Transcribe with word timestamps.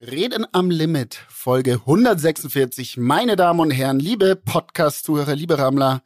Reden 0.00 0.46
am 0.52 0.70
Limit, 0.70 1.18
Folge 1.28 1.72
146. 1.72 2.98
Meine 2.98 3.34
Damen 3.34 3.58
und 3.58 3.70
Herren, 3.72 3.98
liebe 3.98 4.36
Podcast-Zuhörer, 4.36 5.34
liebe 5.34 5.58
Rammler, 5.58 6.02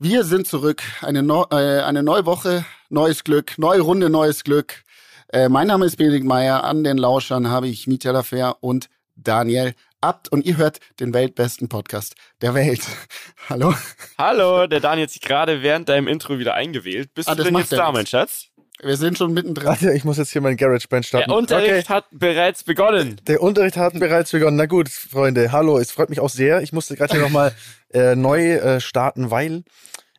wir 0.00 0.24
sind 0.24 0.48
zurück. 0.48 0.82
Eine, 1.00 1.22
Neu 1.22 1.44
äh, 1.52 1.82
eine 1.82 2.02
neue 2.02 2.26
Woche, 2.26 2.64
neues 2.88 3.22
Glück, 3.22 3.56
neue 3.56 3.82
Runde, 3.82 4.10
neues 4.10 4.42
Glück. 4.42 4.82
Äh, 5.28 5.48
mein 5.48 5.68
Name 5.68 5.86
ist 5.86 5.96
Benedikt 5.96 6.24
Meyer. 6.24 6.64
An 6.64 6.82
den 6.82 6.98
Lauschern 6.98 7.48
habe 7.48 7.68
ich 7.68 7.86
Mietja 7.86 8.10
Lafer 8.10 8.56
und 8.64 8.88
Daniel 9.14 9.74
Abt. 10.00 10.30
Und 10.32 10.44
ihr 10.44 10.56
hört 10.56 10.80
den 10.98 11.14
weltbesten 11.14 11.68
Podcast 11.68 12.16
der 12.42 12.54
Welt. 12.54 12.82
Hallo. 13.48 13.74
Hallo, 14.18 14.66
der 14.66 14.80
Daniel 14.80 15.06
hat 15.06 15.12
sich 15.12 15.22
gerade 15.22 15.62
während 15.62 15.88
deinem 15.88 16.08
Intro 16.08 16.40
wieder 16.40 16.54
eingewählt. 16.54 17.14
Bist 17.14 17.28
Ah, 17.28 17.36
du 17.36 17.44
denn 17.44 17.56
jetzt 17.56 17.70
da, 17.72 17.92
mein 17.92 18.06
Schatz? 18.08 18.48
Wir 18.84 18.98
sind 18.98 19.16
schon 19.16 19.32
mittendrin. 19.32 19.66
Warte, 19.66 19.92
ich 19.94 20.04
muss 20.04 20.18
jetzt 20.18 20.30
hier 20.30 20.42
mein 20.42 20.58
GarageBand 20.58 21.06
starten. 21.06 21.30
Der 21.30 21.38
Unterricht 21.38 21.88
hat 21.88 22.04
bereits 22.10 22.64
begonnen. 22.64 23.18
Der 23.26 23.42
Unterricht 23.42 23.78
hat 23.78 23.98
bereits 23.98 24.32
begonnen. 24.32 24.56
Na 24.58 24.66
gut, 24.66 24.90
Freunde, 24.90 25.52
hallo. 25.52 25.78
Es 25.78 25.90
freut 25.90 26.10
mich 26.10 26.20
auch 26.20 26.28
sehr. 26.28 26.60
Ich 26.60 26.74
musste 26.74 26.94
gerade 26.94 27.14
hier 27.14 27.22
nochmal 27.22 27.54
äh, 27.94 28.14
neu 28.14 28.56
äh, 28.56 28.80
starten, 28.80 29.30
weil 29.30 29.64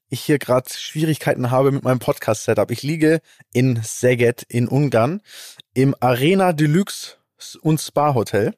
ich 0.10 0.22
hier 0.22 0.40
gerade 0.40 0.68
Schwierigkeiten 0.74 1.52
habe 1.52 1.72
mit 1.72 1.84
meinem 1.84 2.00
Podcast-Setup. 2.00 2.72
Ich 2.72 2.82
liege 2.82 3.20
in 3.54 3.84
Szeged 3.84 4.44
in 4.48 4.68
Ungarn 4.68 5.22
im 5.76 5.96
Arena 6.00 6.52
Deluxe 6.52 7.18
und 7.62 7.80
Spa 7.80 8.16
Hotel 8.16 8.56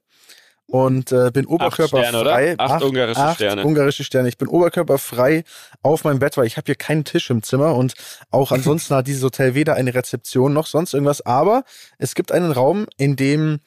und 0.68 1.12
äh, 1.12 1.32
bin 1.32 1.46
oberkörperfrei. 1.46 2.10
Sterne, 2.10 2.22
oder? 2.22 2.56
Acht 2.60 2.84
ungarische 2.84 3.20
acht 3.20 3.36
Sterne. 3.36 3.64
ungarische 3.64 4.04
Sterne. 4.04 4.30
Ich 4.30 4.38
bin 4.38 4.48
oberkörperfrei 4.48 5.44
auf 5.82 6.04
meinem 6.04 6.20
Bett, 6.20 6.38
weil 6.38 6.46
ich 6.46 6.58
habe 6.58 6.66
hier 6.66 6.76
keinen 6.76 7.06
Tisch 7.06 7.30
im 7.30 7.42
Zimmer 7.42 7.76
und 7.76 7.94
auch 8.32 8.52
ansonsten 8.52 8.96
hat 8.96 9.08
dieses 9.08 9.24
Hotel 9.24 9.56
weder 9.56 9.76
eine 9.76 9.94
Rezeption 9.94 10.54
noch 10.54 10.68
sonst 10.68 10.94
irgendwas. 10.94 11.26
Aber 11.26 11.64
es 11.98 12.16
gibt 12.16 12.32
einen 12.32 12.52
Raum, 12.52 12.86
in 12.98 13.16
dem 13.16 13.60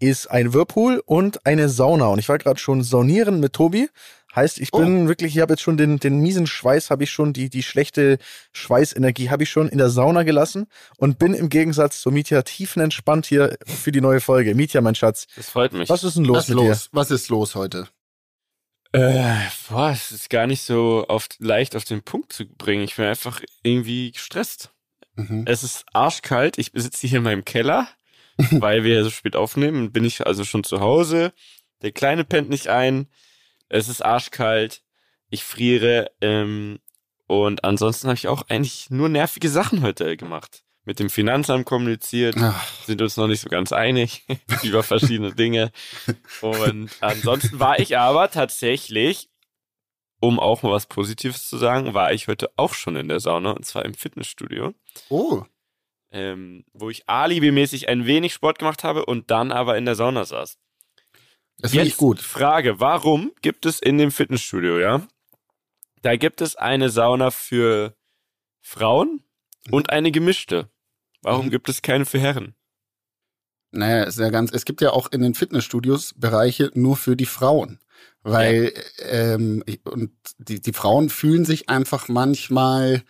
ist 0.00 0.30
ein 0.30 0.54
Whirlpool 0.54 1.02
und 1.04 1.44
eine 1.44 1.68
Sauna. 1.68 2.06
Und 2.06 2.18
ich 2.18 2.28
war 2.28 2.38
gerade 2.38 2.58
schon 2.58 2.82
saunieren 2.82 3.40
mit 3.40 3.52
Tobi. 3.52 3.88
Heißt, 4.38 4.60
ich 4.60 4.70
bin 4.70 5.08
wirklich, 5.08 5.34
ich 5.34 5.42
habe 5.42 5.54
jetzt 5.54 5.62
schon 5.62 5.76
den, 5.76 5.98
den 5.98 6.20
miesen 6.20 6.46
Schweiß, 6.46 6.90
habe 6.90 7.02
ich 7.02 7.10
schon, 7.10 7.32
die, 7.32 7.50
die 7.50 7.64
schlechte 7.64 8.18
Schweißenergie 8.52 9.30
habe 9.30 9.42
ich 9.42 9.50
schon 9.50 9.68
in 9.68 9.78
der 9.78 9.90
Sauna 9.90 10.22
gelassen 10.22 10.66
und 10.96 11.18
bin 11.18 11.34
im 11.34 11.48
Gegensatz 11.48 12.00
zu 12.00 12.12
Mietja 12.12 12.42
tiefenentspannt 12.42 13.26
hier 13.26 13.58
für 13.66 13.90
die 13.90 14.00
neue 14.00 14.20
Folge. 14.20 14.54
Mietja, 14.54 14.80
mein 14.80 14.94
Schatz, 14.94 15.26
Das 15.34 15.50
freut 15.50 15.72
mich. 15.72 15.88
was 15.88 16.04
ist 16.04 16.16
denn 16.16 16.24
los 16.24 16.36
Was 16.36 16.48
ist 16.48 16.54
mit 16.54 16.64
dir? 16.64 16.68
los? 16.68 16.88
Was 16.92 17.10
ist 17.10 17.28
los 17.30 17.54
heute? 17.56 17.88
Äh, 18.92 19.34
boah, 19.68 19.90
es 19.90 20.12
ist 20.12 20.30
gar 20.30 20.46
nicht 20.46 20.62
so 20.62 21.04
oft 21.08 21.36
leicht 21.40 21.76
auf 21.76 21.84
den 21.84 22.02
Punkt 22.02 22.32
zu 22.32 22.46
bringen. 22.46 22.84
Ich 22.84 22.96
bin 22.96 23.04
einfach 23.06 23.42
irgendwie 23.62 24.12
gestresst. 24.12 24.70
Mhm. 25.16 25.42
Es 25.46 25.62
ist 25.64 25.84
arschkalt. 25.92 26.58
Ich 26.58 26.70
sitze 26.74 27.06
hier 27.06 27.18
in 27.18 27.24
meinem 27.24 27.44
Keller, 27.44 27.88
weil 28.52 28.84
wir 28.84 29.02
so 29.04 29.10
spät 29.10 29.36
aufnehmen. 29.36 29.92
Bin 29.92 30.04
ich 30.04 30.26
also 30.26 30.44
schon 30.44 30.64
zu 30.64 30.80
Hause. 30.80 31.32
Der 31.82 31.92
Kleine 31.92 32.24
pennt 32.24 32.48
nicht 32.48 32.68
ein. 32.68 33.08
Es 33.68 33.88
ist 33.88 34.04
arschkalt. 34.04 34.82
Ich 35.30 35.44
friere. 35.44 36.10
Ähm, 36.20 36.80
und 37.26 37.64
ansonsten 37.64 38.08
habe 38.08 38.16
ich 38.16 38.28
auch 38.28 38.42
eigentlich 38.48 38.90
nur 38.90 39.08
nervige 39.08 39.48
Sachen 39.48 39.82
heute 39.82 40.16
gemacht. 40.16 40.64
Mit 40.84 40.98
dem 40.98 41.10
Finanzamt 41.10 41.66
kommuniziert. 41.66 42.36
Ach, 42.38 42.66
sind 42.84 43.02
uns 43.02 43.18
noch 43.18 43.26
nicht 43.26 43.42
so 43.42 43.50
ganz 43.50 43.72
einig 43.72 44.26
über 44.62 44.82
verschiedene 44.82 45.34
Dinge. 45.34 45.70
Und 46.40 46.90
ansonsten 47.00 47.60
war 47.60 47.78
ich 47.78 47.98
aber 47.98 48.30
tatsächlich, 48.30 49.28
um 50.20 50.40
auch 50.40 50.62
mal 50.62 50.72
was 50.72 50.86
Positives 50.86 51.46
zu 51.46 51.58
sagen, 51.58 51.92
war 51.92 52.12
ich 52.14 52.26
heute 52.26 52.50
auch 52.56 52.72
schon 52.72 52.96
in 52.96 53.08
der 53.08 53.20
Sauna 53.20 53.50
und 53.50 53.66
zwar 53.66 53.84
im 53.84 53.92
Fitnessstudio, 53.92 54.72
oh, 55.10 55.42
ähm, 56.10 56.64
wo 56.72 56.88
ich 56.88 57.08
alibimäßig 57.08 57.88
ein 57.88 58.06
wenig 58.06 58.32
Sport 58.32 58.58
gemacht 58.58 58.82
habe 58.82 59.04
und 59.04 59.30
dann 59.30 59.52
aber 59.52 59.76
in 59.76 59.84
der 59.84 59.94
Sauna 59.94 60.24
saß. 60.24 60.58
Das 61.58 61.72
finde 61.72 61.86
ich 61.86 61.96
gut. 61.96 62.20
Frage, 62.20 62.80
warum 62.80 63.32
gibt 63.42 63.66
es 63.66 63.80
in 63.80 63.98
dem 63.98 64.10
Fitnessstudio, 64.10 64.78
ja? 64.78 65.06
Da 66.02 66.16
gibt 66.16 66.40
es 66.40 66.56
eine 66.56 66.90
Sauna 66.90 67.30
für 67.30 67.94
Frauen 68.60 69.22
und 69.70 69.90
eine 69.90 70.12
gemischte. 70.12 70.68
Warum 71.22 71.46
Mhm. 71.46 71.50
gibt 71.50 71.68
es 71.68 71.82
keine 71.82 72.06
für 72.06 72.20
Herren? 72.20 72.54
Naja, 73.70 74.04
ist 74.04 74.18
ja 74.18 74.30
ganz, 74.30 74.50
es 74.52 74.64
gibt 74.64 74.80
ja 74.80 74.90
auch 74.92 75.10
in 75.12 75.20
den 75.20 75.34
Fitnessstudios 75.34 76.14
Bereiche 76.16 76.70
nur 76.74 76.96
für 76.96 77.16
die 77.16 77.26
Frauen. 77.26 77.80
Weil, 78.22 78.72
ähm, 79.10 79.62
ich- 79.66 79.84
und 79.84 80.12
die, 80.38 80.60
die 80.60 80.72
Frauen 80.72 81.08
fühlen 81.10 81.44
sich 81.44 81.68
einfach 81.68 82.08
manchmal, 82.08 83.02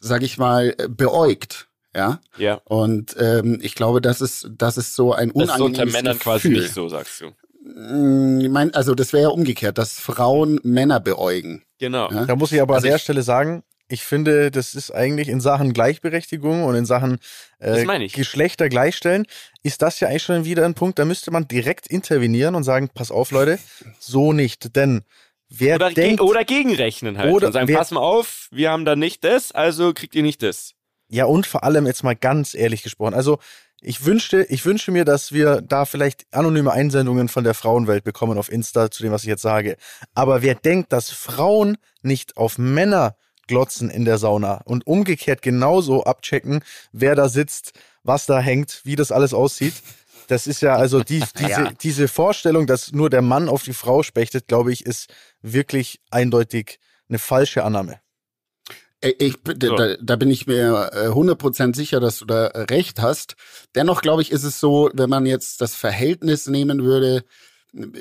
sag 0.00 0.22
ich 0.22 0.38
mal, 0.38 0.74
äh, 0.78 0.88
beäugt. 0.88 1.68
Ja. 1.94 2.20
Ja. 2.38 2.54
Und 2.64 3.14
ähm, 3.18 3.58
ich 3.62 3.74
glaube, 3.74 4.00
das 4.00 4.20
ist, 4.20 4.48
das 4.52 4.76
ist 4.78 4.94
so 4.94 5.12
ein 5.12 5.28
Das 5.30 5.36
ist 5.36 5.42
unangenehmes 5.54 5.78
unter 5.80 5.92
Männern 5.92 6.18
quasi 6.18 6.48
Gefühl. 6.48 6.62
nicht 6.62 6.74
so, 6.74 6.88
sagst 6.88 7.20
du. 7.20 7.32
Mm, 7.74 8.40
Ich 8.40 8.48
mein, 8.48 8.72
also 8.74 8.94
das 8.94 9.12
wäre 9.12 9.24
ja 9.24 9.28
umgekehrt, 9.30 9.78
dass 9.78 9.98
Frauen 9.98 10.60
Männer 10.62 11.00
beäugen. 11.00 11.62
Genau. 11.78 12.10
Ja? 12.10 12.24
Da 12.26 12.36
muss 12.36 12.52
ich 12.52 12.60
aber 12.62 12.74
Also 12.74 12.86
an 12.86 12.92
der 12.92 12.98
Stelle 12.98 13.22
sagen, 13.22 13.62
ich 13.88 14.02
finde, 14.04 14.50
das 14.50 14.74
ist 14.74 14.90
eigentlich 14.92 15.28
in 15.28 15.40
Sachen 15.40 15.72
Gleichberechtigung 15.72 16.64
und 16.64 16.74
in 16.74 16.86
Sachen 16.86 17.18
äh, 17.58 17.72
Das 17.74 17.84
meine 17.84 18.04
ich. 18.04 18.12
Geschlechter 18.14 18.68
gleichstellen, 18.68 19.26
ist 19.62 19.82
das 19.82 20.00
ja 20.00 20.08
eigentlich 20.08 20.22
schon 20.22 20.44
wieder 20.44 20.64
ein 20.64 20.74
Punkt, 20.74 20.98
da 20.98 21.04
müsste 21.04 21.30
man 21.30 21.46
direkt 21.48 21.86
intervenieren 21.88 22.54
und 22.54 22.64
sagen, 22.64 22.88
pass 22.94 23.10
auf 23.10 23.30
Leute, 23.30 23.58
so 23.98 24.32
nicht, 24.32 24.74
denn 24.76 25.02
wer 25.50 25.76
Oder, 25.76 25.90
denkt, 25.92 26.20
ge 26.20 26.26
oder 26.28 26.44
gegenrechnen 26.44 27.18
halt. 27.18 27.32
Oder 27.32 27.48
und 27.48 27.52
sagen, 27.52 27.68
wer- 27.68 27.76
pass 27.76 27.90
mal 27.90 28.00
auf, 28.00 28.48
wir 28.50 28.70
haben 28.70 28.84
da 28.86 28.96
nicht 28.96 29.22
das, 29.24 29.52
also 29.52 29.92
kriegt 29.92 30.14
ihr 30.14 30.22
nicht 30.22 30.42
das. 30.42 30.72
ja 31.10 31.26
und 31.26 31.46
vor 31.46 31.62
allem 31.64 31.86
jetzt 31.86 32.02
mal 32.04 32.16
ganz 32.16 32.54
ehrlich 32.54 32.82
gesprochen, 32.82 33.12
also 33.14 33.38
ich 33.80 34.04
wünschte, 34.04 34.44
ich 34.48 34.64
wünsche 34.64 34.90
mir, 34.92 35.04
dass 35.04 35.32
wir 35.32 35.60
da 35.60 35.84
vielleicht 35.84 36.26
anonyme 36.32 36.72
Einsendungen 36.72 37.28
von 37.28 37.44
der 37.44 37.54
Frauenwelt 37.54 38.02
bekommen 38.04 38.38
auf 38.38 38.50
Insta 38.50 38.90
zu 38.90 39.02
dem, 39.02 39.12
was 39.12 39.22
ich 39.22 39.28
jetzt 39.28 39.42
sage. 39.42 39.76
Aber 40.14 40.42
wer 40.42 40.54
denkt, 40.54 40.92
dass 40.92 41.10
Frauen 41.10 41.76
nicht 42.02 42.36
auf 42.36 42.56
Männer 42.58 43.16
glotzen 43.46 43.90
in 43.90 44.04
der 44.06 44.16
Sauna 44.18 44.62
und 44.64 44.86
umgekehrt 44.86 45.42
genauso 45.42 46.04
abchecken, 46.04 46.62
wer 46.92 47.14
da 47.14 47.28
sitzt, 47.28 47.72
was 48.02 48.24
da 48.26 48.40
hängt, 48.40 48.80
wie 48.84 48.96
das 48.96 49.12
alles 49.12 49.34
aussieht. 49.34 49.74
Das 50.28 50.46
ist 50.46 50.62
ja 50.62 50.76
also 50.76 51.02
die, 51.02 51.22
diese, 51.38 51.50
Ja. 51.50 51.70
diese 51.82 52.08
Vorstellung, 52.08 52.66
dass 52.66 52.92
nur 52.92 53.10
der 53.10 53.22
Mann 53.22 53.50
auf 53.50 53.62
die 53.62 53.74
Frau 53.74 54.02
spechtet, 54.02 54.48
glaube 54.48 54.72
ich, 54.72 54.86
ist 54.86 55.12
wirklich 55.42 56.00
eindeutig 56.10 56.78
eine 57.08 57.18
falsche 57.18 57.64
Annahme. 57.64 58.00
Äh, 59.04 59.14
Ich, 59.18 59.34
So. 59.46 59.76
da, 59.76 59.96
da 60.00 60.16
bin 60.16 60.30
ich 60.30 60.46
mir 60.46 60.90
äh, 60.92 61.08
100% 61.08 61.74
sicher, 61.76 62.00
dass 62.00 62.18
du 62.18 62.24
da 62.24 62.46
äh, 62.46 62.62
recht 62.62 63.00
hast. 63.00 63.36
Dennoch 63.74 64.02
glaube 64.02 64.22
ich, 64.22 64.30
ist 64.32 64.44
es 64.44 64.60
so, 64.60 64.90
wenn 64.94 65.10
man 65.10 65.26
jetzt 65.26 65.60
das 65.60 65.74
Verhältnis 65.74 66.46
nehmen 66.46 66.82
würde, 66.84 67.24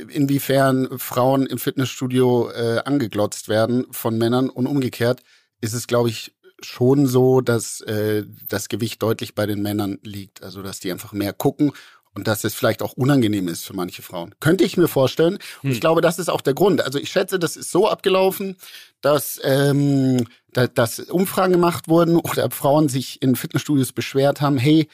inwiefern 0.10 1.00
Frauen 1.00 1.46
im 1.46 1.58
Fitnessstudio 1.58 2.50
äh, 2.52 2.80
angeglotzt 2.86 3.50
werden 3.50 3.86
von 3.92 4.18
Männern 4.18 4.50
und 4.50 4.68
umgekehrt, 4.68 5.22
ist 5.62 5.74
es, 5.74 5.88
glaube 5.88 6.10
ich, 6.10 6.34
schon 6.62 7.08
so, 7.08 7.42
dass 7.42 7.82
äh, 7.82 8.24
das 8.48 8.70
Gewicht 8.70 9.02
deutlich 9.02 9.36
bei 9.36 9.46
den 9.46 9.62
Männern 9.62 9.98
liegt. 10.04 10.44
Also, 10.44 10.62
dass 10.62 10.80
die 10.80 10.92
einfach 10.92 11.12
mehr 11.12 11.34
gucken 11.34 11.72
und 12.14 12.28
dass 12.28 12.44
es 12.44 12.54
vielleicht 12.54 12.82
auch 12.84 12.94
unangenehm 12.94 13.48
ist 13.48 13.66
für 13.66 13.74
manche 13.74 14.04
Frauen. 14.04 14.36
Könnte 14.40 14.64
ich 14.64 14.78
mir 14.78 14.88
vorstellen. 14.88 15.40
Und 15.64 15.72
ich 15.72 15.78
Hm. 15.78 15.82
glaube, 15.82 16.02
das 16.02 16.20
ist 16.20 16.30
auch 16.30 16.42
der 16.42 16.54
Grund. 16.54 16.82
Also 16.82 17.00
ich 17.00 17.10
schätze, 17.10 17.40
das 17.40 17.56
ist 17.58 17.72
so 17.72 17.90
abgelaufen, 17.90 18.56
dass, 19.02 19.40
ähm, 19.44 20.26
dass 20.54 21.00
Umfragen 21.00 21.54
gemacht 21.54 21.88
wurden 21.88 22.18
oder 22.18 22.50
Frauen 22.52 22.90
sich 22.90 23.22
in 23.22 23.36
Fitnessstudios 23.36 23.92
beschwert 23.94 24.42
haben, 24.42 24.58
hey, 24.58 24.88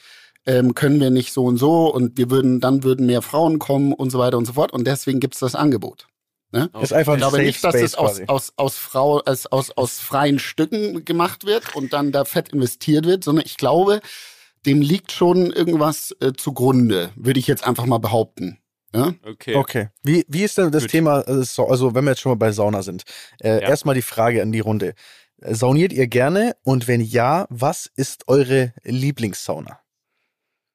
ähm, 0.46 0.74
können 0.74 1.00
wir 1.00 1.10
nicht 1.10 1.32
so 1.32 1.44
und 1.44 1.58
so 1.58 1.92
und 1.92 2.16
wir 2.16 2.30
würden, 2.30 2.60
dann 2.60 2.82
würden 2.82 3.06
mehr 3.06 3.22
Frauen 3.22 3.58
kommen 3.58 3.92
und 3.92 4.10
so 4.10 4.18
weiter 4.18 4.38
und 4.38 4.46
so 4.46 4.54
fort. 4.54 4.72
Und 4.72 4.86
deswegen 4.86 5.20
gibt's 5.20 5.38
das 5.38 5.54
Angebot. 5.54 6.06
Ne? 6.52 6.68
Ist 6.80 6.92
einfach 6.92 7.12
Ich 7.12 7.18
ein 7.18 7.20
glaube 7.20 7.36
Safe 7.36 7.46
nicht, 7.46 7.62
dass 7.62 7.78
das 7.78 7.94
aus, 7.94 8.20
aus, 8.26 8.52
aus, 8.56 8.76
Frau, 8.76 9.20
aus, 9.20 9.46
aus, 9.46 9.70
aus 9.70 9.98
freien 10.00 10.38
Stücken 10.40 11.04
gemacht 11.04 11.44
wird 11.46 11.76
und 11.76 11.92
dann 11.92 12.10
da 12.10 12.24
fett 12.24 12.48
investiert 12.48 13.06
wird, 13.06 13.22
sondern 13.22 13.44
ich 13.46 13.56
glaube, 13.56 14.00
dem 14.66 14.80
liegt 14.80 15.12
schon 15.12 15.52
irgendwas 15.52 16.16
äh, 16.20 16.32
zugrunde, 16.36 17.10
würde 17.16 17.38
ich 17.38 17.46
jetzt 17.46 17.64
einfach 17.64 17.86
mal 17.86 17.98
behaupten. 17.98 18.58
Ja? 18.92 19.14
Okay. 19.24 19.54
Okay. 19.54 19.88
Wie, 20.02 20.24
wie 20.26 20.42
ist 20.42 20.58
denn 20.58 20.72
das 20.72 20.82
Gut. 20.84 20.90
Thema, 20.90 21.20
äh, 21.20 21.44
so- 21.44 21.68
also 21.68 21.94
wenn 21.94 22.04
wir 22.04 22.10
jetzt 22.12 22.20
schon 22.20 22.30
mal 22.30 22.36
bei 22.36 22.50
Sauna 22.50 22.82
sind, 22.82 23.04
äh, 23.40 23.60
Ja. 23.60 23.68
erstmal 23.68 23.94
die 23.94 24.02
Frage 24.02 24.42
an 24.42 24.50
die 24.50 24.58
Runde. 24.60 24.94
Sauniert 25.42 25.92
ihr 25.92 26.06
gerne? 26.06 26.56
Und 26.64 26.86
wenn 26.88 27.00
ja, 27.00 27.46
was 27.50 27.90
ist 27.94 28.28
eure 28.28 28.72
Lieblingssauna? 28.82 29.80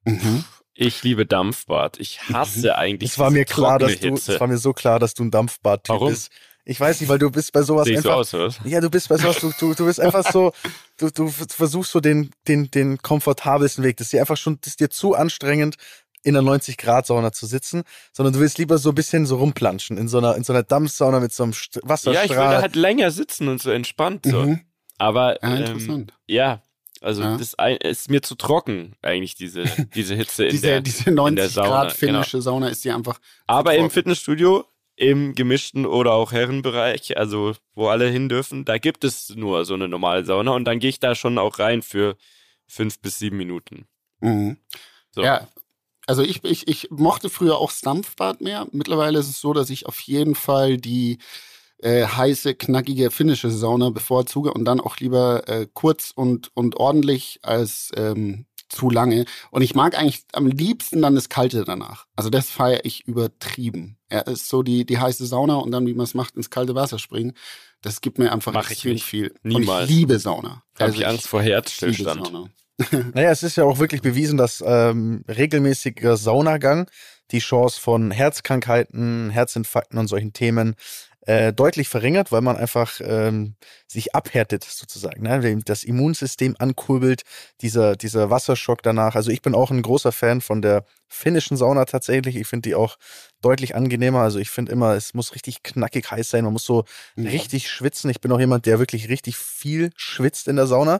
Mhm. 0.05 0.43
Ich 0.73 1.03
liebe 1.03 1.25
Dampfbad. 1.25 1.99
Ich 1.99 2.21
hasse 2.29 2.77
eigentlich 2.77 3.11
Es 3.11 3.19
war 3.19 3.31
mir 3.31 3.45
klar, 3.45 3.79
dass 3.79 3.97
du, 3.99 4.09
Hitze. 4.09 4.33
es 4.33 4.39
war 4.39 4.47
mir 4.47 4.57
so 4.57 4.73
klar, 4.73 4.99
dass 4.99 5.13
du 5.13 5.23
ein 5.23 5.31
Dampfbad-Typ 5.31 5.93
Warum? 5.93 6.09
bist. 6.09 6.31
Ich 6.67 6.79
weiß 6.79 6.99
nicht, 6.99 7.09
weil 7.09 7.19
du 7.19 7.29
bist 7.29 7.53
bei 7.53 7.61
sowas 7.61 7.85
Sehe 7.85 7.93
ich 7.93 8.01
so 8.01 8.09
einfach. 8.11 8.33
aus? 8.33 8.59
Ja, 8.65 8.81
du 8.81 8.89
bist 8.89 9.07
bei 9.07 9.17
sowas, 9.17 9.39
du, 9.39 9.51
du, 9.59 9.75
du 9.75 9.85
bist 9.85 9.99
einfach 9.99 10.29
so, 10.29 10.51
du, 10.97 11.11
du 11.11 11.27
versuchst 11.29 11.91
so 11.91 11.99
den, 11.99 12.31
den, 12.47 12.71
den 12.71 12.97
komfortabelsten 12.97 13.83
Weg. 13.83 13.97
Das 13.97 14.07
ist 14.07 14.13
dir 14.13 14.19
einfach 14.19 14.35
schon, 14.35 14.57
das 14.61 14.69
ist 14.69 14.79
dir 14.79 14.89
zu 14.89 15.13
anstrengend, 15.13 15.75
in 16.25 16.35
einer 16.35 16.51
90-Grad-Sauna 16.51 17.31
zu 17.31 17.45
sitzen, 17.45 17.83
sondern 18.11 18.33
du 18.33 18.39
willst 18.39 18.57
lieber 18.57 18.77
so 18.77 18.89
ein 18.89 18.95
bisschen 18.95 19.25
so 19.25 19.37
rumplanschen, 19.37 19.97
in 19.97 20.07
so 20.07 20.17
einer, 20.17 20.35
in 20.35 20.43
so 20.43 20.51
einer 20.53 20.63
Dampfsauna 20.63 21.19
mit 21.19 21.31
so 21.31 21.43
einem 21.43 21.53
St 21.53 21.75
Ja, 21.75 21.79
ich 21.81 21.83
will 21.83 21.85
da 21.85 21.89
Wasserstrahl. 21.89 22.61
halt 22.61 22.75
länger 22.75 23.11
sitzen 23.11 23.47
und 23.47 23.61
so 23.61 23.71
entspannt 23.71 24.25
so. 24.25 24.41
Mhm. 24.41 24.61
Aber 24.97 25.41
Ja, 25.43 25.49
ähm, 25.55 25.57
interessant. 25.65 26.13
ja, 26.27 26.61
Also 27.01 27.21
Ja. 27.21 27.37
das 27.37 27.53
ist 27.83 28.09
mir 28.09 28.21
zu 28.21 28.35
trocken, 28.35 28.95
eigentlich, 29.03 29.35
diese, 29.35 29.63
diese 29.93 30.15
Hitze 30.15 30.45
in 30.45 30.51
diese, 30.51 30.67
der. 30.67 30.81
diese 30.81 31.11
90 31.11 31.53
Sauna, 31.53 31.67
Grad 31.69 31.91
finnische 31.93 32.41
Sauna 32.41 32.69
ist 32.69 32.83
die 32.85 32.91
einfach. 32.91 33.19
Aber 33.45 33.71
zu 33.71 33.75
im 33.75 33.81
trocken. 33.83 33.93
Fitnessstudio, 33.93 34.65
im 34.95 35.35
gemischten 35.35 35.85
oder 35.85 36.13
auch 36.13 36.31
Herrenbereich, 36.31 37.17
also 37.17 37.53
wo 37.75 37.89
alle 37.89 38.07
hin 38.09 38.29
dürfen, 38.29 38.63
da 38.65 38.77
gibt 38.77 39.03
es 39.03 39.29
nur 39.35 39.65
so 39.65 39.73
eine 39.73 39.89
normale 39.89 40.23
Sauna 40.25 40.51
und 40.51 40.63
dann 40.65 40.79
gehe 40.79 40.89
ich 40.89 40.99
da 41.01 41.13
schon 41.15 41.37
auch 41.37 41.59
rein 41.59 41.81
für 41.81 42.15
fünf 42.65 42.99
bis 42.99 43.19
sieben 43.19 43.35
Minuten. 43.37 43.85
Mhm. 44.21 44.57
So. 45.11 45.21
Ja, 45.21 45.47
also 46.07 46.21
ich, 46.21 46.43
ich, 46.43 46.67
ich 46.67 46.89
mochte 46.91 47.29
früher 47.29 47.57
auch 47.57 47.71
das 47.71 47.81
Dampfbad 47.81 48.41
mehr. 48.41 48.67
Mittlerweile 48.71 49.19
ist 49.19 49.29
es 49.29 49.39
so, 49.39 49.53
dass 49.53 49.69
ich 49.69 49.85
auf 49.85 49.99
jeden 50.01 50.35
Fall 50.35 50.77
die 50.77 51.17
äh, 51.79 52.05
heiße, 52.05 52.55
knackige 52.55 53.11
finnische 53.11 53.49
Sauna 53.51 53.89
bevorzuge 53.89 54.53
und 54.53 54.65
dann 54.65 54.79
auch 54.79 54.97
lieber 54.97 55.47
äh, 55.47 55.67
kurz 55.73 56.11
und, 56.15 56.51
und 56.55 56.77
ordentlich 56.77 57.39
als 57.41 57.91
ähm, 57.95 58.45
zu 58.69 58.89
lange. 58.89 59.25
Und 59.51 59.61
ich 59.61 59.75
mag 59.75 59.97
eigentlich 59.97 60.23
am 60.33 60.47
liebsten 60.47 61.01
dann 61.01 61.15
das 61.15 61.29
Kalte 61.29 61.63
danach. 61.65 62.07
Also 62.15 62.29
das 62.29 62.49
feiere 62.49 62.83
ich 62.83 63.07
übertrieben. 63.07 63.97
Er 64.09 64.27
ist 64.27 64.49
so 64.49 64.63
die, 64.63 64.85
die 64.85 64.97
heiße 64.99 65.25
Sauna 65.25 65.55
und 65.55 65.71
dann, 65.71 65.85
wie 65.85 65.93
man 65.93 66.05
es 66.05 66.13
macht, 66.13 66.35
ins 66.35 66.49
kalte 66.49 66.75
Wasser 66.75 66.97
springen. 66.99 67.33
Das 67.81 68.01
gibt 68.01 68.17
mir 68.17 68.31
einfach 68.31 68.53
Mach 68.53 68.65
ich 68.65 68.71
extrem 68.71 68.93
nicht. 68.93 69.03
viel. 69.03 69.33
Niemals. 69.43 69.83
Und 69.83 69.89
ich 69.91 69.95
liebe 69.95 70.19
Sauna. 70.19 70.49
Habe 70.49 70.63
Also 70.85 70.99
ich 70.99 71.07
Angst 71.07 71.27
vor 71.27 71.41
Herzstillstand. 71.41 72.31
Naja, 73.13 73.31
es 73.31 73.43
ist 73.43 73.55
ja 73.55 73.63
auch 73.63 73.79
wirklich 73.79 74.01
bewiesen, 74.01 74.37
dass 74.37 74.63
ähm, 74.65 75.23
regelmäßiger 75.27 76.17
Saunagang 76.17 76.89
die 77.31 77.39
Chance 77.39 77.79
von 77.79 78.11
Herzkrankheiten, 78.11 79.29
Herzinfarkten 79.29 79.97
und 79.97 80.07
solchen 80.07 80.33
Themen 80.33 80.75
äh, 81.25 81.51
deutlich 81.53 81.89
verringert, 81.89 82.31
weil 82.31 82.41
man 82.41 82.55
einfach 82.55 82.99
ähm, 83.03 83.55
sich 83.87 84.13
abhärtet 84.15 84.63
sozusagen, 84.63 85.23
ne? 85.23 85.59
Das 85.65 85.83
Immunsystem 85.83 86.55
ankurbelt, 86.59 87.23
dieser, 87.61 87.95
dieser 87.95 88.29
Wasserschock 88.29 88.83
danach. 88.83 89.15
Also 89.15 89.31
ich 89.31 89.41
bin 89.41 89.55
auch 89.55 89.71
ein 89.71 89.81
großer 89.81 90.11
Fan 90.11 90.41
von 90.41 90.61
der 90.61 90.85
finnischen 91.07 91.57
Sauna 91.57 91.85
tatsächlich. 91.85 92.35
Ich 92.35 92.47
finde 92.47 92.69
die 92.69 92.75
auch 92.75 92.97
deutlich 93.41 93.75
angenehmer. 93.75 94.21
Also 94.21 94.39
ich 94.39 94.49
finde 94.49 94.71
immer, 94.71 94.93
es 94.95 95.13
muss 95.13 95.33
richtig 95.35 95.63
knackig 95.63 96.09
heiß 96.11 96.29
sein. 96.29 96.43
Man 96.43 96.53
muss 96.53 96.65
so 96.65 96.83
Mhm. 97.15 97.27
richtig 97.27 97.69
schwitzen. 97.69 98.09
Ich 98.09 98.21
bin 98.21 98.31
auch 98.31 98.39
jemand, 98.39 98.65
der 98.65 98.79
wirklich 98.79 99.09
richtig 99.09 99.37
viel 99.37 99.91
schwitzt 99.95 100.47
in 100.47 100.55
der 100.57 100.67
Sauna. 100.67 100.99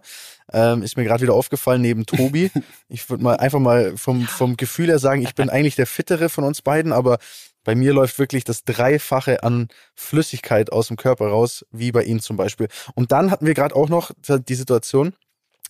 Ähm, 0.54 0.84
ist 0.84 0.96
mir 0.98 1.04
gerade 1.04 1.24
wieder 1.24 1.34
aufgefallen 1.34 1.82
neben 1.82 2.06
Tobi. 2.06 2.52
Ich 2.88 3.10
würde 3.10 3.24
mal 3.24 3.38
einfach 3.38 3.60
mal 3.60 3.98
vom, 3.98 4.28
vom 4.28 4.58
Gefühl 4.58 4.88
her 4.88 5.00
sagen, 5.00 5.22
ich 5.24 5.34
bin 5.34 5.50
eigentlich 5.50 5.76
der 5.76 5.88
Fittere 5.88 6.30
von 6.30 6.44
uns 6.44 6.62
beiden, 6.62 6.94
aber 6.94 7.18
bei 7.66 7.76
mir 7.76 7.92
läuft 7.92 8.18
wirklich 8.18 8.46
das 8.46 8.64
Dreifache 8.64 9.44
an 9.44 9.68
Flüssigkeit 9.96 10.72
aus 10.72 10.88
dem 10.88 10.96
Körper 10.96 11.28
raus, 11.28 11.66
wie 11.72 11.92
bei 11.92 12.04
ihm 12.04 12.22
zum 12.22 12.38
Beispiel. 12.38 12.70
Und 12.94 13.12
dann 13.12 13.32
hatten 13.32 13.46
wir 13.46 13.54
gerade 13.54 13.76
auch 13.76 13.90
noch 13.90 14.12
die 14.28 14.56
Situation, 14.56 15.14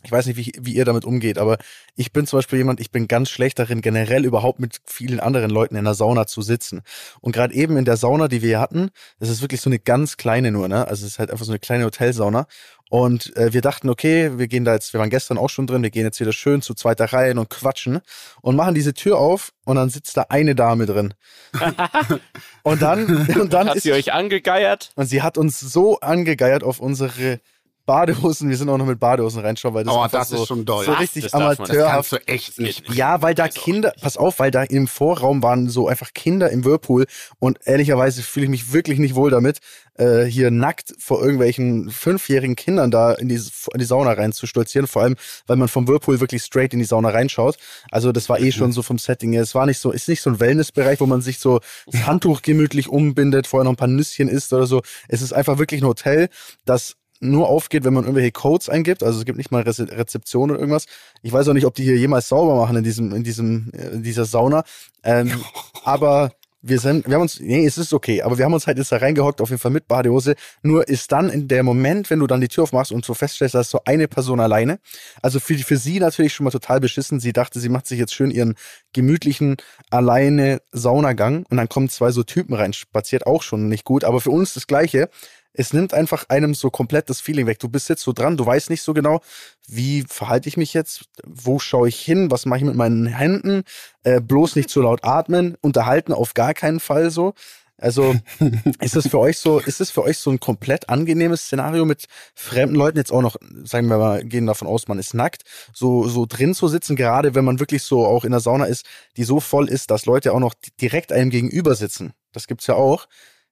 ich 0.06 0.12
weiß 0.12 0.28
nicht, 0.28 0.38
wie, 0.38 0.54
wie 0.60 0.76
ihr 0.76 0.86
damit 0.86 1.04
umgeht, 1.04 1.38
aber 1.38 1.58
ich 1.96 2.12
bin 2.12 2.28
zum 2.28 2.38
Beispiel 2.38 2.60
jemand, 2.60 2.80
ich 2.80 2.92
bin 2.92 3.08
ganz 3.08 3.30
schlecht 3.30 3.60
darin, 3.60 3.82
generell 3.82 4.26
überhaupt 4.26 4.60
mit 4.60 4.82
vielen 4.86 5.20
anderen 5.20 5.50
Leuten 5.50 5.76
in 5.76 5.84
der 5.84 5.96
Sauna 5.96 6.28
zu 6.28 6.42
sitzen. 6.42 6.82
Und 7.22 7.32
gerade 7.32 7.54
eben 7.54 7.78
in 7.78 7.86
der 7.86 7.98
Sauna, 7.98 8.28
die 8.28 8.42
wir 8.42 8.60
hatten, 8.60 8.90
das 9.20 9.30
ist 9.30 9.42
wirklich 9.42 9.62
so 9.62 9.70
eine 9.70 9.80
ganz 9.80 10.18
kleine 10.18 10.52
nur, 10.52 10.68
ne? 10.68 10.88
Also 10.88 11.06
es 11.06 11.14
ist 11.14 11.20
halt 11.20 11.32
einfach 11.32 11.46
so 11.46 11.52
eine 11.52 11.60
kleine 11.60 11.86
Hotelsauna. 11.86 12.48
Und 12.90 13.36
äh, 13.36 13.52
wir 13.52 13.62
dachten, 13.62 13.90
okay, 13.90 14.38
wir 14.38 14.48
gehen 14.48 14.64
da 14.64 14.74
jetzt, 14.74 14.94
wir 14.94 15.00
waren 15.00 15.10
gestern 15.10 15.40
auch 15.40 15.50
schon 15.50 15.66
drin, 15.66 15.82
wir 15.82 15.90
gehen 15.90 16.06
jetzt 16.06 16.20
wieder 16.20 16.34
schön 16.34 16.62
zu 16.62 16.76
zweiter 16.76 17.06
Reihe 17.06 17.34
und 17.34 17.50
quatschen 17.50 18.00
und 18.42 18.56
machen 18.56 18.76
diese 18.76 18.94
Tür 18.94 19.18
auf 19.18 19.54
und 19.66 19.78
dann 19.78 19.90
sitzt 19.90 20.16
da 20.18 20.28
eine 20.30 20.54
Dame 20.54 20.86
drin. 20.86 21.16
und 22.64 22.82
dann, 22.84 23.28
und 23.40 23.54
dann 23.54 23.70
Hat 23.70 23.78
ist 23.78 23.84
sie 23.84 23.94
euch 23.94 24.14
angegeiert? 24.14 24.92
und 24.96 25.08
sie 25.08 25.24
hat 25.24 25.38
uns 25.40 25.60
so 25.60 26.00
angegeiert 26.00 26.64
auf 26.64 26.80
unsere 26.80 27.40
Badehosen. 27.86 28.50
Wir 28.50 28.58
sind 28.58 28.70
auch 28.70 28.78
noch 28.78 28.86
mit 28.86 29.00
Badehosen 29.00 29.42
reinschauen, 29.42 29.74
weil 29.76 29.84
das, 29.84 29.94
Oh, 29.94 30.06
das 30.12 30.30
so, 30.30 30.42
ist 30.42 30.48
schon 30.48 30.66
doll. 30.66 30.86
so 30.86 30.94
richtig 30.94 31.24
Das 31.24 31.32
darf 31.32 31.42
man- 31.42 31.68
das 31.68 31.70
amateurhaft. 31.78 32.22
echt 32.28 32.60
nicht. 32.60 32.94
Ja, 32.94 33.22
weil 33.22 33.36
da 33.36 33.46
auch 33.46 33.50
Kinder, 33.50 33.94
pass 34.02 34.18
auf, 34.18 34.40
weil 34.40 34.52
da 34.52 34.64
im 34.64 34.88
Vorraum 34.88 35.44
waren 35.44 35.70
so 35.70 35.88
einfach 35.88 36.14
Kinder 36.14 36.50
im 36.50 36.66
Whirlpool 36.66 37.06
und 37.40 37.60
ehrlicherweise 37.66 38.24
fühle 38.24 38.46
ich 38.46 38.50
mich 38.50 38.74
wirklich 38.74 39.00
nicht 39.00 39.16
wohl 39.16 39.30
damit, 39.30 39.60
äh, 39.98 40.24
hier 40.26 40.52
nackt 40.52 40.94
vor 41.00 41.22
irgendwelchen 41.22 41.90
fünfjährigen 41.90 42.56
Kindern 42.56 42.92
da 42.92 43.14
in 43.14 43.30
die, 43.30 43.36
in 43.36 43.80
die 43.80 43.86
Sauna 43.86 44.12
reinzustolzieren, 44.14 44.88
vor 44.88 45.04
allem, 45.04 45.16
weil 45.48 45.56
man 45.56 45.68
vom 45.70 45.88
Whirlpool 45.88 46.20
wirklich 46.20 46.44
straight 46.44 46.74
in 46.74 46.80
die 46.80 46.86
Sauna 46.86 47.10
reinschaut. 47.10 47.58
Also 47.92 48.12
das 48.12 48.28
war 48.28 48.40
eh 48.40 48.52
schon 48.52 48.72
so 48.74 48.82
vom 48.82 48.98
Setting 48.98 49.32
her. 49.32 49.42
Es 49.44 49.56
war 49.56 49.66
nicht 49.66 49.80
so, 49.80 49.92
ist 49.92 50.10
nicht 50.10 50.22
so 50.22 50.30
ein 50.32 50.40
Wellnessbereich, 50.40 51.00
wo 51.00 51.06
man 51.06 51.22
sich 51.22 51.40
so 51.40 51.60
das 51.88 52.06
Handtuch 52.06 52.42
gemütlich 52.42 52.90
umbindet, 52.90 53.48
vorher 53.48 53.64
noch 53.64 53.72
ein 53.74 53.78
paar 53.78 53.88
Nüsschen 53.88 54.28
isst 54.28 54.52
oder 54.52 54.68
so. 54.68 54.82
Es 55.08 55.22
ist 55.22 55.32
einfach 55.32 55.60
wirklich 55.60 55.82
ein 55.82 55.88
Hotel, 55.88 56.28
das 56.66 56.96
nur 57.30 57.50
aufgeht, 57.50 57.84
wenn 57.84 57.94
man 57.94 58.04
irgendwelche 58.04 58.32
Codes 58.32 58.70
eingibt. 58.70 59.04
Also 59.04 59.20
es 59.20 59.26
gibt 59.26 59.38
nicht 59.38 59.52
mal 59.52 59.64
Reze 59.64 59.88
Rezeption 59.90 60.52
oder 60.52 60.60
irgendwas. 60.60 60.86
Ich 61.22 61.34
weiß 61.34 61.48
auch 61.48 61.54
nicht, 61.54 61.66
ob 61.66 61.76
die 61.76 61.84
hier 61.84 61.98
jemals 61.98 62.28
sauber 62.28 62.56
machen 62.56 62.78
in 62.78 62.84
diesem, 62.84 63.14
in 63.14 63.24
diesem, 63.24 63.72
äh, 63.74 63.88
in 63.90 64.04
dieser 64.04 64.26
Sauna. 64.26 64.64
Ähm, 65.04 65.32
aber 65.84 66.32
wir 66.68 66.80
sind, 66.80 67.06
wir 67.08 67.14
haben 67.14 67.22
uns, 67.22 67.40
nee, 67.40 67.64
es 67.64 67.78
ist 67.78 67.94
okay, 67.94 68.24
aber 68.24 68.40
wir 68.40 68.46
haben 68.46 68.54
uns 68.54 68.66
halt 68.66 68.80
jetzt 68.80 68.92
da 68.92 68.98
reingehockt, 68.98 69.40
auf 69.40 69.50
jeden 69.50 69.62
Fall 69.62 69.70
mit 69.70 69.88
Badehose. 69.88 70.34
Nur 70.64 70.88
ist 70.88 71.12
dann 71.12 71.30
in 71.30 71.48
der 71.48 71.62
Moment, 71.62 72.10
wenn 72.10 72.20
du 72.20 72.26
dann 72.26 72.42
die 72.42 72.48
Tür 72.48 72.64
aufmachst 72.64 72.92
und 72.92 73.06
so 73.06 73.14
feststellst, 73.14 73.54
da 73.54 73.60
ist 73.60 73.70
so 73.70 73.82
eine 73.86 74.08
Person 74.08 74.40
alleine. 74.40 74.80
Also 75.22 75.40
für, 75.40 75.56
für 75.60 75.78
sie 75.78 76.00
natürlich 76.00 76.34
schon 76.34 76.44
mal 76.44 76.50
total 76.50 76.80
beschissen. 76.80 77.20
Sie 77.20 77.34
dachte, 77.34 77.60
sie 77.60 77.70
macht 77.70 77.86
sich 77.86 78.00
jetzt 78.00 78.16
schön 78.16 78.32
ihren 78.32 78.56
gemütlichen, 78.94 79.58
alleine 79.92 80.60
Saunagang 80.72 81.46
und 81.50 81.58
dann 81.58 81.70
kommen 81.70 81.88
zwei 81.88 82.10
so 82.10 82.24
Typen 82.24 82.56
rein, 82.56 82.74
spaziert 82.74 83.28
auch 83.28 83.44
schon 83.44 83.70
nicht 83.70 83.84
gut. 83.84 84.04
Aber 84.04 84.20
für 84.20 84.32
uns 84.32 84.56
das 84.56 84.66
Gleiche 84.66 85.10
es 85.58 85.74
nimmt 85.74 85.94
einfach 85.94 86.26
einem 86.30 86.54
so 86.54 86.70
komplett 86.70 87.10
das 87.10 87.22
Feeling 87.22 87.48
weg. 87.48 87.60
Du 87.60 87.70
bist 87.70 87.90
jetzt 87.90 88.04
so 88.04 88.14
dran, 88.14 88.38
du 88.38 88.46
weißt 88.46 88.70
nicht 88.70 88.82
so 88.82 88.94
genau, 88.94 89.22
wie 89.68 90.04
verhalte 90.08 90.50
ich 90.50 90.58
mich 90.58 90.74
jetzt, 90.74 91.06
wo 91.26 91.60
schaue 91.60 91.88
ich 91.88 92.00
hin, 92.00 92.32
was 92.32 92.46
mache 92.46 92.60
ich 92.60 92.66
mit 92.66 92.76
meinen 92.76 93.08
Händen, 93.08 93.64
äh, 94.04 94.22
bloß 94.22 94.56
nicht 94.56 94.70
zu 94.70 94.82
laut 94.82 95.04
atmen, 95.04 95.58
unterhalten 95.62 96.14
auf 96.14 96.34
gar 96.34 96.54
keinen 96.54 96.80
Fall 96.80 97.10
so. 97.10 97.34
Also 97.78 98.16
ist 98.80 98.96
es 98.96 99.08
für 99.08 99.20
euch 99.20 99.38
so, 99.38 99.60
ist 99.60 99.82
es 99.82 99.92
für 99.92 100.04
euch 100.04 100.18
so 100.18 100.32
ein 100.32 100.40
komplett 100.40 100.88
angenehmes 100.90 101.42
Szenario 101.42 101.84
mit 101.84 102.06
fremden 102.34 102.76
Leuten 102.76 102.98
jetzt 102.98 103.12
auch 103.12 103.22
noch, 103.22 103.36
sagen 103.64 103.88
wir 103.88 103.98
mal, 103.98 104.24
gehen 104.24 104.46
davon 104.46 104.68
aus, 104.68 104.88
man 104.88 105.00
ist 105.00 105.14
nackt, 105.14 105.44
so 105.74 106.08
so 106.08 106.26
drin 106.26 106.54
zu 106.54 106.68
sitzen, 106.70 106.96
gerade 106.96 107.36
wenn 107.36 107.44
man 107.44 107.60
wirklich 107.60 107.84
so 107.84 108.06
auch 108.06 108.24
in 108.24 108.32
der 108.32 108.40
Sauna 108.40 108.66
ist, 108.66 108.86
die 109.18 109.24
so 109.26 109.40
voll 109.42 109.68
ist, 109.68 109.92
dass 109.92 110.06
Leute 110.06 110.34
auch 110.34 110.40
noch 110.40 110.54
direkt 110.80 111.12
einem 111.12 111.30
gegenüber 111.30 111.76
sitzen. 111.76 112.14
Das 112.32 112.48
gibt's 112.48 112.68
ja 112.68 112.76
auch. 112.76 113.08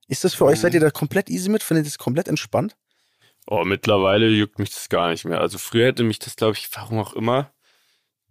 Ist 0.07 0.23
das 0.23 0.33
für 0.33 0.45
euch, 0.45 0.59
seid 0.59 0.73
ihr 0.73 0.79
da 0.79 0.91
komplett 0.91 1.29
easy 1.29 1.49
mit? 1.49 1.63
Findet 1.63 1.85
ihr 1.85 1.89
das 1.89 1.97
komplett 1.97 2.27
entspannt? 2.27 2.75
Oh, 3.47 3.63
mittlerweile 3.65 4.27
juckt 4.27 4.59
mich 4.59 4.71
das 4.71 4.89
gar 4.89 5.09
nicht 5.09 5.25
mehr. 5.25 5.41
Also 5.41 5.57
früher 5.57 5.87
hätte 5.87 6.03
mich 6.03 6.19
das, 6.19 6.35
glaube 6.35 6.55
ich, 6.57 6.69
warum 6.73 6.99
auch 6.99 7.13
immer, 7.13 7.51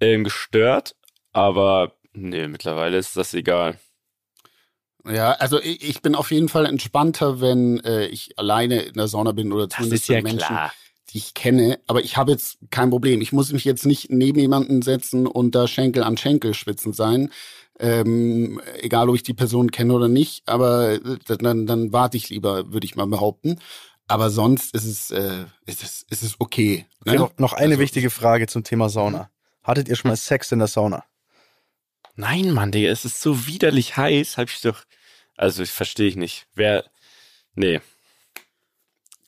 ähm, 0.01 0.25
gestört. 0.25 0.97
Aber 1.33 1.97
nee, 2.13 2.49
mittlerweile 2.49 2.99
ist 2.99 3.17
das 3.17 3.35
egal. 3.35 3.79
Ja, 5.05 5.33
also 5.33 5.61
ich, 5.61 5.83
ich 5.83 6.03
bin 6.03 6.15
auf 6.15 6.31
jeden 6.31 6.49
Fall 6.49 6.67
entspannter, 6.67 7.41
wenn 7.41 7.81
äh, 7.81 8.07
ich 8.07 8.39
alleine 8.39 8.83
in 8.83 8.95
der 8.95 9.09
Sauna 9.09 9.33
bin 9.33 9.53
oder 9.53 9.69
zumindest 9.69 10.09
mit 10.09 10.23
Menschen, 10.23 10.57
die 11.13 11.19
ich 11.19 11.35
kenne. 11.35 11.79
Aber 11.87 12.03
ich 12.03 12.17
habe 12.17 12.33
jetzt 12.33 12.59
kein 12.71 12.91
Problem. 12.91 13.21
Ich 13.21 13.33
muss 13.33 13.53
mich 13.53 13.65
jetzt 13.65 13.87
nicht 13.87 14.11
neben 14.11 14.39
jemanden 14.41 14.83
setzen 14.83 15.27
und 15.27 15.55
da 15.55 15.69
Schenkel 15.69 16.03
an 16.03 16.17
Schenkel 16.17 16.55
schwitzen 16.55 16.93
sein. 16.93 17.31
Ähm, 17.79 18.61
egal, 18.81 19.09
ob 19.09 19.15
ich 19.17 19.23
die 19.23 19.35
Person 19.35 19.71
kenne 19.71 19.93
oder 19.95 20.09
nicht, 20.09 20.43
aber 20.47 20.93
äh, 20.93 21.01
dann, 21.39 21.67
dann 21.67 21.93
warte 21.93 22.17
ich 22.17 22.29
lieber, 22.29 22.73
würde 22.73 22.85
ich 22.85 22.95
mal 22.97 23.07
behaupten. 23.07 23.59
Aber 24.09 24.31
sonst 24.31 24.75
ist 24.75 24.85
es, 24.85 25.11
äh, 25.11 25.47
ist 25.67 25.83
es, 25.83 26.05
ist 26.11 26.23
es 26.23 26.37
okay. 26.39 26.87
Okay, 27.01 27.11
Ne? 27.13 27.17
noch, 27.19 27.39
noch 27.39 27.53
eine 27.55 27.71
Also- 27.75 27.81
wichtige 27.81 28.11
Frage 28.11 28.47
zum 28.47 28.63
Thema 28.63 28.89
Sauna. 28.89 29.31
Hattet 29.63 29.89
ihr 29.89 29.97
schon 29.97 30.11
mal 30.11 30.17
Sex 30.17 30.53
in 30.53 30.59
der 30.59 30.69
Sauna? 30.69 31.05
Nein, 32.15 32.51
Mann, 32.53 32.73
Digga, 32.73 32.91
es 32.91 33.05
ist 33.05 33.21
so 33.23 33.47
widerlich 33.47 33.97
heiß, 33.97 34.37
hab 34.37 34.49
ich 34.51 34.61
doch. 34.61 34.85
Also, 35.37 35.63
ich 35.63 35.71
verstehe 35.71 36.09
ich 36.09 36.17
nicht. 36.17 36.47
Wer. 36.55 36.85
Nee. 37.55 37.81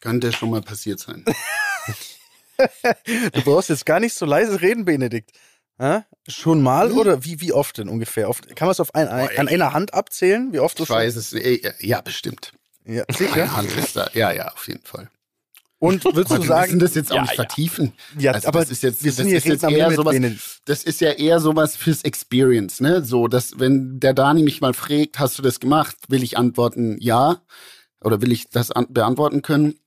Könnte 0.01 0.33
schon 0.33 0.51
mal 0.51 0.61
passiert 0.61 1.01
sein. 1.01 1.25
Du 3.33 3.43
brauchst 3.43 3.69
jetzt 3.69 3.87
gar 3.87 4.01
nicht 4.01 4.15
so 4.15 4.27
leise 4.27 4.61
reden, 4.61 4.85
Benedikt. 4.85 5.33
Hä? 5.79 6.03
Schon 6.29 6.63
mal 6.63 6.93
oder 6.93 7.25
wie, 7.25 7.41
wie 7.41 7.53
oft 7.53 7.79
denn 7.79 7.89
ungefähr? 7.89 8.29
Oft, 8.29 8.55
kann 8.55 8.67
man 8.67 8.73
es 8.73 8.81
auf 8.81 8.95
ein, 8.95 9.09
ein, 9.09 9.37
an 9.39 9.49
einer 9.49 9.73
Hand 9.73 9.93
abzählen, 9.93 10.53
wie 10.53 10.61
oft 10.61 10.79
du 10.79 10.85
Ich 10.85 10.91
weiß 10.91 11.17
es, 11.17 11.33
äh, 11.33 11.73
ja, 11.81 12.01
bestimmt. 12.01 12.53
Ja, 12.85 13.05
sicher. 13.13 13.57
Hand 13.57 13.73
ist 13.77 13.97
da. 13.97 14.09
Ja, 14.15 14.31
ja, 14.33 14.53
auf 14.53 14.69
jeden 14.69 14.85
Fall. 14.85 15.11
Und 15.81 16.05
würdest 16.05 16.31
du 16.31 16.41
wir 16.41 16.47
sagen, 16.47 16.73
müssen 16.73 16.79
das 16.79 16.95
jetzt 16.95 17.11
auch 17.11 17.17
Ja, 17.17 17.23
nicht 17.23 17.33
ja. 17.33 17.37
vertiefen. 17.37 17.93
ja, 18.19 18.33
Also 18.33 18.49
aber 18.49 18.61
das 18.61 18.71
ist 18.71 18.83
jetzt, 18.83 19.03
wir 19.03 19.11
das 19.11 19.17
sind 19.17 19.33
ist 19.33 19.45
jetzt 19.47 19.65
eher 19.65 19.91
sowas, 19.91 20.17
das 20.65 20.85
ist 20.85 21.01
ja 21.01 21.11
eher 21.11 21.41
sowas 21.41 21.77
fürs 21.77 22.03
Experience, 22.05 22.81
ne? 22.81 23.05
So, 23.05 23.27
dass 23.27 23.59
wenn 23.59 23.99
der 24.01 24.15
Dani 24.15 24.43
mich 24.43 24.61
mal 24.61 24.75
fragt, 24.75 25.19
hast 25.19 25.39
du 25.39 25.43
das 25.43 25.61
gemacht, 25.61 25.97
will 26.09 26.23
ich 26.23 26.39
antworten 26.39 26.97
ja 27.01 27.43
oder 28.01 28.23
will 28.23 28.33
ich 28.33 28.49
das 28.49 28.71
an 28.71 28.87
beantworten 28.91 29.43
können. 29.43 29.79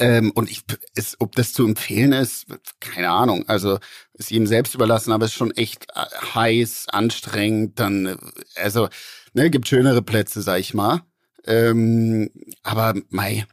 Ähm, 0.00 0.30
und 0.34 0.50
ich, 0.50 0.62
ist, 0.94 1.16
ob 1.20 1.34
das 1.36 1.52
zu 1.52 1.64
empfehlen 1.66 2.12
ist, 2.12 2.46
keine 2.80 3.10
Ahnung. 3.10 3.44
Also 3.48 3.78
ist 4.14 4.30
jedem 4.30 4.46
selbst 4.46 4.74
überlassen, 4.74 5.12
aber 5.12 5.24
es 5.26 5.32
ist 5.32 5.36
schon 5.38 5.50
echt 5.52 5.86
äh, 5.94 6.04
heiß, 6.34 6.86
anstrengend. 6.90 7.78
Dann, 7.78 8.06
äh, 8.06 8.16
also 8.56 8.88
ne, 9.34 9.50
gibt 9.50 9.68
schönere 9.68 10.02
Plätze, 10.02 10.42
sag 10.42 10.60
ich 10.60 10.74
mal. 10.74 11.02
Ähm, 11.46 12.30
aber 12.62 12.94
mei, 13.10 13.46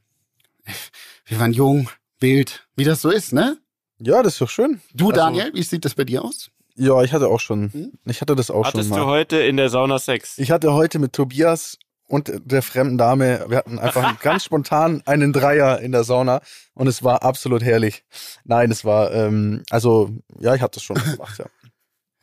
wir 1.26 1.40
waren 1.40 1.54
jung, 1.54 1.90
wild, 2.20 2.68
wie 2.76 2.84
das 2.84 3.02
so 3.02 3.10
ist, 3.10 3.34
ne? 3.34 3.58
Ja, 4.00 4.22
das 4.24 4.34
ist 4.34 4.42
doch 4.42 4.50
schön. 4.50 4.82
Du, 4.94 5.10
Also- 5.10 5.16
Daniel, 5.22 5.52
wie 5.54 5.64
sieht 5.64 5.84
das 5.86 5.96
bei 5.96 6.04
dir 6.06 6.24
aus? 6.24 6.50
Ja, 6.76 7.04
ich 7.04 7.12
hatte 7.12 7.28
auch 7.28 7.42
schon. 7.42 7.74
Hm? 7.74 7.92
Ich 8.06 8.22
hatte 8.22 8.36
das 8.38 8.50
auch 8.50 8.64
Hattest 8.66 8.88
schon 8.88 8.98
du 8.98 9.04
mal. 9.04 9.12
heute 9.12 9.38
in 9.38 9.58
der 9.58 9.70
Sauna 9.70 10.00
Sex? 10.00 10.38
Ich 10.38 10.52
hatte 10.52 10.72
heute 10.72 10.98
mit 11.00 11.12
Tobias 11.12 11.78
und 12.10 12.32
der 12.44 12.62
fremden 12.62 12.98
Dame, 12.98 13.46
wir 13.48 13.58
hatten 13.58 13.80
einfach 13.80 14.20
ganz 14.22 14.44
spontan 14.44 15.02
einen 15.06 15.32
Dreier 15.32 15.80
in 15.80 15.92
der 15.94 16.04
Sauna 16.04 16.42
und 16.74 16.88
es 16.88 17.04
war 17.04 17.24
absolut 17.24 17.64
herrlich. 17.64 18.04
Nein, 18.44 18.72
es 18.72 18.84
war, 18.84 19.14
ähm, 19.14 19.64
also, 19.70 20.10
ja, 20.40 20.56
ich 20.56 20.62
habe 20.62 20.74
das 20.74 20.84
schon 20.84 20.98
gemacht, 21.12 21.38
ja. 21.40 21.46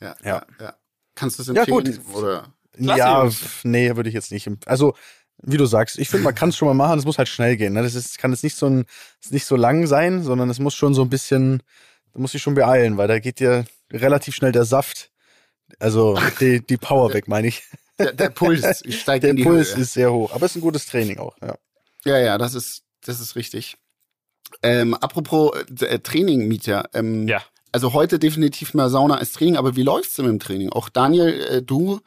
Ja, 0.01 0.17
Ja. 0.25 0.43
ja. 0.61 0.75
Kannst 1.15 1.39
du 1.39 1.43
es 1.43 1.49
Ja, 1.49 1.55
empfehlen? 1.63 2.03
gut. 2.03 2.15
Oder? 2.15 2.53
Klasse, 2.77 2.99
ja, 2.99 3.31
nee, 3.63 3.97
würde 3.97 4.11
ich 4.11 4.15
jetzt 4.15 4.31
nicht. 4.33 4.47
Also, 4.67 4.95
wie 5.43 5.57
du 5.57 5.65
sagst, 5.67 5.99
ich 5.99 6.09
finde, 6.11 6.25
man 6.25 6.35
kann 6.35 6.51
es 6.51 6.57
schon 6.57 6.69
mal 6.69 6.75
machen, 6.75 6.99
es 6.99 7.05
muss 7.07 7.17
halt 7.17 7.29
schnell 7.29 7.57
gehen. 7.57 7.73
Ne? 7.73 7.83
Das 7.83 7.95
ist, 7.95 8.19
kann 8.19 8.33
jetzt 8.33 8.43
nicht 8.45 8.57
so, 8.57 8.67
ein, 8.67 8.85
nicht 9.31 9.47
so 9.47 9.57
lang 9.57 9.87
sein, 9.87 10.23
sondern 10.23 10.51
es 10.51 10.59
muss 10.59 10.75
schon 10.75 10.93
so 10.95 11.03
ein 11.03 11.09
bisschen, 11.11 11.63
da 12.13 12.19
muss 12.21 12.35
ich 12.35 12.43
schon 12.43 12.55
beeilen, 12.55 12.97
weil 12.99 13.09
da 13.09 13.19
geht 13.19 13.41
dir 13.41 13.65
relativ 13.93 14.35
schnell 14.35 14.53
der 14.53 14.65
Saft, 14.65 15.11
also 15.79 16.19
die, 16.41 16.61
die 16.67 16.77
Power 16.77 17.13
weg, 17.15 17.29
meine 17.29 17.47
ich. 17.49 17.63
Der, 17.99 18.13
der 18.13 18.31
Puls 18.31 18.83
steigt 18.95 19.23
Der 19.25 19.31
in 19.31 19.37
die 19.37 19.43
Impuls 19.43 19.75
Höhe. 19.75 19.83
ist 19.83 19.93
sehr 19.95 20.13
hoch, 20.13 20.33
aber 20.33 20.47
es 20.47 20.53
ist 20.53 20.57
ein 20.57 20.61
gutes 20.63 20.87
Training 20.87 21.19
auch, 21.19 21.37
ja. 21.41 21.57
Ja, 22.05 22.19
ja, 22.19 22.39
das 22.39 22.55
ist, 22.55 22.83
das 23.05 23.21
ist 23.21 23.35
richtig. 23.37 23.77
Ähm, 24.63 24.95
apropos 24.95 25.53
äh, 25.81 25.99
Training, 25.99 26.47
Mietja. 26.49 26.85
Ähm, 26.95 27.27
Ja. 27.29 27.43
Also 27.73 27.93
heute 27.93 28.19
definitiv 28.19 28.73
mehr 28.75 28.89
Sauna 28.89 29.17
als 29.19 29.33
Training, 29.33 29.57
aber 29.57 29.77
wie 29.77 29.83
läuft's 29.83 30.15
denn 30.15 30.25
im 30.27 30.39
Training? 30.39 30.71
Auch 30.71 30.89
Daniel, 30.89 31.41
äh, 31.51 31.63
du, 31.63 32.01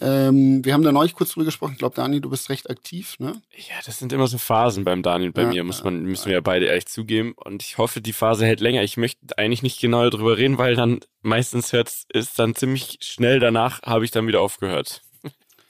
ähm, 0.00 0.64
wir 0.64 0.72
haben 0.72 0.82
da 0.82 0.92
neulich 0.92 1.14
kurz 1.14 1.32
drüber 1.32 1.44
gesprochen. 1.44 1.72
Ich 1.72 1.78
glaube, 1.78 1.94
Daniel, 1.96 2.20
du 2.22 2.30
bist 2.30 2.48
recht 2.48 2.70
aktiv, 2.70 3.16
ne? 3.18 3.40
Ja, 3.56 3.74
das 3.84 3.98
sind 3.98 4.12
immer 4.12 4.26
so 4.28 4.38
Phasen 4.38 4.84
beim 4.84 5.02
Daniel 5.02 5.28
und 5.30 5.34
bei 5.34 5.42
Ja, 5.42 5.48
mir, 5.48 5.64
muss 5.64 5.84
man, 5.84 6.04
müssen 6.04 6.26
wir 6.26 6.34
ja 6.34 6.40
beide 6.40 6.66
ehrlich 6.66 6.86
zugeben. 6.86 7.34
Und 7.36 7.62
ich 7.62 7.76
hoffe, 7.78 8.00
die 8.00 8.12
Phase 8.14 8.46
hält 8.46 8.60
länger. 8.60 8.82
Ich 8.82 8.96
möchte 8.96 9.36
eigentlich 9.36 9.62
nicht 9.62 9.78
genau 9.80 10.08
darüber 10.08 10.38
reden, 10.38 10.56
weil 10.58 10.74
dann 10.74 11.00
meistens 11.22 11.72
hört's, 11.72 12.06
ist 12.12 12.38
dann 12.38 12.54
ziemlich 12.54 12.96
schnell 13.00 13.40
danach 13.40 13.82
habe 13.82 14.04
ich 14.04 14.10
dann 14.10 14.26
wieder 14.26 14.40
aufgehört. 14.40 15.02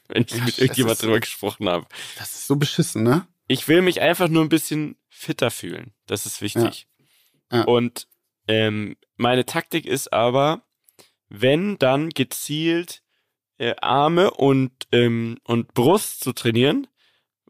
Wenn 0.09 0.25
ich 0.25 0.35
Ja, 0.35 0.45
mit 0.45 0.59
irgendjemand 0.59 1.03
drüber 1.03 1.21
gesprochen 1.21 1.69
habe. 1.69 1.87
Das 2.19 2.35
ist 2.35 2.47
so 2.47 2.57
beschissen, 2.57 3.03
ne? 3.03 3.27
Ich 3.47 3.69
will 3.69 3.83
mich 3.83 4.01
einfach 4.01 4.29
nur 4.29 4.43
ein 4.43 4.49
bisschen 4.49 4.97
fitter 5.09 5.51
fühlen. 5.51 5.93
Das 6.07 6.27
ist 6.27 6.41
wichtig. 6.41 6.87
Ja. 7.51 7.59
Ja. 7.59 7.65
Und 7.65 8.09
ähm, 8.49 8.97
meine 9.17 9.47
Taktik 9.47 9.87
ist 9.87 10.13
aber, 10.13 10.63
wenn 11.29 11.79
dann 11.79 12.11
gezielt 12.11 13.03
äh, 13.59 13.75
Arme 13.81 14.31
und, 14.31 14.73
ähm, 14.93 15.39
und 15.45 15.75
Brust 15.75 16.21
zu 16.21 16.33
trainieren, 16.33 16.87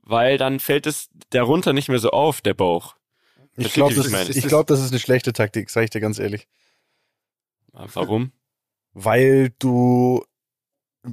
weil 0.02 0.38
dann 0.38 0.60
fällt 0.60 0.86
es 0.86 1.08
darunter 1.30 1.72
nicht 1.72 1.88
mehr 1.88 1.98
so 1.98 2.10
auf, 2.10 2.40
der 2.40 2.54
Bauch. 2.54 2.96
Ich 3.56 3.72
glaube, 3.72 3.94
das, 3.94 4.28
ich 4.30 4.46
glaub, 4.46 4.66
das 4.66 4.80
ist 4.80 4.90
eine 4.90 4.98
schlechte 4.98 5.32
Taktik, 5.32 5.70
sage 5.70 5.84
ich 5.84 5.90
dir 5.90 6.00
ganz 6.00 6.18
ehrlich. 6.18 6.48
Warum? 7.72 8.32
Weil 8.92 9.50
du, 9.58 10.24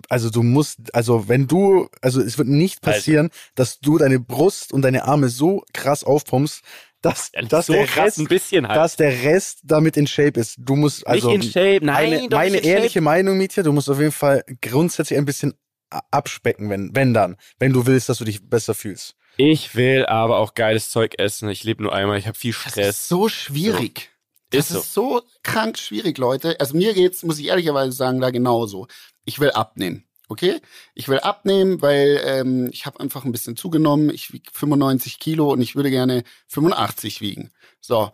also 0.09 0.29
du 0.29 0.43
musst, 0.43 0.93
also 0.95 1.27
wenn 1.27 1.47
du, 1.47 1.89
also 2.01 2.21
es 2.21 2.37
wird 2.37 2.47
nicht 2.47 2.79
Also. 2.85 2.97
passieren, 2.97 3.29
dass 3.55 3.79
du 3.79 3.97
deine 3.97 4.19
Brust 4.19 4.71
und 4.73 4.81
deine 4.83 5.05
Arme 5.05 5.29
so 5.29 5.63
krass 5.73 6.03
aufpumpst, 6.03 6.61
dass, 7.01 7.31
Ja, 7.33 7.41
dass, 7.41 7.65
so 7.65 7.73
der 7.73 7.95
Rest, 7.95 8.19
ein 8.19 8.27
bisschen 8.27 8.67
halt. 8.67 8.77
dass 8.77 8.95
der 8.95 9.23
Rest 9.23 9.59
damit 9.63 9.97
in 9.97 10.05
Shape 10.07 10.39
ist. 10.39 10.55
Du 10.59 10.75
musst, 10.75 11.05
also 11.07 11.29
nicht 11.31 11.45
in 11.45 11.51
Shape, 11.51 11.85
nein, 11.85 12.09
meine, 12.11 12.29
doch 12.29 12.37
meine 12.37 12.51
nicht 12.51 12.63
in 12.63 12.69
ehrliche 12.69 12.93
Shape. 12.93 13.01
Meinung, 13.03 13.37
Mietja, 13.37 13.63
du 13.63 13.71
musst 13.71 13.89
auf 13.89 13.99
jeden 13.99 14.11
Fall 14.11 14.43
grundsätzlich 14.61 15.17
ein 15.17 15.25
bisschen 15.25 15.53
abspecken, 15.89 16.69
wenn, 16.69 16.95
wenn 16.95 17.13
dann, 17.13 17.37
wenn 17.59 17.73
du 17.73 17.85
willst, 17.85 18.07
dass 18.09 18.19
du 18.19 18.23
dich 18.25 18.47
besser 18.49 18.73
fühlst. 18.73 19.15
Ich 19.37 19.75
will 19.75 20.05
aber 20.05 20.37
auch 20.37 20.53
geiles 20.53 20.89
Zeug 20.89 21.15
essen. 21.17 21.49
Ich 21.49 21.63
lebe 21.63 21.83
nur 21.83 21.93
einmal, 21.93 22.17
ich 22.17 22.27
habe 22.27 22.37
viel 22.37 22.51
Das 22.53 22.65
ist 22.65 22.71
Stress. 22.73 23.07
so 23.07 23.29
schwierig. 23.29 24.09
Das 24.51 24.69
Ist 24.69 24.73
so. 24.73 24.79
ist 24.79 24.93
so 24.93 25.21
krank 25.43 25.77
schwierig, 25.79 26.17
Leute. 26.17 26.57
Also 26.59 26.75
mir 26.75 26.93
geht's, 26.93 27.23
muss 27.23 27.39
ich 27.39 27.47
ehrlicherweise 27.47 27.93
sagen, 27.93 28.19
da 28.19 28.29
genauso. 28.31 28.87
Ich 29.25 29.39
will 29.39 29.51
abnehmen. 29.51 30.05
Okay? 30.31 30.61
Ich 30.93 31.09
will 31.09 31.19
abnehmen, 31.19 31.81
weil 31.81 32.21
ähm, 32.23 32.69
ich 32.71 32.85
habe 32.85 32.99
einfach 33.01 33.25
ein 33.25 33.33
bisschen 33.33 33.57
zugenommen. 33.57 34.09
Ich 34.09 34.31
wiege 34.31 34.49
95 34.53 35.19
Kilo 35.19 35.51
und 35.51 35.61
ich 35.61 35.75
würde 35.75 35.89
gerne 35.89 36.23
85 36.47 37.19
wiegen. 37.19 37.51
So. 37.81 38.11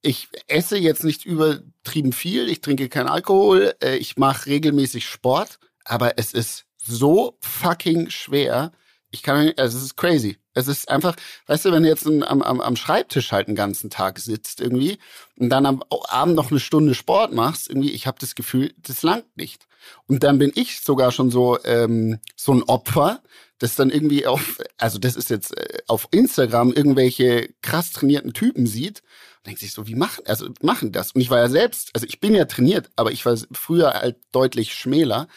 Ich 0.00 0.28
esse 0.46 0.78
jetzt 0.78 1.02
nicht 1.02 1.24
übertrieben 1.24 2.12
viel, 2.12 2.48
ich 2.48 2.60
trinke 2.60 2.88
keinen 2.88 3.08
Alkohol, 3.08 3.74
äh, 3.82 3.96
ich 3.96 4.16
mache 4.16 4.46
regelmäßig 4.46 5.08
Sport, 5.08 5.58
aber 5.84 6.16
es 6.18 6.32
ist 6.32 6.66
so 6.76 7.36
fucking 7.40 8.10
schwer. 8.10 8.70
Ich 9.10 9.24
kann, 9.24 9.52
also 9.56 9.76
es 9.76 9.82
ist 9.82 9.96
crazy. 9.96 10.38
Es 10.54 10.68
ist 10.68 10.88
einfach, 10.88 11.16
weißt 11.48 11.64
du, 11.64 11.72
wenn 11.72 11.82
du 11.82 11.88
jetzt 11.88 12.06
am, 12.06 12.22
am, 12.22 12.60
am 12.60 12.76
Schreibtisch 12.76 13.32
halt 13.32 13.48
den 13.48 13.56
ganzen 13.56 13.90
Tag 13.90 14.20
sitzt 14.20 14.60
irgendwie 14.60 14.98
und 15.36 15.50
dann 15.50 15.66
am 15.66 15.82
Abend 16.08 16.36
noch 16.36 16.50
eine 16.50 16.60
Stunde 16.60 16.94
Sport 16.94 17.32
machst, 17.32 17.68
irgendwie, 17.68 17.90
ich 17.90 18.06
habe 18.06 18.18
das 18.20 18.34
Gefühl, 18.34 18.72
das 18.78 19.02
langt 19.02 19.36
nicht. 19.36 19.66
Und 20.06 20.22
dann 20.22 20.38
bin 20.38 20.52
ich 20.54 20.80
sogar 20.80 21.12
schon 21.12 21.30
so 21.30 21.58
ähm, 21.64 22.18
so 22.34 22.52
ein 22.52 22.62
Opfer, 22.62 23.22
das 23.58 23.74
dann 23.74 23.90
irgendwie 23.90 24.26
auf, 24.26 24.58
also 24.76 24.98
das 24.98 25.16
ist 25.16 25.30
jetzt 25.30 25.56
äh, 25.56 25.78
auf 25.86 26.08
Instagram 26.10 26.72
irgendwelche 26.72 27.50
krass 27.62 27.92
trainierten 27.92 28.32
Typen 28.32 28.66
sieht 28.66 29.02
und 29.38 29.46
denkt 29.46 29.60
sich 29.60 29.72
so, 29.72 29.86
wie 29.86 29.94
machen, 29.94 30.24
also 30.26 30.48
machen 30.60 30.92
das? 30.92 31.12
Und 31.12 31.20
ich 31.20 31.30
war 31.30 31.38
ja 31.38 31.48
selbst, 31.48 31.90
also 31.94 32.06
ich 32.06 32.20
bin 32.20 32.34
ja 32.34 32.44
trainiert, 32.44 32.90
aber 32.96 33.12
ich 33.12 33.24
war 33.24 33.36
früher 33.52 33.94
halt 33.94 34.18
deutlich 34.32 34.74
schmäler 34.74 35.28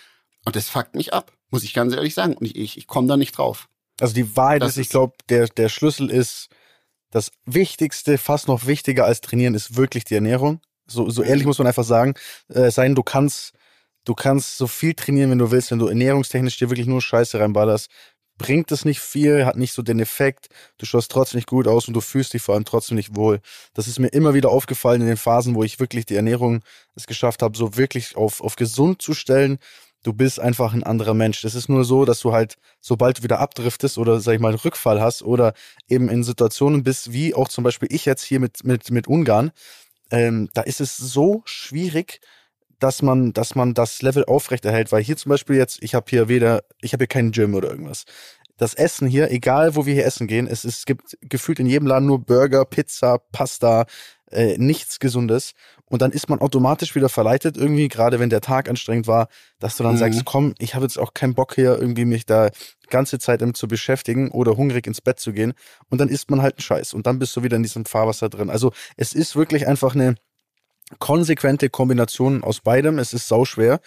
und 0.46 0.56
das 0.56 0.70
fuckt 0.70 0.96
mich 0.96 1.14
ab, 1.14 1.32
muss 1.50 1.64
ich 1.64 1.74
ganz 1.74 1.94
ehrlich 1.94 2.14
sagen. 2.14 2.36
Und 2.36 2.46
ich, 2.46 2.56
ich, 2.56 2.78
ich 2.78 2.88
komme 2.88 3.08
da 3.08 3.18
nicht 3.18 3.38
drauf. 3.38 3.70
Also 4.00 4.14
die 4.14 4.36
Wahrheit 4.36 4.62
Das 4.62 4.72
ist, 4.72 4.78
ich 4.78 4.90
glaube, 4.90 5.16
der, 5.30 5.48
der 5.48 5.70
Schlüssel 5.70 6.10
ist, 6.10 6.50
das 7.12 7.32
Wichtigste, 7.46 8.18
fast 8.18 8.48
noch 8.48 8.68
wichtiger 8.68 9.06
als 9.06 9.22
trainieren, 9.22 9.56
ist 9.56 9.76
wirklich 9.76 10.04
die 10.04 10.16
Ernährung. 10.16 10.62
So, 10.86 11.10
so 11.10 11.24
ehrlich 11.24 11.46
muss 11.46 11.58
man 11.58 11.68
einfach 11.68 11.84
sagen, 11.84 12.14
äh, 12.50 12.72
sein, 12.72 12.96
du 12.96 13.04
kannst, 13.04 13.54
du 14.10 14.16
kannst 14.16 14.58
so 14.58 14.66
viel 14.66 14.96
trainieren, 14.96 15.30
wenn 15.30 15.38
du 15.38 15.52
willst, 15.52 15.70
wenn 15.70 15.78
du 15.78 15.86
ernährungstechnisch 15.86 16.58
dir 16.58 16.72
wirklich 16.72 16.88
nur 16.88 17.00
Scheiße 17.00 17.40
reinballerst, 17.40 17.92
bringt 18.40 18.72
es 18.72 18.84
nicht 18.84 19.00
viel, 19.00 19.46
hat 19.46 19.56
nicht 19.56 19.74
so 19.74 19.84
den 19.84 20.00
Effekt, 20.00 20.48
du 20.80 20.88
schaust 20.88 21.12
trotzdem 21.12 21.38
nicht 21.38 21.48
gut 21.48 21.68
aus 21.68 21.88
und 21.88 21.94
du 21.94 22.02
fühlst 22.02 22.34
dich 22.34 22.42
vor 22.42 22.56
allem 22.56 22.66
trotzdem 22.66 22.96
nicht 22.96 23.16
wohl. 23.16 23.40
Das 23.76 23.88
ist 23.88 24.00
mir 24.00 24.08
immer 24.08 24.34
wieder 24.34 24.50
aufgefallen 24.50 25.02
in 25.02 25.08
den 25.08 25.18
Phasen, 25.18 25.54
wo 25.54 25.64
ich 25.64 25.80
wirklich 25.80 26.08
die 26.08 26.16
Ernährung 26.16 26.64
es 26.96 27.06
geschafft 27.06 27.44
habe, 27.44 27.56
so 27.56 27.78
wirklich 27.78 28.16
auf, 28.16 28.42
auf 28.42 28.56
gesund 28.56 29.02
zu 29.02 29.14
stellen. 29.14 29.60
Du 30.02 30.14
bist 30.14 30.40
einfach 30.40 30.74
ein 30.74 30.84
anderer 30.84 31.14
Mensch. 31.14 31.44
Das 31.44 31.54
ist 31.54 31.70
nur 31.70 31.84
so, 31.84 32.06
dass 32.06 32.22
du 32.22 32.32
halt, 32.32 32.56
sobald 32.80 33.20
du 33.20 33.24
wieder 33.24 33.40
abdriftest 33.40 34.00
oder, 34.00 34.22
sag 34.22 34.34
ich 34.34 34.40
mal, 34.40 34.48
einen 34.48 34.58
Rückfall 34.58 35.02
hast 35.02 35.22
oder 35.22 35.54
eben 35.88 36.10
in 36.10 36.24
Situationen 36.24 36.84
bist, 36.84 37.12
wie 37.12 37.36
auch 37.36 37.50
zum 37.50 37.64
Beispiel 37.64 37.90
ich 37.92 38.06
jetzt 38.06 38.24
hier 38.24 38.40
mit, 38.40 38.64
mit, 38.64 38.90
mit 38.90 39.08
Ungarn, 39.08 39.52
ähm, 40.10 40.50
da 40.56 40.62
ist 40.62 40.82
es 40.82 40.98
so 40.98 41.44
schwierig, 41.46 42.22
dass 42.80 43.02
man, 43.02 43.34
dass 43.34 43.56
man 43.56 43.74
das 43.74 44.02
Level 44.02 44.26
aufrechterhält, 44.26 44.92
weil 44.92 45.04
hier 45.04 45.18
zum 45.18 45.30
Beispiel 45.30 45.56
jetzt, 45.58 45.82
ich 45.84 45.96
habe 45.96 46.06
hier 46.10 46.28
weder, 46.28 46.64
ich 46.82 46.94
habe 46.94 47.04
hier 47.04 47.08
keinen 47.08 47.32
Gym 47.32 47.54
oder 47.54 47.70
irgendwas. 47.70 48.06
Das 48.58 48.74
Essen 48.74 49.08
hier, 49.08 49.32
egal 49.32 49.76
wo 49.76 49.86
wir 49.86 49.94
hier 49.94 50.06
essen 50.06 50.28
gehen, 50.28 50.46
es, 50.48 50.66
es 50.66 50.86
gibt 50.86 51.18
gefühlt 51.22 51.60
in 51.60 51.66
jedem 51.66 51.88
Laden 51.88 52.08
nur 52.08 52.20
Burger, 52.20 52.66
Pizza, 52.66 53.18
Pasta, 53.32 53.86
äh, 54.32 54.58
nichts 54.58 55.00
Gesundes. 55.00 55.54
Und 55.86 56.02
dann 56.02 56.12
ist 56.12 56.30
man 56.30 56.40
automatisch 56.40 56.94
wieder 56.94 57.10
verleitet, 57.10 57.58
irgendwie, 57.58 57.88
gerade 57.88 58.20
wenn 58.20 58.30
der 58.30 58.42
Tag 58.42 58.70
anstrengend 58.70 59.08
war, 59.08 59.28
dass 59.60 59.78
du 59.78 59.84
dann 59.84 59.94
Mhm. 59.94 59.98
sagst, 60.00 60.26
komm, 60.26 60.54
ich 60.60 60.76
habe 60.76 60.86
jetzt 60.86 61.00
auch 61.00 61.14
keinen 61.14 61.34
Bock 61.36 61.56
hier 61.56 61.80
irgendwie 61.80 62.06
mich 62.06 62.26
da 62.26 62.50
die 62.50 62.90
ganze 62.90 63.18
Zeit 63.18 63.42
damit 63.42 63.58
zu 63.58 63.68
beschäftigen 63.68 64.30
oder 64.30 64.56
hungrig 64.58 64.86
ins 64.88 65.02
Bett 65.02 65.20
zu 65.20 65.32
gehen. 65.34 65.54
Und 65.90 66.00
dann 66.00 66.10
isst 66.10 66.30
man 66.30 66.42
halt 66.42 66.56
einen 66.58 66.62
Scheiß. 66.64 66.94
Und 66.94 67.08
dann 67.08 67.18
bist 67.18 67.36
du 67.36 67.44
wieder 67.44 67.56
in 67.58 67.64
diesem 67.64 67.86
Fahrwasser 67.86 68.30
drin. 68.30 68.50
Also 68.50 68.72
es 68.98 69.14
ist 69.14 69.36
wirklich 69.36 69.68
einfach 69.68 69.96
eine 69.96 70.16
konsequente 70.98 71.70
Kombination 71.70 72.44
aus 72.44 72.62
beidem. 72.62 72.98
Es 72.98 73.14
ist 73.14 73.28
sauschwer. 73.28 73.80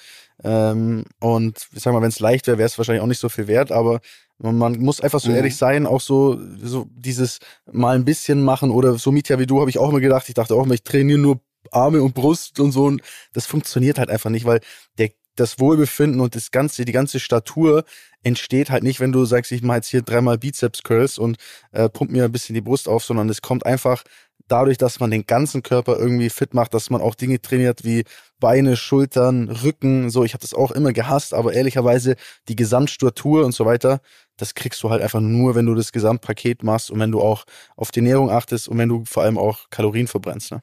Ähm, 0.45 1.05
und 1.21 1.67
ich 1.73 1.83
sag 1.83 1.93
mal, 1.93 2.03
wenn 2.03 2.09
es 2.09 2.21
leicht 2.21 2.47
wäre, 2.47 2.59
wäre 2.59 2.67
es 2.67 2.79
wahrscheinlich 2.79 3.03
auch 3.03 3.07
nicht 3.09 3.21
so 3.21 3.29
viel 3.29 3.47
wert, 3.47 3.73
aber 3.73 4.01
man, 4.39 4.57
man 4.59 4.79
muss 4.81 5.01
einfach 5.01 5.21
so 5.21 5.31
Mhm. 5.31 5.37
ehrlich 5.37 5.57
sein, 5.57 5.87
auch 5.87 6.01
so, 6.01 6.39
so 6.61 6.87
dieses 6.91 7.39
mal 7.71 7.95
ein 7.97 8.05
bisschen 8.05 8.43
machen 8.43 8.71
oder 8.71 8.99
so 8.99 9.13
Mietja 9.13 9.39
wie 9.39 9.47
du, 9.47 9.61
habe 9.61 9.71
ich 9.71 9.79
auch 9.79 9.91
immer 9.91 10.01
gedacht. 10.01 10.29
Ich 10.29 10.35
dachte 10.35 10.55
auch 10.55 10.65
immer, 10.65 10.75
ich 10.75 10.83
trainiere 10.83 11.19
nur 11.19 11.41
Arme 11.71 12.03
und 12.03 12.15
Brust 12.15 12.59
und 12.59 12.73
so. 12.73 12.85
Und 12.87 13.03
das 13.33 13.47
funktioniert 13.47 13.99
halt 13.99 14.11
einfach 14.11 14.31
nicht, 14.31 14.45
weil 14.45 14.61
der, 14.99 15.11
das 15.37 15.61
Wohlbefinden 15.61 16.21
und 16.21 16.35
das 16.35 16.51
ganze, 16.51 16.85
die 16.85 16.93
ganze 16.93 17.21
Statur 17.21 17.85
entsteht 18.25 18.71
halt 18.71 18.83
nicht, 18.83 19.01
wenn 19.01 19.13
du 19.13 19.25
sagst, 19.25 19.53
ich 19.53 19.63
mache 19.63 19.79
jetzt 19.79 19.89
hier 19.89 20.03
dreimal 20.03 20.39
Bizeps 20.39 20.83
Curls 20.83 21.19
und 21.19 21.37
äh, 21.71 21.89
pump 21.89 22.11
mir 22.11 22.25
ein 22.25 22.33
bisschen 22.33 22.55
die 22.55 22.61
Brust 22.61 22.89
auf, 22.89 23.05
sondern 23.05 23.29
es 23.29 23.43
kommt 23.43 23.65
einfach 23.65 24.03
dadurch, 24.49 24.79
dass 24.79 25.01
man 25.01 25.11
den 25.11 25.27
ganzen 25.27 25.63
Körper 25.63 25.99
irgendwie 25.99 26.31
fit 26.31 26.55
macht, 26.55 26.75
dass 26.75 26.91
man 26.91 27.01
auch 27.01 27.15
Dinge 27.15 27.41
trainiert 27.41 27.85
wie 27.85 28.05
Beine, 28.41 28.77
Schultern, 28.77 29.49
Rücken, 29.49 30.11
so. 30.11 30.25
Ich 30.25 30.35
habe 30.35 30.43
das 30.43 30.55
auch 30.55 30.71
immer 30.73 30.93
gehasst, 30.93 31.35
aber 31.35 31.53
ehrlicherweise 31.53 32.17
die 32.49 32.57
Gesamtstatur 32.57 33.45
und 33.45 33.53
so 33.53 33.67
weiter, 33.67 34.01
das 34.37 34.55
kriegst 34.55 34.83
du 34.83 34.91
halt 34.91 35.03
einfach 35.03 35.21
nur, 35.21 35.55
wenn 35.55 35.67
du 35.67 35.75
das 35.75 35.93
Gesamtpaket 35.93 36.63
machst 36.63 36.91
und 36.91 36.99
wenn 36.99 37.13
du 37.13 37.21
auch 37.21 37.45
auf 37.77 37.91
die 37.91 38.01
Ernährung 38.01 38.31
achtest 38.31 38.69
und 38.69 38.79
wenn 38.79 38.89
du 38.89 39.05
vor 39.05 39.23
allem 39.23 39.39
auch 39.39 39.71
Kalorien 39.71 40.09
verbrennst. 40.09 40.53
Ne? 40.53 40.63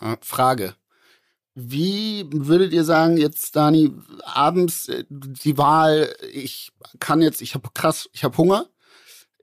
Äh, 0.00 0.16
Frage. 0.20 0.74
Wie 1.54 2.26
würdet 2.30 2.72
ihr 2.72 2.84
sagen, 2.84 3.16
jetzt, 3.16 3.56
Dani, 3.56 3.92
abends 4.22 4.88
äh, 4.88 5.04
die 5.08 5.58
Wahl, 5.58 6.14
ich 6.32 6.70
kann 7.00 7.20
jetzt, 7.20 7.42
ich 7.42 7.54
habe 7.54 7.68
krass, 7.74 8.08
ich 8.12 8.22
habe 8.22 8.36
Hunger, 8.36 8.66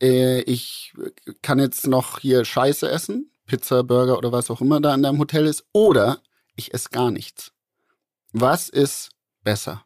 äh, 0.02 0.42
ich 0.42 0.94
kann 1.42 1.60
jetzt 1.60 1.88
noch 1.88 2.20
hier 2.20 2.46
Scheiße 2.46 2.90
essen, 2.90 3.32
Pizza, 3.46 3.84
Burger 3.84 4.18
oder 4.18 4.32
was 4.32 4.50
auch 4.50 4.62
immer 4.62 4.82
da 4.82 4.94
in 4.94 5.04
deinem 5.04 5.20
Hotel 5.20 5.46
ist, 5.46 5.66
oder 5.74 6.20
ich 6.56 6.74
esse 6.74 6.90
gar 6.90 7.12
nichts. 7.12 7.52
Was 8.34 8.70
ist 8.70 9.10
besser? 9.44 9.86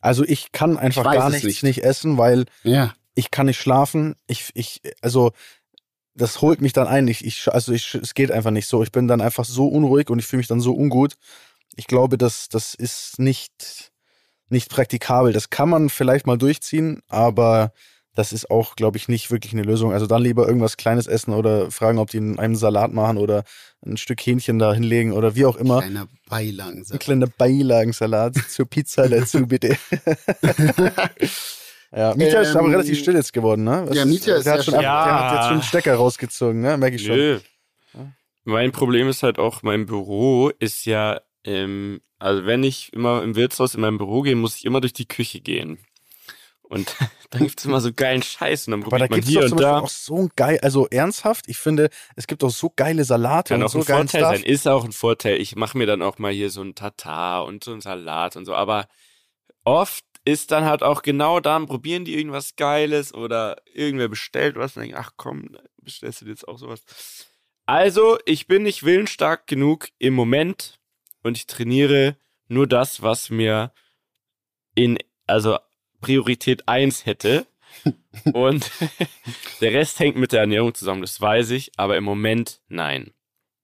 Also 0.00 0.24
ich 0.24 0.52
kann 0.52 0.78
einfach 0.78 1.04
weiß 1.04 1.16
gar 1.16 1.30
nichts 1.30 1.44
nicht. 1.44 1.62
nicht. 1.62 1.84
essen, 1.84 2.16
weil 2.16 2.46
Ja. 2.62 2.94
ich 3.14 3.30
kann 3.30 3.46
nicht 3.46 3.60
schlafen. 3.60 4.16
Ich, 4.26 4.50
ich, 4.54 4.80
also 5.02 5.32
das 6.14 6.40
holt 6.40 6.60
mich 6.60 6.72
dann 6.72 6.86
ein. 6.86 7.06
Ich, 7.08 7.24
ich, 7.24 7.52
also 7.52 7.72
ich, 7.72 7.94
es 7.94 8.14
geht 8.14 8.30
einfach 8.30 8.50
nicht 8.50 8.66
so. 8.66 8.82
Ich 8.82 8.92
bin 8.92 9.08
dann 9.08 9.20
einfach 9.20 9.44
so 9.44 9.68
unruhig 9.68 10.08
und 10.10 10.18
ich 10.18 10.26
fühle 10.26 10.38
mich 10.38 10.46
dann 10.48 10.60
so 10.60 10.74
ungut. 10.74 11.16
Ich 11.76 11.86
glaube, 11.86 12.16
das, 12.18 12.48
das 12.48 12.74
ist 12.74 13.18
nicht, 13.18 13.92
nicht 14.48 14.70
praktikabel. 14.70 15.32
Das 15.32 15.50
kann 15.50 15.68
man 15.68 15.88
vielleicht 15.90 16.26
mal 16.26 16.38
durchziehen, 16.38 17.02
aber 17.08 17.72
das 18.20 18.34
ist 18.34 18.50
auch, 18.50 18.76
glaube 18.76 18.98
ich, 18.98 19.08
nicht 19.08 19.30
wirklich 19.30 19.54
eine 19.54 19.62
Lösung. 19.62 19.92
Also 19.94 20.06
dann 20.06 20.22
lieber 20.22 20.46
irgendwas 20.46 20.76
Kleines 20.76 21.06
essen 21.06 21.32
oder 21.32 21.70
fragen, 21.70 21.98
ob 21.98 22.10
die 22.10 22.18
einen 22.18 22.54
Salat 22.54 22.92
machen 22.92 23.16
oder 23.16 23.44
ein 23.84 23.96
Stück 23.96 24.20
Hähnchen 24.20 24.58
da 24.58 24.74
hinlegen 24.74 25.12
oder 25.12 25.34
wie 25.36 25.46
auch 25.46 25.56
immer. 25.56 25.80
Kleiner 25.80 26.06
Beilagen. 26.28 26.84
Ein 26.90 26.98
kleiner 26.98 27.26
Beilagensalat 27.26 28.34
zur 28.50 28.66
Pizza 28.66 29.08
dazu, 29.08 29.46
bitte. 29.46 29.78
ja, 31.96 32.14
Mietja 32.14 32.42
ist 32.42 32.54
aber 32.54 32.66
Ähm, 32.66 32.72
relativ 32.72 32.98
still 32.98 33.14
jetzt 33.14 33.32
geworden, 33.32 33.64
ne? 33.64 33.88
ja, 33.92 34.04
Mietja 34.04 34.36
ist 34.36 34.44
der 34.44 34.52
hat, 34.54 34.64
schon, 34.64 34.74
ab- 34.74 34.80
der 34.82 35.14
hat 35.18 35.32
jetzt 35.32 35.44
schon 35.44 35.52
einen 35.54 35.62
Stecker 35.62 35.94
rausgezogen, 35.94 36.60
ne? 36.60 36.76
Merke 36.76 36.96
ich 36.96 37.06
schon. 37.06 37.16
Nö. 37.16 37.40
Mein 38.44 38.72
Problem 38.72 39.08
ist 39.08 39.22
halt 39.22 39.38
auch, 39.38 39.62
mein 39.62 39.86
Büro 39.86 40.50
ist 40.58 40.84
ja, 40.84 41.20
ähm, 41.44 42.00
also 42.18 42.44
wenn 42.46 42.64
ich 42.64 42.92
immer 42.92 43.22
im 43.22 43.34
Wirtshaus 43.36 43.74
in 43.74 43.80
meinem 43.80 43.98
Büro 43.98 44.22
gehe, 44.22 44.36
muss 44.36 44.56
ich 44.56 44.64
immer 44.64 44.80
durch 44.80 44.92
die 44.92 45.06
Küche 45.08 45.40
gehen. 45.40 45.78
Und 46.70 46.94
dann 47.30 47.42
gibt's 47.42 47.64
immer 47.64 47.80
so 47.80 47.92
geilen 47.92 48.22
Scheiß 48.22 48.68
und 48.68 48.70
dann 48.72 48.84
Aber 48.84 48.98
da 48.98 49.08
gibt 49.08 49.26
es 49.28 49.50
doch 49.50 49.56
da. 49.56 49.80
auch 49.80 49.88
so 49.88 50.16
ein 50.16 50.30
geil, 50.36 50.60
also 50.62 50.86
ernsthaft, 50.86 51.48
ich 51.48 51.58
finde, 51.58 51.90
es 52.14 52.26
gibt 52.28 52.44
auch 52.44 52.50
so 52.50 52.72
geile 52.74 53.04
Salate 53.04 53.54
Kann 53.54 53.60
und 53.60 53.66
auch 53.66 53.72
so 53.72 53.80
ein 53.80 53.84
geilen 53.84 54.08
Vorteil 54.08 54.20
Stuff. 54.22 54.36
sein, 54.36 54.44
ist 54.54 54.68
auch 54.68 54.84
ein 54.84 54.92
Vorteil. 54.92 55.40
Ich 55.40 55.56
mache 55.56 55.76
mir 55.76 55.86
dann 55.86 56.00
auch 56.00 56.18
mal 56.18 56.32
hier 56.32 56.48
so 56.48 56.62
ein 56.62 56.76
Tatar 56.76 57.44
und 57.44 57.64
so 57.64 57.72
ein 57.72 57.80
Salat 57.80 58.36
und 58.36 58.44
so, 58.44 58.54
aber 58.54 58.86
oft 59.64 60.04
ist 60.24 60.52
dann 60.52 60.64
halt 60.64 60.82
auch 60.82 61.02
genau 61.02 61.40
dann, 61.40 61.66
probieren 61.66 62.04
die 62.04 62.14
irgendwas 62.16 62.54
Geiles 62.54 63.12
oder 63.12 63.56
irgendwer 63.72 64.08
bestellt 64.08 64.56
was 64.56 64.76
und 64.76 64.82
denken, 64.82 64.96
ach 64.96 65.12
komm, 65.16 65.56
bestellst 65.82 66.20
du 66.20 66.26
dir 66.26 66.32
jetzt 66.32 66.46
auch 66.46 66.58
sowas. 66.58 66.84
Also, 67.66 68.18
ich 68.26 68.46
bin 68.46 68.62
nicht 68.62 68.84
willensstark 68.84 69.46
genug 69.46 69.88
im 69.98 70.14
Moment 70.14 70.78
und 71.22 71.36
ich 71.36 71.46
trainiere 71.46 72.16
nur 72.48 72.66
das, 72.66 73.02
was 73.02 73.30
mir 73.30 73.72
in, 74.74 74.98
also 75.26 75.58
Priorität 76.00 76.68
1 76.68 77.06
hätte. 77.06 77.46
Und 78.32 78.70
der 79.60 79.72
Rest 79.72 79.98
hängt 80.00 80.16
mit 80.16 80.32
der 80.32 80.40
Ernährung 80.40 80.74
zusammen, 80.74 81.00
das 81.02 81.20
weiß 81.20 81.50
ich, 81.50 81.70
aber 81.76 81.96
im 81.96 82.04
Moment 82.04 82.60
nein. 82.68 83.12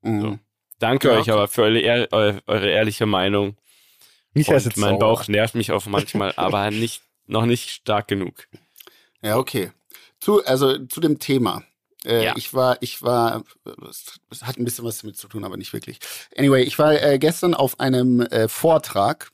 Mhm. 0.02 0.20
So. 0.20 0.38
Danke 0.78 1.08
Ja, 1.08 1.18
euch 1.18 1.30
aber 1.30 1.48
für 1.48 1.62
eure, 1.62 2.42
eure 2.46 2.70
ehrliche 2.70 3.06
Meinung. 3.06 3.56
Ist 4.34 4.48
Und 4.48 4.54
jetzt 4.64 4.76
mein 4.76 4.90
sauer. 4.90 4.98
Bauch 4.98 5.28
nervt 5.28 5.54
mich 5.54 5.72
auch 5.72 5.86
manchmal, 5.86 6.32
aber 6.36 6.70
nicht, 6.70 7.02
noch 7.26 7.46
nicht 7.46 7.70
stark 7.70 8.08
genug. 8.08 8.46
Ja, 9.22 9.36
okay. 9.38 9.72
Zu, 10.20 10.44
also 10.44 10.78
zu 10.86 11.00
dem 11.00 11.18
Thema. 11.18 11.64
Äh, 12.04 12.24
Ja. 12.24 12.34
Ich 12.36 12.54
war, 12.54 12.76
ich 12.80 13.02
war, 13.02 13.42
es 13.88 14.20
es 14.30 14.42
hat 14.44 14.58
ein 14.58 14.64
bisschen 14.64 14.84
was 14.84 14.98
damit 14.98 15.16
zu 15.16 15.28
tun, 15.28 15.44
aber 15.44 15.56
nicht 15.56 15.72
wirklich. 15.72 15.98
Anyway, 16.36 16.62
ich 16.62 16.78
war 16.78 16.92
äh, 17.02 17.18
gestern 17.18 17.54
auf 17.54 17.80
einem 17.80 18.20
äh, 18.20 18.46
Vortrag 18.48 19.32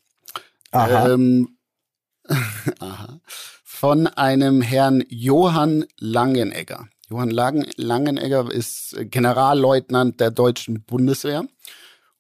Aha. 0.70 1.10
Ähm, 1.10 1.58
aha, 2.78 3.20
von 3.64 4.06
einem 4.06 4.62
Herrn 4.62 5.04
Johann 5.08 5.84
Langenegger. 5.98 6.88
Johann 7.10 7.30
Lang 7.30 7.66
Langenegger 7.76 8.50
ist 8.50 8.96
Generalleutnant 8.98 10.18
der 10.20 10.30
deutschen 10.30 10.82
Bundeswehr 10.84 11.46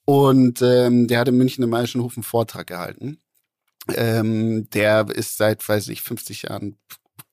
und 0.04 0.60
ähm, 0.60 1.08
der 1.08 1.20
hat 1.20 1.28
in 1.28 1.36
München 1.36 1.64
im 1.64 1.70
Maischenhof 1.70 2.16
einen 2.16 2.24
Vortrag 2.24 2.66
gehalten. 2.66 3.22
Ähm, 3.94 4.68
der 4.70 5.08
ist 5.08 5.36
seit, 5.38 5.66
weiß 5.66 5.88
ich, 5.88 6.02
50 6.02 6.42
Jahren, 6.42 6.78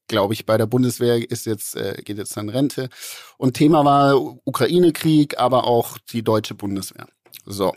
glaube 0.08 0.34
ich, 0.34 0.46
bei 0.46 0.58
der 0.58 0.66
Bundeswehr, 0.66 1.30
ist 1.30 1.46
jetzt, 1.46 1.76
äh, 1.76 2.02
geht 2.04 2.18
jetzt 2.18 2.38
in 2.38 2.50
Rente. 2.50 2.90
Und 3.38 3.56
Thema 3.56 3.86
war 3.86 4.16
Ukraine-Krieg, 4.46 5.38
aber 5.38 5.66
auch 5.66 5.98
die 5.98 6.24
deutsche 6.24 6.56
Bundeswehr. 6.56 7.08
So. 7.46 7.76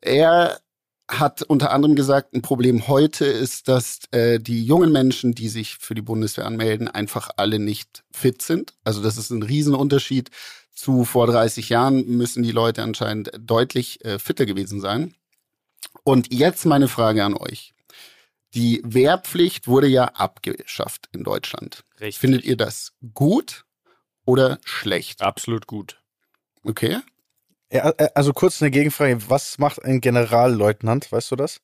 Er 0.00 0.60
hat 1.08 1.42
unter 1.42 1.70
anderem 1.70 1.96
gesagt, 1.96 2.32
ein 2.34 2.42
Problem 2.42 2.88
heute 2.88 3.26
ist, 3.26 3.68
dass 3.68 4.00
äh, 4.10 4.38
die 4.38 4.64
jungen 4.64 4.90
Menschen, 4.90 5.34
die 5.34 5.48
sich 5.48 5.76
für 5.76 5.94
die 5.94 6.02
Bundeswehr 6.02 6.46
anmelden, 6.46 6.88
einfach 6.88 7.30
alle 7.36 7.58
nicht 7.58 8.04
fit 8.10 8.40
sind. 8.40 8.74
Also 8.84 9.02
das 9.02 9.18
ist 9.18 9.30
ein 9.30 9.42
Riesenunterschied 9.42 10.30
zu 10.74 11.04
vor 11.04 11.26
30 11.26 11.68
Jahren 11.68 12.06
müssen 12.06 12.42
die 12.42 12.50
Leute 12.50 12.82
anscheinend 12.82 13.30
deutlich 13.38 14.04
äh, 14.04 14.18
fitter 14.18 14.44
gewesen 14.44 14.80
sein. 14.80 15.14
Und 16.02 16.32
jetzt 16.32 16.66
meine 16.66 16.88
Frage 16.88 17.24
an 17.24 17.34
euch. 17.34 17.74
Die 18.54 18.82
Wehrpflicht 18.84 19.66
wurde 19.66 19.86
ja 19.86 20.04
abgeschafft 20.04 21.08
in 21.12 21.24
Deutschland. 21.24 21.84
Richtig. 22.00 22.18
Findet 22.18 22.44
ihr 22.44 22.56
das 22.56 22.92
gut 23.14 23.64
oder 24.24 24.58
schlecht? 24.64 25.22
Absolut 25.22 25.66
gut. 25.66 26.00
Okay. 26.62 26.98
Ja, 27.74 27.92
äh, 27.98 28.08
also 28.14 28.32
kurz 28.32 28.62
eine 28.62 28.70
Gegenfrage. 28.70 29.18
Was 29.28 29.58
macht 29.58 29.84
ein 29.84 30.00
Generalleutnant? 30.00 31.10
Weißt 31.10 31.32
du 31.32 31.36
das? 31.36 31.60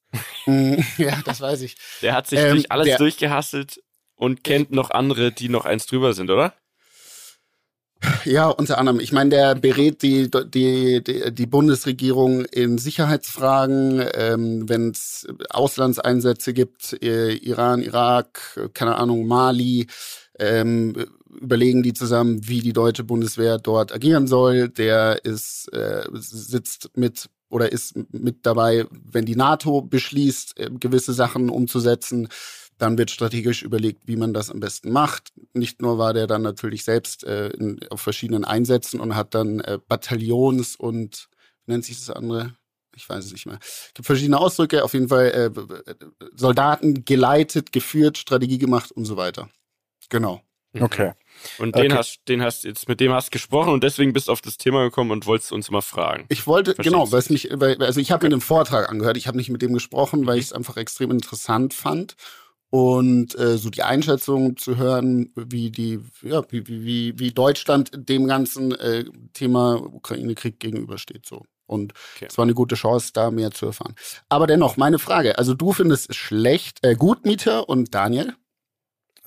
Mm, 0.47 0.75
ja, 0.99 1.17
das 1.25 1.41
weiß 1.41 1.63
ich. 1.63 1.77
Der 2.03 2.15
hat 2.15 2.27
sich 2.27 2.41
Ähm, 2.41 2.51
durch 2.57 2.73
alles 2.73 2.87
der- 2.87 2.99
durchgehasselt 2.99 3.81
und 4.17 4.43
kennt 4.43 4.73
noch 4.73 4.91
andere, 4.91 5.31
die 5.31 5.49
noch 5.49 5.65
eins 5.65 5.87
drüber 5.87 6.13
sind, 6.13 6.31
oder? 6.31 6.53
Ja, 8.25 8.49
unter 8.49 8.79
anderem. 8.79 8.99
Ich 8.99 9.13
meine, 9.13 9.31
der 9.31 9.55
berät 9.55 10.03
die, 10.03 10.31
die, 10.31 11.03
die, 11.05 11.35
die 11.35 11.47
Bundesregierung 11.47 12.47
in 12.47 12.79
Sicherheitsfragen, 12.79 14.03
ähm, 14.15 14.69
wenn 14.69 14.91
es 14.91 15.27
Auslandseinsätze 15.51 16.55
gibt, 16.55 16.95
äh, 17.03 17.33
Iran, 17.35 17.83
Irak, 17.83 18.59
keine 18.73 18.97
Ahnung, 18.97 19.27
Mali, 19.27 19.87
ähm, 20.39 20.97
überlegen 21.41 21.83
die 21.83 21.93
zusammen, 21.93 22.47
wie 22.49 22.61
die 22.61 22.73
deutsche 22.73 23.05
Bundeswehr 23.05 23.59
dort 23.59 23.93
agieren 23.93 24.27
soll. 24.27 24.69
Der 24.69 25.25
ist, 25.25 25.73
äh, 25.73 26.05
sitzt 26.13 26.91
mit 26.97 27.29
oder 27.49 27.73
ist 27.73 27.95
mit 28.13 28.47
dabei, 28.47 28.87
wenn 28.91 29.27
die 29.27 29.37
NATO 29.37 29.83
beschließt, 29.83 30.59
äh, 30.59 30.71
gewisse 30.71 31.13
Sachen 31.13 31.51
umzusetzen. 31.51 32.29
Dann 32.79 32.97
wird 32.97 33.11
strategisch 33.11 33.63
überlegt, 33.63 34.07
wie 34.07 34.17
man 34.17 34.33
das 34.33 34.51
am 34.51 34.61
besten 34.61 34.91
macht. 34.91 35.33
Nicht 35.53 35.83
nur 35.83 35.99
war 35.99 36.15
der 36.15 36.27
dann 36.27 36.43
natürlich 36.43 36.85
selbst 36.85 37.25
äh, 37.25 37.49
in, 37.49 37.81
auf 37.91 38.01
verschiedenen 38.01 38.45
Einsätzen 38.45 39.01
und 39.01 39.15
hat 39.17 39.35
dann 39.35 39.61
äh, 39.61 39.79
Bataillons 39.87 40.77
und 40.77 41.29
wie 41.67 41.73
nennt 41.73 41.85
sich 41.85 41.99
das 41.99 42.15
andere? 42.17 42.55
Ich 42.97 43.09
weiß 43.09 43.25
es 43.25 43.33
nicht 43.33 43.47
mehr. 43.47 43.59
Es 43.61 43.93
gibt 43.95 44.07
verschiedene 44.07 44.39
Ausdrücke. 44.39 44.83
Auf 44.83 44.95
jeden 44.95 45.09
Fall 45.09 45.27
äh, 45.27 45.51
Soldaten 46.35 47.05
geleitet, 47.05 47.73
geführt, 47.73 48.19
Strategie 48.19 48.59
gemacht 48.59 48.93
und 48.93 49.05
so 49.05 49.17
weiter. 49.17 49.49
Genau. 50.09 50.43
Okay. 50.79 51.13
Und 51.59 51.75
den 51.77 51.93
Okay. 51.93 51.99
hast, 51.99 52.21
den 52.29 52.43
hast 52.43 52.65
jetzt 52.65 52.89
mit 52.89 53.01
dem 53.01 53.13
hast 53.13 53.31
gesprochen 53.31 53.73
und 53.73 53.83
deswegen 53.83 54.13
bist 54.13 54.29
du 54.29 54.33
auf 54.33 54.43
das 54.43 54.59
Thema 54.59 54.85
gekommen 54.85 55.11
und 55.11 55.27
wolltest 55.27 55.53
uns 55.53 55.71
mal 55.71 55.81
fragen. 55.81 56.27
Ich 56.29 56.47
wollte, 56.47 56.75
Verstehst 56.75 56.93
genau, 56.93 57.11
weil 57.11 57.19
es 57.19 57.31
mich, 57.31 57.49
weil, 57.53 57.83
also 57.83 57.99
ich 57.99 58.11
habe 58.11 58.27
mir 58.27 58.31
den 58.31 58.41
Vortrag 58.41 58.89
angehört, 58.89 59.17
ich 59.17 59.27
habe 59.27 59.39
nicht 59.39 59.51
mit 59.51 59.63
dem 59.63 59.73
gesprochen, 59.73 60.27
weil 60.27 60.39
ich 60.39 60.47
es 60.47 60.53
einfach 60.53 60.77
extrem 60.77 61.11
interessant 61.11 61.75
fand. 61.75 62.15
Und 62.73 63.37
äh, 63.37 63.59
so 63.59 63.69
die 63.69 63.83
Einschätzung 63.83 64.57
zu 64.57 64.77
hören, 64.77 65.33
wie 65.35 65.73
die, 65.73 65.99
ja, 66.23 66.45
wie, 66.51 66.69
wie, 66.69 66.85
wie, 66.85 67.19
wie 67.19 67.33
Deutschland 67.33 67.91
dem 67.93 68.29
ganzen 68.29 68.73
äh, 68.73 69.05
Thema 69.33 69.75
Ukraine-Krieg 69.83 70.61
gegenübersteht. 70.61 71.27
So. 71.27 71.47
Und 71.67 71.95
Okay. 72.15 72.27
es 72.31 72.39
war 72.39 72.45
eine 72.45 72.55
gute 72.55 72.77
Chance, 72.77 73.11
da 73.13 73.33
mehr 73.33 73.51
zu 73.51 73.67
erfahren. 73.67 73.97
Aber 74.29 74.47
dennoch, 74.47 74.77
meine 74.77 75.01
Frage, 75.01 75.37
also 75.37 75.55
du 75.55 75.73
findest 75.73 76.11
es 76.11 76.17
schlecht, 76.17 76.79
äh, 76.83 76.95
gut, 76.95 77.25
Mieter 77.25 77.69
und 77.69 77.93
Daniel? 77.93 78.35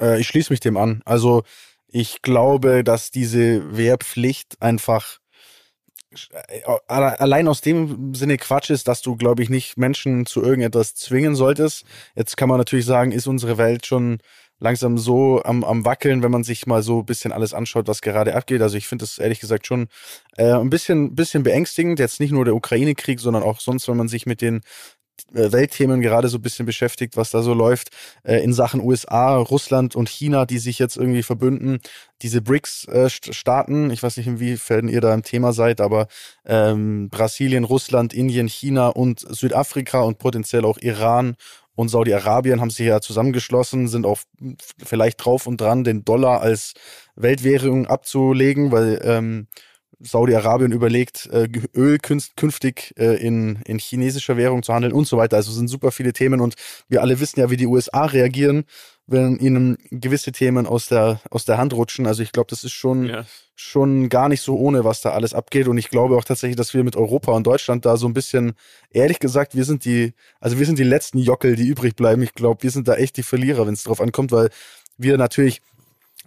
Äh, 0.03 0.19
ich 0.19 0.27
schließe 0.27 0.51
mich 0.51 0.59
dem 0.59 0.77
an. 0.77 1.01
Also 1.05 1.43
ich 1.87 2.21
glaube, 2.21 2.83
dass 2.83 3.11
diese 3.11 3.77
Wehrpflicht 3.77 4.61
einfach 4.61 5.19
äh, 6.49 6.61
alle- 6.87 7.19
allein 7.19 7.47
aus 7.47 7.61
dem 7.61 8.13
Sinne 8.13 8.37
Quatsch 8.37 8.69
ist, 8.69 8.87
dass 8.87 9.01
du, 9.01 9.15
glaube 9.15 9.43
ich, 9.43 9.49
nicht 9.49 9.77
Menschen 9.77 10.25
zu 10.25 10.43
irgendetwas 10.43 10.95
zwingen 10.95 11.35
solltest. 11.35 11.85
Jetzt 12.15 12.37
kann 12.37 12.49
man 12.49 12.57
natürlich 12.57 12.85
sagen, 12.85 13.11
ist 13.11 13.27
unsere 13.27 13.57
Welt 13.57 13.85
schon 13.85 14.19
langsam 14.59 14.97
so 14.97 15.41
am, 15.43 15.63
am 15.63 15.83
Wackeln, 15.85 16.23
wenn 16.23 16.31
man 16.31 16.43
sich 16.43 16.67
mal 16.67 16.83
so 16.83 16.99
ein 16.99 17.05
bisschen 17.05 17.31
alles 17.33 17.53
anschaut, 17.53 17.87
was 17.87 18.01
gerade 18.01 18.35
abgeht. 18.35 18.61
Also 18.61 18.77
ich 18.77 18.87
finde 18.87 19.03
das 19.03 19.17
ehrlich 19.17 19.39
gesagt 19.39 19.67
schon 19.67 19.87
äh, 20.37 20.53
ein 20.53 20.69
bisschen, 20.69 21.15
bisschen 21.15 21.43
beängstigend. 21.43 21.99
Jetzt 21.99 22.19
nicht 22.19 22.31
nur 22.31 22.45
der 22.45 22.55
Ukraine-Krieg, 22.55 23.19
sondern 23.19 23.43
auch 23.43 23.59
sonst, 23.59 23.87
wenn 23.87 23.97
man 23.97 24.07
sich 24.07 24.25
mit 24.25 24.41
den 24.41 24.61
Weltthemen 25.31 26.01
gerade 26.01 26.27
so 26.27 26.37
ein 26.37 26.41
bisschen 26.41 26.65
beschäftigt, 26.65 27.17
was 27.17 27.31
da 27.31 27.41
so 27.41 27.53
läuft 27.53 27.89
äh, 28.23 28.43
in 28.43 28.53
Sachen 28.53 28.81
USA, 28.81 29.37
Russland 29.37 29.95
und 29.95 30.09
China, 30.09 30.45
die 30.45 30.59
sich 30.59 30.79
jetzt 30.79 30.97
irgendwie 30.97 31.23
verbünden. 31.23 31.79
Diese 32.21 32.41
BRICS-Staaten, 32.41 33.89
ich 33.89 34.03
weiß 34.03 34.17
nicht, 34.17 34.27
inwiefern 34.27 34.87
ihr 34.87 35.01
da 35.01 35.13
im 35.13 35.23
Thema 35.23 35.53
seid, 35.53 35.81
aber 35.81 36.07
ähm, 36.45 37.09
Brasilien, 37.09 37.63
Russland, 37.63 38.13
Indien, 38.13 38.47
China 38.47 38.89
und 38.89 39.19
Südafrika 39.19 40.01
und 40.01 40.19
potenziell 40.19 40.65
auch 40.65 40.77
Iran 40.79 41.35
und 41.75 41.89
Saudi-Arabien 41.89 42.61
haben 42.61 42.69
sich 42.69 42.85
ja 42.85 43.01
zusammengeschlossen, 43.01 43.87
sind 43.87 44.05
auch 44.05 44.19
vielleicht 44.83 45.23
drauf 45.25 45.47
und 45.47 45.59
dran, 45.59 45.83
den 45.83 46.05
Dollar 46.05 46.41
als 46.41 46.73
Weltwährung 47.15 47.87
abzulegen, 47.87 48.71
weil 48.71 49.01
ähm, 49.03 49.47
Saudi-Arabien 49.99 50.71
überlegt, 50.71 51.27
äh, 51.31 51.47
Öl 51.75 51.97
künftig 51.99 52.93
äh, 52.97 53.15
in, 53.15 53.59
in 53.65 53.79
chinesischer 53.79 54.37
Währung 54.37 54.63
zu 54.63 54.73
handeln 54.73 54.93
und 54.93 55.07
so 55.07 55.17
weiter. 55.17 55.37
Also 55.37 55.51
es 55.51 55.57
sind 55.57 55.67
super 55.67 55.91
viele 55.91 56.13
Themen 56.13 56.41
und 56.41 56.55
wir 56.89 57.01
alle 57.01 57.19
wissen 57.19 57.39
ja, 57.39 57.49
wie 57.49 57.57
die 57.57 57.67
USA 57.67 58.05
reagieren, 58.05 58.65
wenn 59.05 59.37
ihnen 59.37 59.77
gewisse 59.91 60.31
Themen 60.31 60.65
aus 60.65 60.87
der, 60.87 61.19
aus 61.29 61.45
der 61.45 61.57
Hand 61.57 61.73
rutschen. 61.73 62.07
Also 62.07 62.23
ich 62.23 62.31
glaube, 62.31 62.49
das 62.49 62.63
ist 62.63 62.71
schon, 62.71 63.05
ja. 63.05 63.25
schon 63.55 64.09
gar 64.09 64.29
nicht 64.29 64.41
so 64.41 64.57
ohne, 64.57 64.83
was 64.85 65.01
da 65.01 65.11
alles 65.11 65.33
abgeht. 65.33 65.67
Und 65.67 65.77
ich 65.77 65.89
glaube 65.89 66.15
auch 66.15 66.23
tatsächlich, 66.23 66.55
dass 66.55 66.73
wir 66.73 66.83
mit 66.83 66.95
Europa 66.95 67.31
und 67.33 67.45
Deutschland 67.45 67.85
da 67.85 67.97
so 67.97 68.07
ein 68.07 68.13
bisschen, 68.13 68.53
ehrlich 68.91 69.19
gesagt, 69.19 69.55
wir 69.55 69.65
sind 69.65 69.85
die, 69.85 70.13
also 70.39 70.57
wir 70.57 70.65
sind 70.65 70.79
die 70.79 70.83
letzten 70.83 71.19
Jockel, 71.19 71.55
die 71.55 71.67
übrig 71.67 71.95
bleiben. 71.95 72.21
Ich 72.21 72.33
glaube, 72.33 72.63
wir 72.63 72.71
sind 72.71 72.87
da 72.87 72.95
echt 72.95 73.17
die 73.17 73.23
Verlierer, 73.23 73.67
wenn 73.67 73.73
es 73.73 73.83
drauf 73.83 74.01
ankommt, 74.01 74.31
weil 74.31 74.49
wir 74.97 75.17
natürlich 75.17 75.61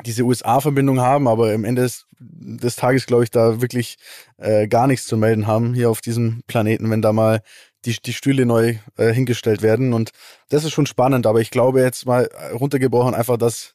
diese 0.04 0.22
USA-Verbindung 0.22 1.00
haben, 1.00 1.26
aber 1.26 1.52
am 1.52 1.64
Ende 1.64 1.82
des, 1.82 2.06
des 2.18 2.76
Tages, 2.76 3.06
glaube 3.06 3.24
ich, 3.24 3.30
da 3.30 3.60
wirklich 3.60 3.96
äh, 4.36 4.68
gar 4.68 4.86
nichts 4.86 5.06
zu 5.06 5.16
melden 5.16 5.46
haben 5.46 5.74
hier 5.74 5.90
auf 5.90 6.00
diesem 6.00 6.42
Planeten, 6.46 6.90
wenn 6.90 7.02
da 7.02 7.12
mal 7.12 7.40
die, 7.84 7.96
die 8.00 8.12
Stühle 8.12 8.46
neu 8.46 8.76
äh, 8.96 9.12
hingestellt 9.12 9.62
werden. 9.62 9.92
Und 9.92 10.10
das 10.48 10.64
ist 10.64 10.72
schon 10.72 10.86
spannend, 10.86 11.26
aber 11.26 11.40
ich 11.40 11.50
glaube 11.50 11.80
jetzt 11.80 12.04
mal 12.06 12.28
runtergebrochen 12.52 13.14
einfach, 13.14 13.38
dass 13.38 13.74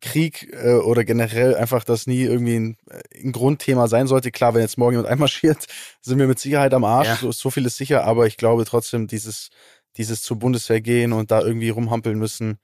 Krieg 0.00 0.52
äh, 0.52 0.74
oder 0.74 1.04
generell 1.04 1.56
einfach 1.56 1.82
das 1.82 2.06
nie 2.06 2.22
irgendwie 2.22 2.56
ein, 2.56 2.76
ein, 3.14 3.32
Grundthema 3.32 3.88
sein 3.88 4.06
sollte. 4.06 4.30
Klar, 4.30 4.54
wenn 4.54 4.60
jetzt 4.60 4.78
morgen 4.78 4.92
jemand 4.92 5.08
einmarschiert, 5.12 5.66
sind 6.00 6.18
wir 6.18 6.26
mit 6.26 6.38
Sicherheit 6.38 6.74
am 6.74 6.84
Arsch, 6.84 7.08
ja. 7.08 7.16
so, 7.16 7.32
so 7.32 7.50
viel 7.50 7.64
ist 7.66 7.76
sicher, 7.76 8.04
aber 8.04 8.26
ich 8.26 8.36
glaube 8.36 8.64
trotzdem, 8.66 9.06
dieses, 9.06 9.48
dieses 9.96 10.22
zur 10.22 10.38
Bundeswehr 10.38 10.80
gehen 10.80 11.12
und 11.12 11.30
da 11.30 11.40
irgendwie 11.40 11.70
rumhampeln 11.70 12.18
müssen, 12.18 12.58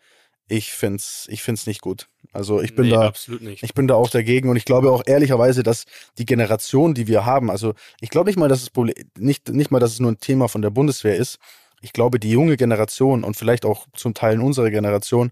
ich 0.51 0.73
find's, 0.73 1.27
ich 1.31 1.43
find's 1.43 1.67
nicht 1.67 1.81
gut. 1.81 2.09
Also 2.33 2.61
ich 2.61 2.75
bin 2.75 2.87
nee, 2.87 2.93
da, 2.93 3.13
ich 3.61 3.75
bin 3.75 3.87
da 3.87 3.95
auch 3.95 4.11
dagegen 4.11 4.49
und 4.49 4.57
ich 4.57 4.65
glaube 4.65 4.91
auch 4.91 5.03
ehrlicherweise, 5.07 5.63
dass 5.63 5.85
die 6.19 6.27
Generation, 6.27 6.93
die 6.93 7.07
wir 7.07 7.25
haben, 7.25 7.51
also 7.51 7.75
ich 8.01 8.11
glaube 8.11 8.29
nicht 8.29 8.39
mal, 8.39 8.49
dass 8.49 8.63
es 8.63 8.71
Problem, 8.71 8.95
nicht, 9.17 9.49
nicht 9.49 9.71
mal, 9.71 9.79
dass 9.79 9.93
es 9.93 10.01
nur 10.01 10.11
ein 10.11 10.19
Thema 10.19 10.49
von 10.49 10.63
der 10.63 10.71
Bundeswehr 10.71 11.17
ist. 11.17 11.39
Ich 11.83 11.93
glaube, 11.93 12.21
die 12.21 12.31
junge 12.31 12.57
Generation 12.57 13.25
und 13.25 13.37
vielleicht 13.37 13.65
auch 13.65 13.87
zum 13.95 14.13
Teil 14.13 14.35
in 14.35 14.41
unserer 14.41 14.71
Generation 14.71 15.31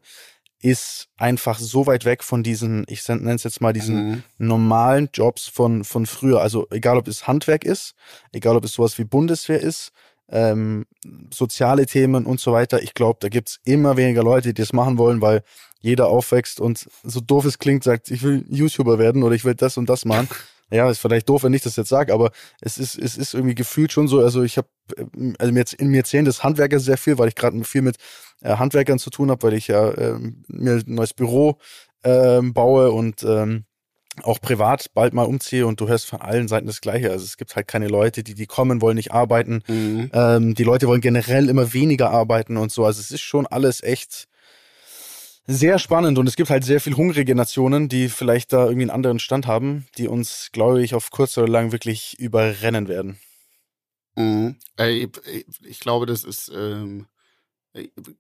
ist 0.61 1.09
einfach 1.16 1.59
so 1.59 1.87
weit 1.87 2.04
weg 2.04 2.24
von 2.24 2.42
diesen, 2.42 2.85
ich 2.88 3.07
nenne 3.09 3.35
es 3.35 3.44
jetzt 3.44 3.61
mal 3.61 3.72
diesen 3.72 4.11
mhm. 4.11 4.22
normalen 4.38 5.09
Jobs 5.12 5.46
von, 5.46 5.85
von 5.85 6.07
früher. 6.07 6.40
Also 6.40 6.66
egal, 6.70 6.96
ob 6.96 7.07
es 7.07 7.26
Handwerk 7.26 7.64
ist, 7.64 7.94
egal, 8.33 8.57
ob 8.57 8.64
es 8.64 8.72
sowas 8.72 8.98
wie 8.98 9.04
Bundeswehr 9.04 9.61
ist, 9.61 9.92
ähm, 10.30 10.86
soziale 11.32 11.86
Themen 11.86 12.26
und 12.26 12.40
so 12.40 12.52
weiter. 12.52 12.82
Ich 12.82 12.94
glaube, 12.94 13.18
da 13.20 13.28
gibt's 13.28 13.60
immer 13.64 13.96
weniger 13.96 14.22
Leute, 14.22 14.48
die 14.52 14.62
das 14.62 14.72
machen 14.72 14.98
wollen, 14.98 15.20
weil 15.20 15.42
jeder 15.80 16.08
aufwächst 16.08 16.60
und 16.60 16.88
so 17.02 17.20
doof 17.20 17.44
es 17.44 17.58
klingt, 17.58 17.84
sagt, 17.84 18.10
ich 18.10 18.22
will 18.22 18.44
YouTuber 18.48 18.98
werden 18.98 19.22
oder 19.22 19.34
ich 19.34 19.44
will 19.44 19.54
das 19.54 19.76
und 19.76 19.88
das 19.88 20.04
machen. 20.04 20.28
Ja, 20.70 20.90
ist 20.90 20.98
vielleicht 20.98 21.30
doof, 21.30 21.44
wenn 21.44 21.54
ich 21.54 21.62
das 21.62 21.76
jetzt 21.76 21.88
sage, 21.88 22.12
aber 22.12 22.30
es 22.60 22.76
ist, 22.76 22.98
es 22.98 23.16
ist 23.16 23.32
irgendwie 23.32 23.54
gefühlt 23.54 23.90
schon 23.90 24.06
so. 24.06 24.20
Also 24.20 24.42
ich 24.42 24.58
habe, 24.58 24.68
also 25.38 25.50
mir, 25.50 25.64
in 25.78 25.88
mir 25.88 26.04
zählen 26.04 26.26
das 26.26 26.44
Handwerker 26.44 26.78
sehr 26.78 26.98
viel, 26.98 27.16
weil 27.16 27.28
ich 27.28 27.36
gerade 27.36 27.64
viel 27.64 27.80
mit 27.80 27.96
äh, 28.42 28.54
Handwerkern 28.54 28.98
zu 28.98 29.08
tun 29.08 29.30
habe, 29.30 29.46
weil 29.46 29.54
ich 29.54 29.68
ja 29.68 29.88
äh, 29.88 30.18
mir 30.48 30.74
ein 30.74 30.82
neues 30.84 31.14
Büro 31.14 31.56
äh, 32.02 32.42
baue 32.42 32.90
und 32.90 33.22
ähm, 33.22 33.64
auch 34.24 34.40
privat 34.40 34.92
bald 34.94 35.14
mal 35.14 35.24
umziehe 35.24 35.66
und 35.66 35.81
du 35.81 35.88
hörst 35.88 36.07
von 36.07 36.20
allen 36.20 36.48
Seiten 36.48 36.66
das 36.66 36.81
Gleiche. 36.81 37.11
Also 37.11 37.24
es 37.24 37.37
gibt 37.37 37.57
halt 37.57 37.68
keine 37.68 37.88
Leute, 37.88 38.22
die, 38.22 38.35
die 38.35 38.46
kommen, 38.46 38.81
wollen 38.81 38.96
nicht 38.96 39.12
arbeiten. 39.12 39.62
Mhm. 39.66 40.11
Ähm, 40.12 40.54
die 40.54 40.64
Leute 40.64 40.87
wollen 40.88 41.00
generell 41.00 41.48
immer 41.48 41.72
weniger 41.72 42.11
arbeiten 42.11 42.57
und 42.57 42.72
so. 42.72 42.85
Also 42.85 43.00
es 43.00 43.11
ist 43.11 43.22
schon 43.22 43.46
alles 43.46 43.83
echt 43.83 44.28
sehr 45.46 45.78
spannend 45.78 46.18
und 46.18 46.28
es 46.28 46.37
gibt 46.37 46.50
halt 46.50 46.62
sehr 46.62 46.81
viel 46.81 46.94
hungrige 46.94 47.35
Nationen, 47.35 47.88
die 47.88 48.11
vielleicht 48.11 48.52
da 48.52 48.64
irgendwie 48.64 48.83
einen 48.83 48.90
anderen 48.90 49.18
Stand 49.18 49.46
haben, 49.46 49.87
die 49.96 50.07
uns, 50.07 50.50
glaube 50.52 50.83
ich, 50.83 50.94
auf 50.94 51.11
kurz 51.11 51.38
oder 51.38 51.48
lang 51.48 51.72
wirklich 51.72 52.18
überrennen 52.18 52.87
werden. 52.87 53.18
Mhm. 54.14 54.57
Ich, 55.64 55.81
glaube, 55.81 56.04
das 56.04 56.24
ist 56.24 56.52
ähm, 56.54 57.07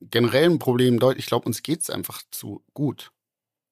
generell 0.00 0.48
ein 0.48 0.58
Problem. 0.58 0.98
Ich 1.16 1.26
glaube, 1.26 1.46
uns 1.46 1.62
geht 1.62 1.82
es 1.82 1.90
einfach 1.90 2.22
zu 2.30 2.62
gut. 2.72 3.12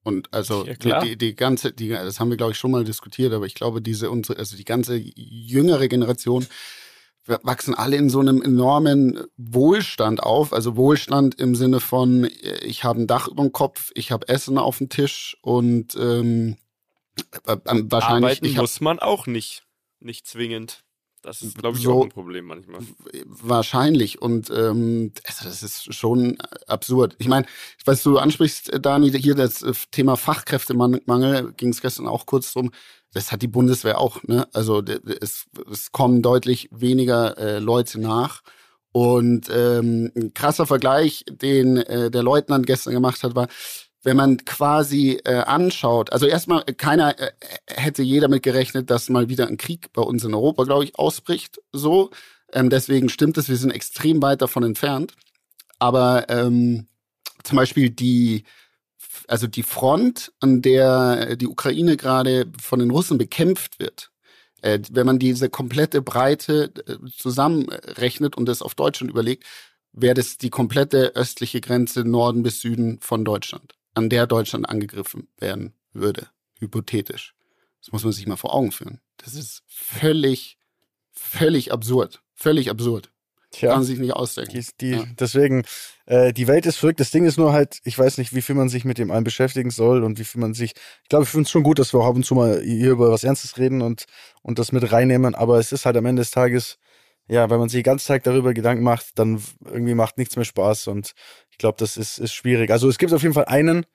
Und 0.06 0.32
also 0.32 0.64
ja, 0.84 1.00
die, 1.00 1.16
die, 1.16 1.34
ganze, 1.34 1.72
die, 1.72 1.88
das 1.88 2.20
haben 2.20 2.30
wir, 2.30 2.36
glaube 2.36 2.52
ich, 2.52 2.58
schon 2.58 2.70
mal 2.70 2.84
diskutiert, 2.84 3.32
aber 3.32 3.44
ich 3.44 3.54
glaube, 3.54 3.82
diese 3.82 4.08
unsere, 4.08 4.38
also 4.38 4.56
die 4.56 4.64
ganze 4.64 4.96
jüngere 4.96 5.88
Generation 5.88 6.46
wir 7.28 7.40
wachsen 7.42 7.74
alle 7.74 7.96
in 7.96 8.08
so 8.08 8.20
einem 8.20 8.40
enormen 8.40 9.26
Wohlstand 9.36 10.22
auf. 10.22 10.52
Also 10.52 10.76
Wohlstand 10.76 11.34
im 11.40 11.56
Sinne 11.56 11.80
von, 11.80 12.30
ich 12.62 12.84
habe 12.84 13.00
ein 13.00 13.08
Dach 13.08 13.26
über 13.26 13.42
dem 13.42 13.50
Kopf, 13.50 13.90
ich 13.94 14.12
habe 14.12 14.28
Essen 14.28 14.58
auf 14.58 14.78
dem 14.78 14.90
Tisch 14.90 15.36
und 15.42 15.96
ähm, 15.96 16.56
äh, 17.44 17.56
wahrscheinlich. 17.66 18.38
Arbeiten 18.38 18.54
hab, 18.54 18.62
muss 18.62 18.80
man 18.80 19.00
auch 19.00 19.26
nicht, 19.26 19.64
nicht 19.98 20.26
zwingend. 20.28 20.84
Das 21.26 21.42
ist, 21.42 21.58
glaube 21.58 21.76
ich, 21.76 21.82
so, 21.82 21.92
auch 21.92 22.04
ein 22.04 22.10
Problem 22.10 22.44
manchmal. 22.44 22.80
Wahrscheinlich. 23.24 24.22
Und 24.22 24.48
ähm, 24.48 25.10
also 25.24 25.44
das 25.44 25.64
ist 25.64 25.92
schon 25.92 26.38
absurd. 26.68 27.16
Ich 27.18 27.26
meine, 27.26 27.46
was 27.84 28.04
du 28.04 28.18
ansprichst, 28.18 28.78
Dani, 28.80 29.10
hier 29.10 29.34
das 29.34 29.60
äh, 29.62 29.72
Thema 29.90 30.16
Fachkräftemangel, 30.16 31.52
ging 31.56 31.70
es 31.70 31.82
gestern 31.82 32.06
auch 32.06 32.26
kurz 32.26 32.52
drum. 32.52 32.70
Das 33.12 33.32
hat 33.32 33.42
die 33.42 33.48
Bundeswehr 33.48 34.00
auch. 34.00 34.22
Ne? 34.22 34.46
Also 34.52 34.84
es, 35.20 35.46
es 35.68 35.90
kommen 35.90 36.22
deutlich 36.22 36.68
weniger 36.70 37.36
äh, 37.38 37.58
Leute 37.58 38.00
nach. 38.00 38.42
Und 38.92 39.50
ähm, 39.50 40.12
ein 40.14 40.32
krasser 40.32 40.64
Vergleich, 40.64 41.24
den 41.28 41.76
äh, 41.78 42.08
der 42.08 42.22
Leutnant 42.22 42.66
gestern 42.66 42.92
gemacht 42.94 43.24
hat, 43.24 43.34
war, 43.34 43.48
wenn 44.06 44.16
man 44.16 44.44
quasi 44.44 45.20
äh, 45.24 45.38
anschaut, 45.38 46.12
also 46.12 46.26
erstmal, 46.26 46.62
äh, 46.66 46.74
keiner 46.74 47.18
äh, 47.18 47.32
hätte 47.66 48.04
jeder 48.04 48.28
damit 48.28 48.44
gerechnet, 48.44 48.88
dass 48.88 49.08
mal 49.08 49.28
wieder 49.28 49.48
ein 49.48 49.56
Krieg 49.56 49.92
bei 49.92 50.00
uns 50.00 50.22
in 50.22 50.32
Europa, 50.32 50.62
glaube 50.62 50.84
ich, 50.84 50.96
ausbricht. 50.96 51.60
So. 51.72 52.10
Ähm, 52.52 52.70
deswegen 52.70 53.08
stimmt 53.08 53.36
es, 53.36 53.48
wir 53.48 53.56
sind 53.56 53.72
extrem 53.72 54.22
weit 54.22 54.42
davon 54.42 54.62
entfernt. 54.62 55.14
Aber 55.80 56.26
ähm, 56.28 56.86
zum 57.42 57.56
Beispiel 57.56 57.90
die, 57.90 58.44
also 59.26 59.48
die 59.48 59.64
Front, 59.64 60.32
an 60.38 60.62
der 60.62 61.34
die 61.34 61.48
Ukraine 61.48 61.96
gerade 61.96 62.46
von 62.62 62.78
den 62.78 62.92
Russen 62.92 63.18
bekämpft 63.18 63.80
wird, 63.80 64.12
äh, 64.62 64.78
wenn 64.92 65.06
man 65.06 65.18
diese 65.18 65.50
komplette 65.50 66.00
Breite 66.00 66.72
äh, 66.86 66.96
zusammenrechnet 67.10 68.36
und 68.36 68.46
das 68.46 68.62
auf 68.62 68.76
Deutschland 68.76 69.10
überlegt, 69.10 69.44
wäre 69.92 70.14
das 70.14 70.38
die 70.38 70.50
komplette 70.50 71.16
östliche 71.16 71.60
Grenze 71.60 72.04
Norden 72.04 72.44
bis 72.44 72.60
Süden 72.60 73.00
von 73.00 73.24
Deutschland 73.24 73.75
an 73.96 74.08
der 74.08 74.26
Deutschland 74.26 74.68
angegriffen 74.68 75.28
werden 75.38 75.74
würde, 75.92 76.28
hypothetisch. 76.58 77.34
Das 77.80 77.92
muss 77.92 78.04
man 78.04 78.12
sich 78.12 78.26
mal 78.26 78.36
vor 78.36 78.54
Augen 78.54 78.72
führen. 78.72 79.00
Das 79.16 79.34
ist 79.34 79.62
völlig, 79.66 80.58
völlig 81.12 81.72
absurd. 81.72 82.22
Völlig 82.34 82.68
absurd. 82.68 83.10
Tja, 83.52 83.70
Kann 83.70 83.78
man 83.78 83.86
sich 83.86 83.98
nicht 83.98 84.12
ausdenken. 84.12 84.52
Die, 84.52 84.66
die, 84.80 84.90
ja. 84.90 85.04
Deswegen, 85.18 85.64
äh, 86.04 86.32
die 86.32 86.46
Welt 86.46 86.66
ist 86.66 86.76
verrückt. 86.76 87.00
Das 87.00 87.10
Ding 87.10 87.24
ist 87.24 87.38
nur 87.38 87.52
halt, 87.52 87.78
ich 87.84 87.98
weiß 87.98 88.18
nicht, 88.18 88.34
wie 88.34 88.42
viel 88.42 88.54
man 88.54 88.68
sich 88.68 88.84
mit 88.84 88.98
dem 88.98 89.10
einen 89.10 89.24
beschäftigen 89.24 89.70
soll 89.70 90.04
und 90.04 90.18
wie 90.18 90.24
viel 90.24 90.40
man 90.40 90.52
sich. 90.52 90.74
Ich 91.04 91.08
glaube, 91.08 91.24
ich 91.24 91.30
finde 91.30 91.44
es 91.44 91.50
schon 91.50 91.62
gut, 91.62 91.78
dass 91.78 91.94
wir 91.94 92.00
auch 92.00 92.08
ab 92.08 92.16
und 92.16 92.26
zu 92.26 92.34
mal 92.34 92.60
hier 92.60 92.90
über 92.90 93.10
was 93.10 93.24
Ernstes 93.24 93.56
reden 93.56 93.80
und, 93.80 94.04
und 94.42 94.58
das 94.58 94.72
mit 94.72 94.92
reinnehmen. 94.92 95.34
Aber 95.34 95.58
es 95.58 95.72
ist 95.72 95.86
halt 95.86 95.96
am 95.96 96.06
Ende 96.06 96.20
des 96.20 96.32
Tages, 96.32 96.78
ja, 97.28 97.50
wenn 97.50 97.58
man 97.58 97.68
sich 97.68 97.82
den 97.82 97.90
ganzen 97.90 98.08
Tag 98.08 98.24
darüber 98.24 98.54
Gedanken 98.54 98.84
macht, 98.84 99.18
dann 99.18 99.42
irgendwie 99.64 99.94
macht 99.94 100.18
nichts 100.18 100.36
mehr 100.36 100.44
Spaß 100.44 100.88
und 100.88 101.12
ich 101.50 101.58
glaube, 101.58 101.76
das 101.78 101.96
ist, 101.96 102.18
ist 102.18 102.34
schwierig. 102.34 102.70
Also 102.70 102.88
es 102.88 102.98
gibt 102.98 103.12
auf 103.12 103.22
jeden 103.22 103.34
Fall 103.34 103.46
einen, 103.46 103.86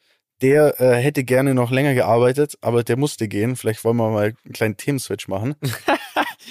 der 0.41 0.80
äh, 0.82 0.96
hätte 0.96 1.24
gerne 1.24 1.54
noch 1.54 1.72
länger 1.72 1.94
gearbeitet, 1.94 2.56
aber 2.62 2.84
der 2.84 2.98
musste 2.98 3.28
gehen. 3.28 3.56
Vielleicht 3.56 3.84
wollen 3.84 3.98
wir 3.98 4.10
mal 4.10 4.36
einen 4.44 4.54
kleinen 4.54 4.78
Themenswitch 4.78 5.28
machen. 5.28 5.56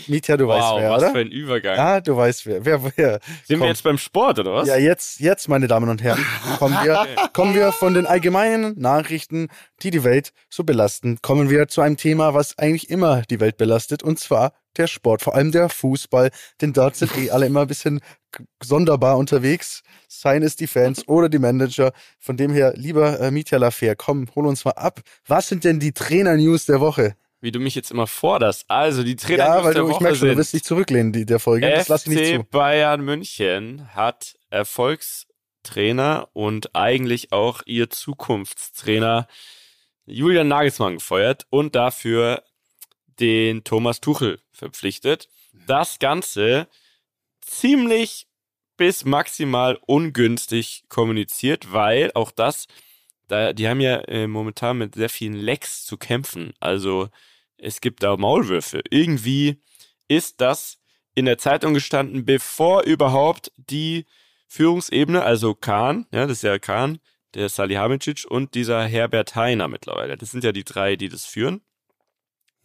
Mietja, 0.06 0.36
du 0.36 0.46
wow, 0.46 0.54
weißt 0.54 0.82
wer, 0.82 0.90
was 0.90 1.02
oder? 1.02 1.12
für 1.12 1.18
ein 1.18 1.30
Übergang. 1.30 1.76
Ja, 1.76 2.00
du 2.00 2.16
weißt 2.16 2.46
wer. 2.46 2.64
Wer, 2.64 2.82
wer? 2.96 3.20
Sind 3.44 3.58
Komm. 3.58 3.60
wir 3.60 3.68
jetzt 3.68 3.82
beim 3.82 3.98
Sport, 3.98 4.38
oder 4.38 4.54
was? 4.54 4.68
Ja, 4.68 4.76
jetzt, 4.76 5.20
jetzt, 5.20 5.48
meine 5.48 5.68
Damen 5.68 5.88
und 5.88 6.02
Herren, 6.02 6.24
kommen 6.58 6.76
wir, 6.82 7.06
kommen 7.32 7.54
wir 7.54 7.72
von 7.72 7.94
den 7.94 8.06
allgemeinen 8.06 8.78
Nachrichten, 8.78 9.48
die 9.82 9.90
die 9.90 10.04
Welt 10.04 10.32
so 10.48 10.64
belasten, 10.64 11.18
kommen 11.22 11.50
wir 11.50 11.68
zu 11.68 11.80
einem 11.80 11.96
Thema, 11.96 12.34
was 12.34 12.58
eigentlich 12.58 12.90
immer 12.90 13.22
die 13.22 13.40
Welt 13.40 13.56
belastet, 13.56 14.02
und 14.02 14.18
zwar 14.18 14.52
der 14.76 14.86
Sport, 14.86 15.22
vor 15.22 15.34
allem 15.34 15.52
der 15.52 15.68
Fußball, 15.68 16.30
denn 16.60 16.72
dort 16.72 16.96
sind 16.96 17.16
eh 17.18 17.30
alle 17.30 17.46
immer 17.46 17.62
ein 17.62 17.66
bisschen 17.66 18.00
sonderbar 18.62 19.18
unterwegs. 19.18 19.82
Seien 20.08 20.42
es 20.42 20.56
die 20.56 20.66
Fans 20.66 21.06
oder 21.08 21.28
die 21.28 21.38
Manager. 21.38 21.92
Von 22.18 22.36
dem 22.36 22.52
her, 22.52 22.74
lieber 22.76 23.18
äh, 23.20 23.30
Mitya 23.30 23.58
Lafer, 23.58 23.96
komm, 23.96 24.26
hol 24.34 24.46
uns 24.46 24.64
mal 24.64 24.72
ab. 24.72 25.00
Was 25.26 25.48
sind 25.48 25.64
denn 25.64 25.80
die 25.80 25.92
Trainer-News 25.92 26.66
der 26.66 26.80
Woche? 26.80 27.14
Wie 27.40 27.52
du 27.52 27.58
mich 27.58 27.74
jetzt 27.74 27.90
immer 27.90 28.06
forderst. 28.06 28.66
Also 28.68 29.02
die 29.02 29.16
Trainer 29.16 29.44
Ja, 29.44 29.64
weil 29.64 29.74
du, 29.74 29.88
ich 29.90 30.00
merke 30.00 30.16
schon, 30.16 30.28
du 30.28 30.36
wirst 30.36 30.52
dich 30.52 30.64
zurücklehnen, 30.64 31.12
die, 31.12 31.24
der 31.24 31.40
Folge. 31.40 31.70
Das 31.70 31.88
lass 31.88 32.06
ich 32.06 32.14
nicht 32.14 32.34
zu. 32.34 32.44
Bayern 32.44 33.00
München 33.00 33.94
hat 33.94 34.36
Erfolgstrainer 34.50 36.28
und 36.34 36.74
eigentlich 36.74 37.32
auch 37.32 37.62
ihr 37.64 37.88
Zukunftstrainer 37.88 39.26
Julian 40.04 40.48
Nagelsmann 40.48 40.94
gefeuert 40.94 41.46
und 41.50 41.74
dafür 41.74 42.42
den 43.20 43.64
Thomas 43.64 44.00
Tuchel 44.00 44.40
verpflichtet. 44.52 45.28
Das 45.66 45.98
Ganze 45.98 46.68
ziemlich 47.40 48.26
bis 48.76 49.04
maximal 49.04 49.78
ungünstig 49.86 50.84
kommuniziert, 50.88 51.72
weil 51.72 52.10
auch 52.14 52.30
das, 52.30 52.66
da, 53.30 53.52
die 53.52 53.68
haben 53.68 53.80
ja 53.80 53.96
äh, 54.08 54.26
momentan 54.26 54.78
mit 54.78 54.94
sehr 54.94 55.08
vielen 55.08 55.34
Lecks 55.34 55.84
zu 55.84 55.96
kämpfen. 55.96 56.52
Also 56.60 57.08
es 57.56 57.80
gibt 57.80 58.02
da 58.02 58.16
Maulwürfe. 58.16 58.82
Irgendwie 58.90 59.62
ist 60.08 60.40
das 60.40 60.78
in 61.14 61.26
der 61.26 61.38
Zeitung 61.38 61.74
gestanden, 61.74 62.24
bevor 62.24 62.82
überhaupt 62.82 63.52
die 63.56 64.06
Führungsebene, 64.48 65.22
also 65.22 65.54
Kahn, 65.54 66.06
ja, 66.12 66.22
das 66.26 66.38
ist 66.38 66.42
ja 66.42 66.58
Kahn, 66.58 66.98
der 67.34 67.48
Salihamidzic 67.48 68.24
und 68.28 68.54
dieser 68.54 68.84
Herbert 68.84 69.36
Heiner 69.36 69.68
mittlerweile. 69.68 70.16
Das 70.16 70.32
sind 70.32 70.42
ja 70.42 70.52
die 70.52 70.64
drei, 70.64 70.96
die 70.96 71.08
das 71.08 71.24
führen. 71.24 71.60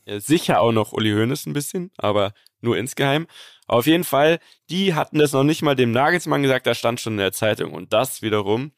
Sicher 0.07 0.61
auch 0.61 0.71
noch 0.71 0.93
Uli 0.93 1.11
Hoeneß 1.11 1.47
ein 1.47 1.53
bisschen, 1.53 1.91
aber 1.97 2.33
nur 2.61 2.77
insgeheim. 2.77 3.27
Auf 3.67 3.87
jeden 3.87 4.03
Fall, 4.03 4.39
die 4.69 4.93
hatten 4.93 5.17
das 5.17 5.33
noch 5.33 5.43
nicht 5.43 5.61
mal 5.63 5.75
dem 5.75 5.91
Nagelsmann 5.91 6.43
gesagt, 6.43 6.67
da 6.67 6.75
stand 6.75 6.99
schon 6.99 7.13
in 7.13 7.19
der 7.19 7.31
Zeitung. 7.31 7.73
Und 7.73 7.93
das 7.93 8.21
wiederum 8.21 8.71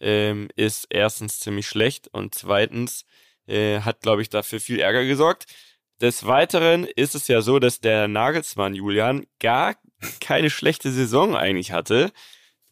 ähm, 0.00 0.48
ist 0.56 0.86
erstens 0.90 1.40
ziemlich 1.40 1.66
schlecht 1.66 2.08
und 2.08 2.34
zweitens 2.34 3.04
äh, 3.46 3.80
hat, 3.80 4.00
glaube 4.00 4.22
ich, 4.22 4.30
dafür 4.30 4.60
viel 4.60 4.80
Ärger 4.80 5.04
gesorgt. 5.04 5.46
Des 6.00 6.26
Weiteren 6.26 6.84
ist 6.84 7.14
es 7.14 7.28
ja 7.28 7.42
so, 7.42 7.58
dass 7.58 7.80
der 7.80 8.08
Nagelsmann 8.08 8.74
Julian 8.74 9.26
gar 9.38 9.76
keine 10.20 10.50
schlechte 10.50 10.90
Saison 10.90 11.36
eigentlich 11.36 11.72
hatte, 11.72 12.10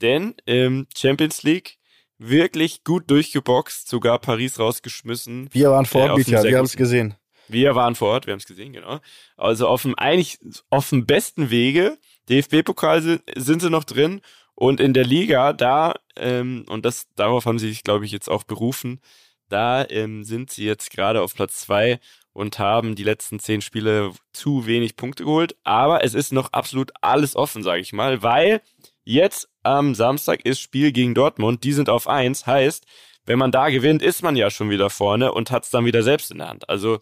denn 0.01 0.35
ähm, 0.47 0.87
Champions 0.97 1.43
League 1.43 1.79
wirklich 2.19 2.85
gut 2.85 3.11
durchgeboxt, 3.11 3.89
sogar 3.89 4.19
Paris 4.19 4.59
rausgeschmissen. 4.59 5.49
Wir 5.53 5.71
waren 5.71 5.87
vor 5.87 6.11
Ort, 6.11 6.29
äh, 6.29 6.45
wir 6.45 6.59
haben 6.59 6.65
es 6.65 6.77
gesehen. 6.77 7.15
Wir 7.49 7.75
waren 7.75 7.95
vor 7.95 8.09
Ort, 8.09 8.27
wir 8.27 8.33
haben 8.33 8.41
es 8.41 8.47
gesehen, 8.47 8.73
genau. 8.73 9.01
Also 9.37 9.69
auf 9.69 9.83
dem 9.83 9.95
eigentlich 9.99 10.39
auf 10.71 10.91
dem 10.91 11.07
besten 11.07 11.51
Wege. 11.51 11.99
DFB-Pokal 12.29 13.01
sind, 13.01 13.23
sind 13.37 13.63
sie 13.63 13.71
noch 13.71 13.85
drin 13.85 14.21
und 14.61 14.81
in 14.81 14.93
der 14.93 15.05
Liga 15.05 15.53
da 15.53 15.95
ähm, 16.17 16.65
und 16.69 16.85
das 16.85 17.07
darauf 17.15 17.47
haben 17.47 17.61
sie 17.61 17.69
sich, 17.69 17.85
glaube 17.85 18.05
ich, 18.05 18.11
jetzt 18.11 18.29
auch 18.29 18.43
berufen. 18.43 19.01
Da 19.49 19.87
ähm, 19.89 20.25
sind 20.25 20.51
sie 20.51 20.65
jetzt 20.65 20.91
gerade 20.91 21.23
auf 21.23 21.33
Platz 21.33 21.61
zwei 21.61 22.01
und 22.33 22.59
haben 22.59 22.97
die 22.97 23.05
letzten 23.05 23.39
zehn 23.39 23.61
Spiele 23.61 24.13
zu 24.33 24.67
wenig 24.67 24.97
Punkte 24.97 25.25
geholt. 25.25 25.57
Aber 25.63 26.03
es 26.03 26.15
ist 26.15 26.33
noch 26.33 26.53
absolut 26.53 26.91
alles 27.03 27.37
offen, 27.37 27.63
sage 27.63 27.81
ich 27.81 27.93
mal, 27.93 28.21
weil 28.25 28.61
jetzt 29.05 29.49
am 29.63 29.95
Samstag 29.95 30.45
ist 30.45 30.59
Spiel 30.59 30.91
gegen 30.91 31.15
Dortmund. 31.15 31.63
Die 31.63 31.73
sind 31.73 31.89
auf 31.89 32.09
eins. 32.09 32.45
Heißt, 32.45 32.85
wenn 33.27 33.39
man 33.39 33.53
da 33.53 33.69
gewinnt, 33.71 34.03
ist 34.03 34.25
man 34.25 34.35
ja 34.35 34.51
schon 34.51 34.71
wieder 34.71 34.91
vorne 34.91 35.33
und 35.33 35.53
hat 35.53 35.65
es 35.65 35.71
dann 35.71 35.85
wieder 35.85 36.03
selbst 36.03 36.33
in 36.33 36.39
der 36.39 36.49
Hand. 36.49 36.69
Also 36.69 36.99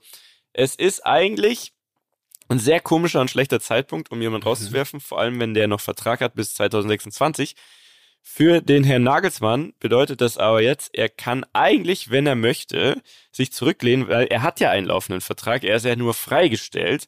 es 0.53 0.75
ist 0.75 1.07
eigentlich 1.07 1.73
ein 2.49 2.59
sehr 2.59 2.81
komischer 2.81 3.21
und 3.21 3.31
schlechter 3.31 3.61
Zeitpunkt, 3.61 4.11
um 4.11 4.21
jemanden 4.21 4.45
mhm. 4.45 4.49
rauszuwerfen, 4.49 5.01
vor 5.01 5.19
allem 5.19 5.41
wenn 5.41 5.55
der 5.55 5.69
noch 5.69 5.81
Vertrag 5.81 6.21
hat 6.21 6.35
bis 6.35 6.55
2026. 6.55 7.57
Für 8.29 8.61
den 8.61 8.83
Herrn 8.83 9.05
Nagelsmann 9.05 9.73
bedeutet 9.79 10.21
das 10.21 10.37
aber 10.37 10.61
jetzt, 10.61 10.91
er 10.95 11.09
kann 11.09 11.47
eigentlich, 11.53 12.11
wenn 12.11 12.27
er 12.27 12.35
möchte, 12.35 13.01
sich 13.31 13.53
zurücklehnen, 13.53 14.09
weil 14.09 14.27
er 14.27 14.43
hat 14.43 14.59
ja 14.59 14.71
einen 14.71 14.89
laufenden 14.89 15.21
Vertrag, 15.21 15.63
er 15.63 15.77
ist 15.77 15.85
ja 15.85 15.95
nur 15.95 16.13
freigestellt. 16.13 17.07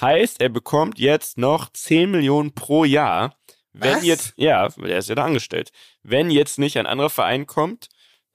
Heißt, 0.00 0.40
er 0.40 0.48
bekommt 0.48 0.98
jetzt 0.98 1.36
noch 1.36 1.70
10 1.70 2.10
Millionen 2.10 2.54
pro 2.54 2.84
Jahr. 2.84 3.36
Wenn 3.72 3.96
Was? 3.96 4.04
jetzt, 4.04 4.32
ja, 4.36 4.68
er 4.82 4.98
ist 4.98 5.10
ja 5.10 5.14
da 5.14 5.26
angestellt. 5.26 5.72
Wenn 6.02 6.30
jetzt 6.30 6.58
nicht 6.58 6.78
ein 6.78 6.86
anderer 6.86 7.10
Verein 7.10 7.46
kommt, 7.46 7.88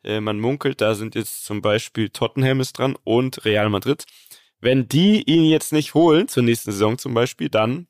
äh, 0.03 0.21
man 0.21 0.39
munkelt, 0.39 0.81
da 0.81 0.93
sind 0.93 1.15
jetzt 1.15 1.43
zum 1.43 1.61
Beispiel 1.61 2.09
Tottenham 2.09 2.59
ist 2.59 2.73
dran 2.77 2.95
und 3.03 3.43
Real 3.45 3.69
Madrid. 3.69 4.05
Wenn 4.65 4.89
die 4.89 5.21
ihn 5.29 5.45
jetzt 5.45 5.73
nicht 5.73 5.93
holen, 5.93 6.27
zur 6.27 6.41
nächsten 6.41 6.71
Saison 6.71 6.97
zum 6.97 7.13
Beispiel, 7.13 7.49
dann 7.49 7.85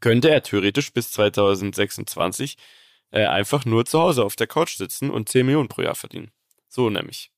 könnte 0.00 0.30
er 0.30 0.42
theoretisch 0.42 0.94
bis 0.94 1.12
2026 1.12 2.56
äh, 3.10 3.26
einfach 3.26 3.66
nur 3.66 3.84
zu 3.84 4.00
Hause 4.00 4.24
auf 4.24 4.34
der 4.34 4.46
Couch 4.46 4.78
sitzen 4.78 5.10
und 5.10 5.28
10 5.28 5.44
Millionen 5.44 5.68
pro 5.68 5.82
Jahr 5.82 5.94
verdienen. 5.94 6.30
So 6.68 6.88
nämlich. 6.88 7.30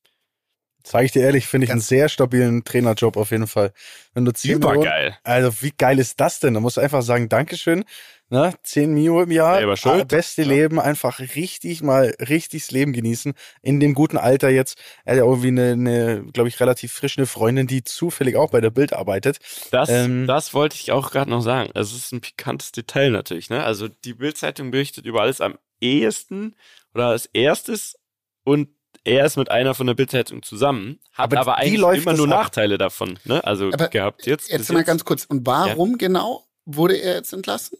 Sag 0.85 1.05
ich 1.05 1.11
dir 1.13 1.21
ehrlich, 1.21 1.47
finde 1.47 1.65
ich 1.65 1.71
einen 1.71 1.79
sehr 1.79 2.09
stabilen 2.09 2.65
Trainerjob 2.65 3.15
auf 3.15 3.31
jeden 3.31 3.47
Fall. 3.47 3.71
Wenn 4.13 4.25
du 4.25 4.33
10 4.33 4.55
Super 4.55 4.77
geil. 4.77 5.17
Also 5.23 5.61
wie 5.61 5.71
geil 5.71 5.97
ist 5.97 6.19
das 6.19 6.39
denn? 6.41 6.53
Da 6.53 6.59
musst 6.59 6.75
du 6.75 6.81
einfach 6.81 7.01
sagen, 7.01 7.29
Dankeschön. 7.29 7.85
Ne? 8.29 8.53
10 8.63 8.93
Mio 8.93 9.21
im 9.21 9.31
Jahr. 9.31 9.61
Ah, 9.85 10.03
beste 10.03 10.41
ja. 10.41 10.47
Leben, 10.47 10.79
einfach 10.79 11.19
richtig 11.19 11.83
mal 11.83 12.13
richtigs 12.19 12.71
Leben 12.71 12.91
genießen. 12.91 13.33
In 13.61 13.79
dem 13.79 13.93
guten 13.93 14.17
Alter 14.17 14.49
jetzt. 14.49 14.77
Er 15.05 15.13
hat 15.13 15.19
ja 15.19 15.25
irgendwie 15.25 15.49
eine, 15.49 15.71
eine 15.71 16.23
glaube 16.33 16.49
ich, 16.49 16.59
relativ 16.59 16.91
frische 16.91 17.27
Freundin, 17.27 17.67
die 17.67 17.83
zufällig 17.83 18.35
auch 18.35 18.49
bei 18.49 18.59
der 18.59 18.71
Bild 18.71 18.91
arbeitet. 18.91 19.39
Das, 19.71 19.87
ähm, 19.89 20.27
das 20.27 20.53
wollte 20.53 20.75
ich 20.75 20.91
auch 20.91 21.11
gerade 21.11 21.29
noch 21.29 21.41
sagen. 21.41 21.69
Also 21.75 21.95
es 21.95 22.05
ist 22.05 22.11
ein 22.11 22.21
pikantes 22.21 22.71
Detail 22.73 23.11
natürlich. 23.11 23.49
Ne? 23.49 23.63
Also 23.63 23.87
die 23.87 24.15
Bildzeitung 24.15 24.71
berichtet 24.71 25.05
über 25.05 25.21
alles 25.21 25.39
am 25.39 25.57
ehesten 25.79 26.55
oder 26.93 27.07
als 27.07 27.27
erstes 27.27 27.95
und 28.43 28.69
er 29.03 29.25
ist 29.25 29.37
mit 29.37 29.51
einer 29.51 29.73
von 29.73 29.87
der 29.87 29.93
Bildzeitung 29.95 30.43
zusammen, 30.43 30.99
hat 31.11 31.31
aber, 31.33 31.41
aber 31.41 31.57
eigentlich 31.57 32.01
immer 32.01 32.13
nur 32.13 32.27
ab. 32.27 32.43
Nachteile 32.43 32.77
davon, 32.77 33.19
ne? 33.25 33.43
Also 33.43 33.67
aber 33.67 33.89
gehabt 33.89 34.25
jetzt. 34.25 34.49
Jetzt 34.49 34.71
mal 34.71 34.79
jetzt. 34.79 34.87
ganz 34.87 35.05
kurz. 35.05 35.25
Und 35.25 35.45
warum 35.45 35.91
ja. 35.91 35.97
genau 35.97 36.45
wurde 36.65 36.95
er 36.95 37.15
jetzt 37.15 37.33
entlassen? 37.33 37.77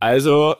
Also, 0.00 0.56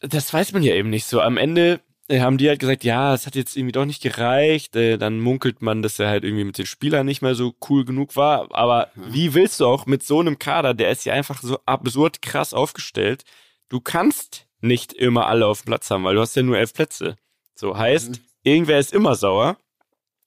das 0.00 0.32
weiß 0.32 0.52
man 0.52 0.62
ja 0.62 0.74
eben 0.74 0.88
nicht 0.88 1.04
so. 1.04 1.20
Am 1.20 1.36
Ende 1.36 1.80
äh, 2.08 2.20
haben 2.20 2.38
die 2.38 2.48
halt 2.48 2.60
gesagt, 2.60 2.82
ja, 2.82 3.12
es 3.12 3.26
hat 3.26 3.34
jetzt 3.34 3.56
irgendwie 3.56 3.72
doch 3.72 3.84
nicht 3.84 4.02
gereicht. 4.02 4.74
Äh, 4.74 4.96
dann 4.96 5.20
munkelt 5.20 5.60
man, 5.60 5.82
dass 5.82 5.98
er 5.98 6.08
halt 6.08 6.24
irgendwie 6.24 6.44
mit 6.44 6.56
den 6.56 6.66
Spielern 6.66 7.04
nicht 7.04 7.20
mehr 7.20 7.34
so 7.34 7.54
cool 7.68 7.84
genug 7.84 8.16
war. 8.16 8.48
Aber 8.54 8.88
mhm. 8.94 9.12
wie 9.12 9.34
willst 9.34 9.60
du 9.60 9.66
auch 9.66 9.84
mit 9.84 10.02
so 10.02 10.20
einem 10.20 10.38
Kader, 10.38 10.72
der 10.72 10.90
ist 10.90 11.04
ja 11.04 11.12
einfach 11.12 11.42
so 11.42 11.58
absurd 11.66 12.22
krass 12.22 12.54
aufgestellt. 12.54 13.24
Du 13.68 13.80
kannst 13.80 14.46
nicht 14.60 14.94
immer 14.94 15.26
alle 15.26 15.46
auf 15.46 15.60
dem 15.62 15.66
Platz 15.66 15.90
haben, 15.90 16.04
weil 16.04 16.14
du 16.14 16.22
hast 16.22 16.36
ja 16.36 16.42
nur 16.42 16.56
elf 16.56 16.72
Plätze. 16.72 17.16
So 17.54 17.76
heißt, 17.76 18.10
mhm 18.10 18.26
irgendwer 18.46 18.78
ist 18.78 18.92
immer 18.92 19.14
sauer. 19.14 19.58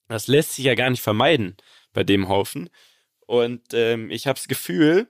Das 0.07 0.27
lässt 0.27 0.53
sich 0.53 0.65
ja 0.65 0.75
gar 0.75 0.89
nicht 0.89 1.01
vermeiden 1.01 1.55
bei 1.93 2.03
dem 2.03 2.27
Haufen. 2.27 2.69
Und 3.25 3.73
ähm, 3.73 4.09
ich 4.11 4.27
habe 4.27 4.37
das 4.37 4.47
Gefühl, 4.47 5.07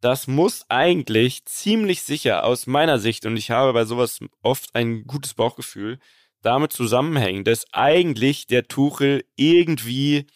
das 0.00 0.26
muss 0.26 0.64
eigentlich 0.68 1.44
ziemlich 1.46 2.02
sicher 2.02 2.44
aus 2.44 2.66
meiner 2.66 2.98
Sicht, 2.98 3.26
und 3.26 3.36
ich 3.36 3.50
habe 3.50 3.72
bei 3.72 3.84
sowas 3.84 4.20
oft 4.42 4.74
ein 4.74 5.04
gutes 5.04 5.34
Bauchgefühl, 5.34 5.98
damit 6.42 6.72
zusammenhängen, 6.72 7.42
dass 7.42 7.66
eigentlich 7.72 8.46
der 8.46 8.68
Tuchel 8.68 9.24
irgendwie, 9.34 10.26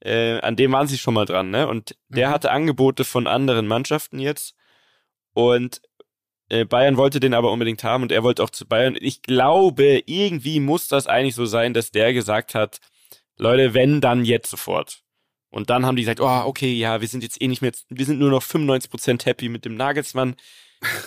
äh, 0.00 0.40
an 0.40 0.56
dem 0.56 0.72
waren 0.72 0.88
sie 0.88 0.98
schon 0.98 1.14
mal 1.14 1.26
dran, 1.26 1.50
ne? 1.50 1.68
Und 1.68 1.96
der 2.08 2.28
mhm. 2.28 2.32
hatte 2.32 2.50
Angebote 2.50 3.04
von 3.04 3.28
anderen 3.28 3.68
Mannschaften 3.68 4.18
jetzt. 4.18 4.54
Und 5.34 5.80
Bayern 6.48 6.96
wollte 6.96 7.20
den 7.20 7.34
aber 7.34 7.52
unbedingt 7.52 7.84
haben 7.84 8.02
und 8.02 8.12
er 8.12 8.22
wollte 8.22 8.42
auch 8.42 8.50
zu 8.50 8.66
Bayern. 8.66 8.96
Ich 9.00 9.22
glaube, 9.22 10.02
irgendwie 10.06 10.60
muss 10.60 10.88
das 10.88 11.06
eigentlich 11.06 11.34
so 11.34 11.46
sein, 11.46 11.74
dass 11.74 11.90
der 11.90 12.12
gesagt 12.12 12.54
hat, 12.54 12.80
Leute, 13.36 13.74
wenn, 13.74 14.00
dann 14.00 14.24
jetzt 14.24 14.50
sofort. 14.50 15.02
Und 15.50 15.70
dann 15.70 15.86
haben 15.86 15.96
die 15.96 16.02
gesagt, 16.02 16.20
oh, 16.20 16.42
okay, 16.46 16.72
ja, 16.72 17.00
wir 17.00 17.08
sind 17.08 17.22
jetzt 17.22 17.40
eh 17.40 17.48
nicht 17.48 17.62
mehr, 17.62 17.72
wir 17.88 18.04
sind 18.04 18.18
nur 18.18 18.30
noch 18.30 18.42
95% 18.42 19.24
happy 19.24 19.48
mit 19.48 19.64
dem 19.64 19.76
Nagelsmann. 19.76 20.36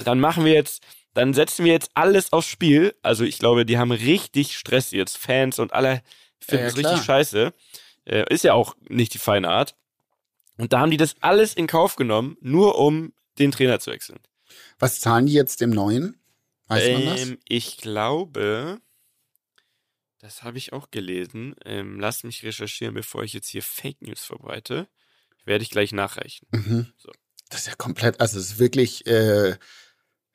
Dann 0.04 0.20
machen 0.20 0.46
wir 0.46 0.54
jetzt, 0.54 0.84
dann 1.14 1.34
setzen 1.34 1.66
wir 1.66 1.74
jetzt 1.74 1.92
alles 1.94 2.34
aufs 2.34 2.48
Spiel. 2.48 2.96
Also 3.02 3.24
ich 3.24 3.40
glaube, 3.40 3.66
die 3.66 3.78
haben 3.78 3.92
richtig 3.92 4.58
Stress 4.58 4.92
jetzt, 4.92 5.18
Fans 5.18 5.60
und 5.60 5.74
alle 5.74 6.02
finden 6.40 6.66
es 6.66 6.76
ja, 6.76 6.90
richtig 6.90 7.06
scheiße. 7.06 7.54
Äh, 8.06 8.34
ist 8.34 8.44
ja 8.44 8.54
auch 8.54 8.76
nicht 8.90 9.14
die 9.14 9.20
feine 9.20 9.50
Art. 9.50 9.76
Und 10.58 10.74
da 10.74 10.80
haben 10.80 10.92
die 10.92 10.98
das 10.98 11.16
alles 11.22 11.54
in 11.54 11.68
Kauf 11.68 11.96
genommen, 11.96 12.38
nur 12.42 12.78
um 12.78 13.14
den 13.40 13.52
Trainer 13.52 13.80
zu 13.80 13.92
wechseln. 13.92 14.20
Was 14.80 15.00
zahlen 15.00 15.26
die 15.26 15.34
jetzt 15.34 15.62
dem 15.62 15.70
neuen? 15.70 16.20
Weiß 16.68 16.84
ähm, 16.86 16.94
man 16.94 17.06
das? 17.06 17.22
Ähm, 17.22 17.38
ich 17.48 17.78
glaube, 17.78 18.80
das 20.20 20.44
habe 20.44 20.58
ich 20.58 20.72
auch 20.74 20.92
gelesen. 20.92 21.56
Ähm, 21.66 22.00
lass 22.00 22.24
mich 22.24 22.44
recherchieren, 22.44 22.94
bevor 22.94 23.24
ich 23.24 23.34
jetzt 23.34 23.50
hier 23.50 23.64
Fake 23.64 24.02
News 24.02 24.24
verbreite. 24.24 24.88
Werde 25.46 25.64
ich 25.64 25.72
gleich 25.72 25.92
nachreichen. 25.92 26.48
Mhm. 26.52 26.94
So. 26.98 27.12
Das 27.50 27.62
ist 27.62 27.68
ja 27.68 27.76
komplett, 27.76 28.22
also 28.22 28.40
es 28.40 28.52
ist 28.52 28.60
wirklich, 28.60 29.06
äh, 29.08 29.58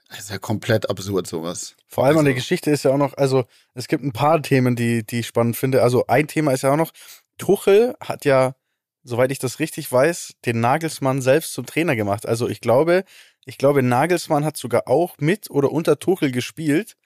das 0.08 0.18
ist 0.20 0.30
ja 0.30 0.38
komplett 0.38 0.90
absurd, 0.90 1.26
sowas. 1.26 1.76
Vor 1.86 2.04
allem 2.04 2.10
also, 2.10 2.18
an 2.20 2.24
der 2.26 2.34
Geschichte 2.34 2.70
ist 2.70 2.84
ja 2.84 2.92
auch 2.92 2.98
noch, 2.98 3.14
also 3.14 3.44
es 3.74 3.88
gibt 3.88 4.04
ein 4.04 4.12
paar 4.12 4.42
Themen, 4.42 4.76
die, 4.76 5.04
die 5.04 5.20
ich 5.20 5.26
spannend 5.26 5.56
finde. 5.56 5.82
Also 5.82 6.06
ein 6.06 6.28
Thema 6.28 6.52
ist 6.52 6.62
ja 6.62 6.72
auch 6.72 6.76
noch, 6.76 6.92
Tuchel 7.38 7.94
hat 8.00 8.24
ja, 8.24 8.56
soweit 9.04 9.30
ich 9.30 9.38
das 9.38 9.58
richtig 9.60 9.90
weiß, 9.90 10.34
den 10.44 10.60
Nagelsmann 10.60 11.22
selbst 11.22 11.52
zum 11.52 11.64
Trainer 11.64 11.96
gemacht. 11.96 12.26
Also 12.26 12.48
ich 12.48 12.60
glaube, 12.60 13.04
ich 13.46 13.58
glaube, 13.58 13.82
Nagelsmann 13.82 14.44
hat 14.44 14.56
sogar 14.56 14.88
auch 14.88 15.16
mit 15.18 15.50
oder 15.50 15.70
unter 15.70 15.98
Tuchel 15.98 16.32
gespielt 16.32 16.96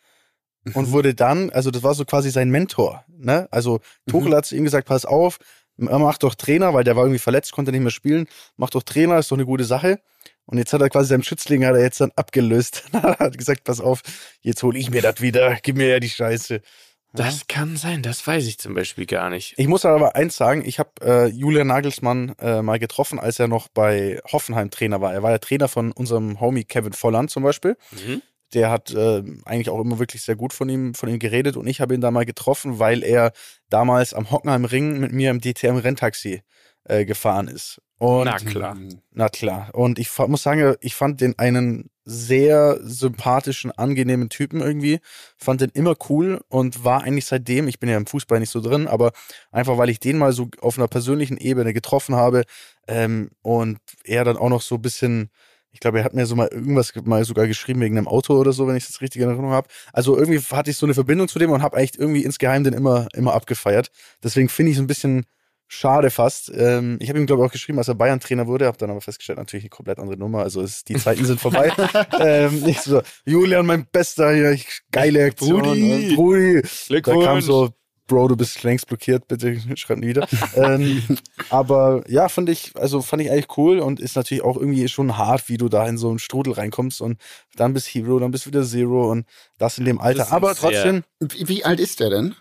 und 0.74 0.88
mhm. 0.88 0.92
wurde 0.92 1.14
dann, 1.14 1.50
also 1.50 1.70
das 1.70 1.82
war 1.82 1.94
so 1.94 2.04
quasi 2.04 2.30
sein 2.30 2.50
Mentor. 2.50 3.04
Ne? 3.08 3.46
Also 3.50 3.80
Tuchel 4.08 4.30
mhm. 4.30 4.34
hat 4.34 4.46
zu 4.46 4.56
ihm 4.56 4.64
gesagt, 4.64 4.88
pass 4.88 5.04
auf, 5.04 5.38
mach 5.76 6.18
doch 6.18 6.34
Trainer, 6.34 6.72
weil 6.72 6.82
der 6.82 6.96
war 6.96 7.04
irgendwie 7.04 7.18
verletzt, 7.18 7.52
konnte 7.52 7.72
nicht 7.72 7.82
mehr 7.82 7.90
spielen. 7.90 8.26
Mach 8.56 8.70
doch 8.70 8.82
Trainer, 8.82 9.18
ist 9.18 9.30
doch 9.30 9.36
eine 9.36 9.46
gute 9.46 9.64
Sache. 9.64 10.00
Und 10.46 10.58
jetzt 10.58 10.72
hat 10.72 10.80
er 10.80 10.88
quasi 10.88 11.10
seinem 11.10 11.22
Schützling 11.22 11.64
hat 11.64 11.76
er 11.76 11.82
jetzt 11.82 12.00
dann 12.00 12.10
abgelöst. 12.16 12.84
hat 12.92 13.36
gesagt, 13.36 13.64
pass 13.64 13.80
auf, 13.80 14.02
jetzt 14.40 14.62
hole 14.62 14.78
ich 14.78 14.90
mir 14.90 15.02
das 15.02 15.20
wieder, 15.20 15.56
gib 15.62 15.76
mir 15.76 15.88
ja 15.88 16.00
die 16.00 16.08
Scheiße. 16.08 16.62
Das 17.12 17.48
kann 17.48 17.76
sein, 17.76 18.02
das 18.02 18.24
weiß 18.24 18.46
ich 18.46 18.58
zum 18.58 18.74
Beispiel 18.74 19.06
gar 19.06 19.30
nicht. 19.30 19.54
Ich 19.56 19.66
muss 19.66 19.84
aber 19.84 20.14
eins 20.14 20.36
sagen, 20.36 20.64
ich 20.64 20.78
habe 20.78 20.90
äh, 21.02 21.26
Julian 21.26 21.66
Nagelsmann 21.66 22.34
äh, 22.38 22.62
mal 22.62 22.78
getroffen, 22.78 23.18
als 23.18 23.38
er 23.38 23.48
noch 23.48 23.68
bei 23.68 24.20
Hoffenheim 24.30 24.70
Trainer 24.70 25.00
war. 25.00 25.12
Er 25.12 25.22
war 25.22 25.32
ja 25.32 25.38
Trainer 25.38 25.68
von 25.68 25.90
unserem 25.92 26.40
Homie 26.40 26.64
Kevin 26.64 26.92
Volland 26.92 27.30
zum 27.30 27.42
Beispiel. 27.42 27.76
Mhm. 27.90 28.22
Der 28.54 28.70
hat 28.70 28.92
äh, 28.92 29.22
eigentlich 29.44 29.70
auch 29.70 29.80
immer 29.80 29.98
wirklich 29.98 30.22
sehr 30.22 30.36
gut 30.36 30.52
von 30.52 30.68
ihm, 30.68 30.94
von 30.94 31.08
ihm 31.08 31.18
geredet 31.18 31.56
und 31.56 31.66
ich 31.66 31.80
habe 31.80 31.94
ihn 31.94 32.00
da 32.00 32.10
mal 32.10 32.24
getroffen, 32.24 32.78
weil 32.78 33.02
er 33.02 33.32
damals 33.68 34.14
am 34.14 34.30
Hockenheim 34.30 34.64
Ring 34.64 34.98
mit 34.98 35.12
mir 35.12 35.30
im 35.30 35.40
DTM 35.40 35.76
Renntaxi 35.76 36.42
äh, 36.84 37.04
gefahren 37.04 37.48
ist. 37.48 37.80
Und 38.00 38.24
Na 38.24 38.38
klar. 38.38 38.76
Na 39.12 39.28
klar. 39.28 39.68
Und 39.74 39.98
ich 39.98 40.08
muss 40.26 40.42
sagen, 40.42 40.74
ich 40.80 40.94
fand 40.94 41.20
den 41.20 41.38
einen 41.38 41.90
sehr 42.06 42.78
sympathischen, 42.82 43.72
angenehmen 43.72 44.30
Typen 44.30 44.60
irgendwie. 44.60 45.00
Fand 45.36 45.60
den 45.60 45.68
immer 45.74 45.94
cool 46.08 46.40
und 46.48 46.82
war 46.82 47.02
eigentlich 47.02 47.26
seitdem, 47.26 47.68
ich 47.68 47.78
bin 47.78 47.90
ja 47.90 47.98
im 47.98 48.06
Fußball 48.06 48.40
nicht 48.40 48.48
so 48.48 48.62
drin, 48.62 48.88
aber 48.88 49.12
einfach 49.52 49.76
weil 49.76 49.90
ich 49.90 50.00
den 50.00 50.16
mal 50.16 50.32
so 50.32 50.48
auf 50.62 50.78
einer 50.78 50.88
persönlichen 50.88 51.36
Ebene 51.36 51.74
getroffen 51.74 52.14
habe 52.16 52.44
ähm, 52.88 53.30
und 53.42 53.78
er 54.04 54.24
dann 54.24 54.38
auch 54.38 54.48
noch 54.48 54.62
so 54.62 54.76
ein 54.76 54.82
bisschen, 54.82 55.28
ich 55.70 55.80
glaube, 55.80 55.98
er 55.98 56.04
hat 56.04 56.14
mir 56.14 56.24
so 56.24 56.34
mal 56.36 56.48
irgendwas 56.48 56.94
ge- 56.94 57.02
mal 57.04 57.22
sogar 57.26 57.46
geschrieben 57.46 57.82
wegen 57.82 57.98
einem 57.98 58.08
Auto 58.08 58.34
oder 58.38 58.52
so, 58.54 58.66
wenn 58.66 58.76
ich 58.76 58.86
das 58.86 59.02
richtig 59.02 59.20
in 59.20 59.28
Erinnerung 59.28 59.52
habe. 59.52 59.68
Also 59.92 60.16
irgendwie 60.16 60.40
hatte 60.40 60.70
ich 60.70 60.78
so 60.78 60.86
eine 60.86 60.94
Verbindung 60.94 61.28
zu 61.28 61.38
dem 61.38 61.50
und 61.50 61.60
habe 61.60 61.76
echt 61.76 61.96
irgendwie 61.96 62.24
insgeheim 62.24 62.64
den 62.64 62.72
immer, 62.72 63.08
immer 63.12 63.34
abgefeiert. 63.34 63.90
Deswegen 64.24 64.48
finde 64.48 64.70
ich 64.72 64.78
es 64.78 64.82
ein 64.82 64.86
bisschen 64.86 65.26
schade 65.70 66.10
fast. 66.10 66.50
Ähm, 66.54 66.98
ich 67.00 67.08
habe 67.08 67.18
ihm, 67.18 67.26
glaube 67.26 67.42
ich, 67.42 67.48
auch 67.48 67.52
geschrieben, 67.52 67.78
als 67.78 67.88
er 67.88 67.94
Bayern-Trainer 67.94 68.46
wurde, 68.46 68.66
habe 68.66 68.76
dann 68.76 68.90
aber 68.90 69.00
festgestellt, 69.00 69.38
natürlich 69.38 69.64
eine 69.64 69.70
komplett 69.70 69.98
andere 69.98 70.18
Nummer. 70.18 70.40
Also 70.40 70.60
es, 70.60 70.84
die 70.84 70.96
Zeiten 70.96 71.24
sind 71.24 71.40
vorbei. 71.40 71.72
ähm, 72.20 72.60
nicht 72.60 72.82
so, 72.82 73.02
Julian, 73.24 73.66
mein 73.66 73.86
Bester 73.90 74.34
hier, 74.34 74.50
ich, 74.50 74.80
geile 74.90 75.24
Aktion. 75.24 75.62
Brudi. 75.62 76.12
äh, 76.12 76.14
Brudi. 76.14 76.62
Da 76.62 76.68
Glückwunsch. 76.88 77.24
kam 77.24 77.40
so, 77.40 77.70
Bro, 78.08 78.26
du 78.26 78.36
bist 78.36 78.64
längst 78.64 78.88
blockiert, 78.88 79.28
bitte 79.28 79.60
schreib 79.76 79.98
nie 79.98 80.08
wieder. 80.08 80.26
ähm, 80.56 81.02
aber 81.50 82.02
ja, 82.08 82.28
fand 82.28 82.48
ich, 82.48 82.72
also 82.74 83.00
fand 83.02 83.22
ich 83.22 83.30
eigentlich 83.30 83.56
cool 83.56 83.78
und 83.78 84.00
ist 84.00 84.16
natürlich 84.16 84.42
auch 84.42 84.56
irgendwie 84.56 84.88
schon 84.88 85.16
hart, 85.16 85.48
wie 85.48 85.56
du 85.56 85.68
da 85.68 85.86
in 85.86 85.96
so 85.96 86.10
einen 86.10 86.18
Strudel 86.18 86.54
reinkommst 86.54 87.00
und 87.00 87.20
dann 87.54 87.72
bist 87.72 87.86
Hero, 87.86 88.18
dann 88.18 88.32
bist 88.32 88.48
wieder 88.48 88.64
Zero 88.64 89.08
und 89.08 89.26
das 89.58 89.78
in 89.78 89.84
dem 89.84 90.00
Alter. 90.00 90.32
Aber 90.32 90.56
trotzdem, 90.56 91.04
Wie, 91.20 91.46
wie 91.46 91.64
alt 91.64 91.78
ist 91.78 92.00
der 92.00 92.10
denn? 92.10 92.34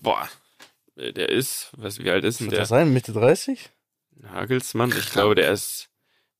Boah. 0.00 0.26
Der 0.96 1.28
ist, 1.28 1.70
was, 1.76 1.98
wie 1.98 2.10
alt 2.10 2.24
ist 2.24 2.40
denn 2.40 2.50
der? 2.50 2.60
das 2.60 2.68
sein, 2.68 2.92
Mitte 2.92 3.12
30? 3.12 3.70
Nagelsmann? 4.16 4.92
Ich 4.96 5.10
glaube, 5.10 5.34
der 5.34 5.50
ist, 5.52 5.88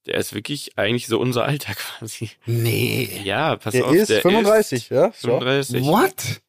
der 0.07 0.15
ist 0.15 0.33
wirklich 0.35 0.79
eigentlich 0.79 1.07
so 1.07 1.19
unser 1.19 1.45
Alter 1.45 1.75
quasi. 1.99 2.31
Nee. 2.47 3.21
Ja, 3.25 3.57
pass 3.57 3.73
Der 3.73 3.87
auf. 3.87 3.95
ist 3.95 4.11
der 4.11 4.23
35, 4.23 4.91
ja? 4.91 5.07
ist 5.07 5.21
So. 5.21 5.39
35. 5.41 5.83
What? 5.83 6.41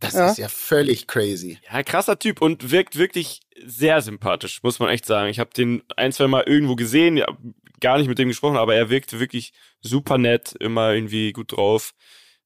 Das 0.00 0.14
Ja. 0.14 0.30
ist 0.30 0.38
ja 0.38 0.48
völlig 0.48 1.06
crazy. 1.06 1.58
Ja, 1.72 1.82
krasser 1.82 2.18
Typ 2.18 2.42
und 2.42 2.70
wirkt 2.72 2.96
wirklich 2.98 3.40
sehr 3.64 4.02
sympathisch, 4.02 4.62
muss 4.62 4.80
man 4.80 4.90
echt 4.90 5.06
sagen. 5.06 5.28
Ich 5.30 5.38
habe 5.38 5.50
den 5.56 5.82
ein, 5.96 6.12
zwei 6.12 6.26
Mal 6.26 6.42
irgendwo 6.42 6.74
gesehen, 6.74 7.16
ja, 7.16 7.26
gar 7.80 7.98
nicht 7.98 8.08
mit 8.08 8.18
dem 8.18 8.28
gesprochen, 8.28 8.56
aber 8.56 8.74
er 8.74 8.90
wirkte 8.90 9.20
wirklich 9.20 9.52
super 9.80 10.18
nett, 10.18 10.54
immer 10.58 10.92
irgendwie 10.92 11.32
gut 11.32 11.52
drauf. 11.52 11.94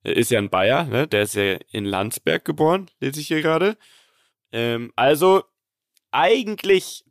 Er 0.03 0.17
ist 0.17 0.31
ja 0.31 0.39
ein 0.39 0.51
Bayer, 0.51 0.85
ne? 0.85 1.09
Der 1.09 1.23
ist 1.23 1.35
ja 1.35 1.57
in 1.73 1.85
Landsberg 1.85 2.45
geboren, 2.45 2.91
lese 3.01 3.21
ich 3.21 3.29
hier 3.29 3.41
gerade. 3.43 3.77
Ähm, 4.53 4.93
also, 4.97 5.45
eigentlich 6.11 7.05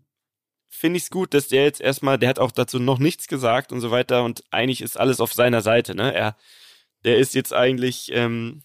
finde 0.69 0.97
ich 0.97 1.03
es 1.03 1.09
gut, 1.09 1.33
dass 1.33 1.47
der 1.47 1.63
jetzt 1.63 1.81
erstmal, 1.81 2.17
der 2.19 2.29
hat 2.29 2.39
auch 2.39 2.51
dazu 2.51 2.79
noch 2.79 2.99
nichts 2.99 3.27
gesagt 3.27 3.71
und 3.71 3.81
so 3.81 3.91
weiter 3.91 4.23
und 4.23 4.43
eigentlich 4.51 4.81
ist 4.81 4.97
alles 4.99 5.19
auf 5.19 5.33
seiner 5.33 5.61
Seite, 5.61 5.95
ne? 5.95 6.13
Er, 6.13 6.37
der 7.03 7.17
ist 7.17 7.33
jetzt 7.35 7.53
eigentlich 7.53 8.11
ähm, 8.13 8.63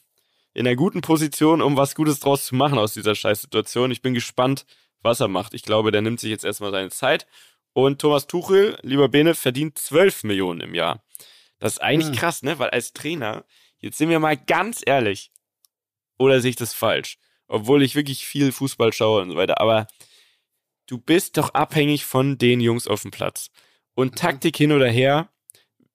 in 0.54 0.66
einer 0.66 0.76
guten 0.76 1.00
Position, 1.00 1.62
um 1.62 1.76
was 1.76 1.94
Gutes 1.94 2.20
draus 2.20 2.44
zu 2.46 2.54
machen 2.54 2.78
aus 2.78 2.92
dieser 2.94 3.14
Scheißsituation. 3.14 3.90
Ich 3.90 4.02
bin 4.02 4.14
gespannt, 4.14 4.66
was 5.00 5.20
er 5.20 5.28
macht. 5.28 5.54
Ich 5.54 5.62
glaube, 5.62 5.90
der 5.90 6.02
nimmt 6.02 6.20
sich 6.20 6.30
jetzt 6.30 6.44
erstmal 6.44 6.70
seine 6.70 6.90
Zeit. 6.90 7.26
Und 7.72 8.00
Thomas 8.00 8.26
Tuchel, 8.26 8.78
lieber 8.82 9.08
Bene, 9.08 9.34
verdient 9.34 9.78
12 9.78 10.24
Millionen 10.24 10.60
im 10.60 10.74
Jahr. 10.74 11.02
Das 11.58 11.74
ist 11.74 11.78
eigentlich 11.82 12.08
Hm. 12.08 12.16
krass, 12.16 12.42
ne? 12.42 12.58
Weil 12.58 12.70
als 12.70 12.92
Trainer, 12.92 13.44
jetzt 13.78 13.96
sind 13.96 14.10
wir 14.10 14.18
mal 14.18 14.36
ganz 14.36 14.82
ehrlich, 14.84 15.30
oder 16.18 16.40
sehe 16.40 16.50
ich 16.50 16.56
das 16.56 16.74
falsch? 16.74 17.18
Obwohl 17.52 17.82
ich 17.82 17.94
wirklich 17.94 18.24
viel 18.24 18.50
Fußball 18.50 18.94
schaue 18.94 19.20
und 19.20 19.30
so 19.30 19.36
weiter, 19.36 19.60
aber 19.60 19.86
du 20.86 20.96
bist 20.96 21.36
doch 21.36 21.52
abhängig 21.52 22.06
von 22.06 22.38
den 22.38 22.60
Jungs 22.60 22.86
auf 22.86 23.02
dem 23.02 23.10
Platz. 23.10 23.50
Und 23.94 24.16
Taktik 24.16 24.56
hin 24.56 24.72
oder 24.72 24.88
her, 24.88 25.28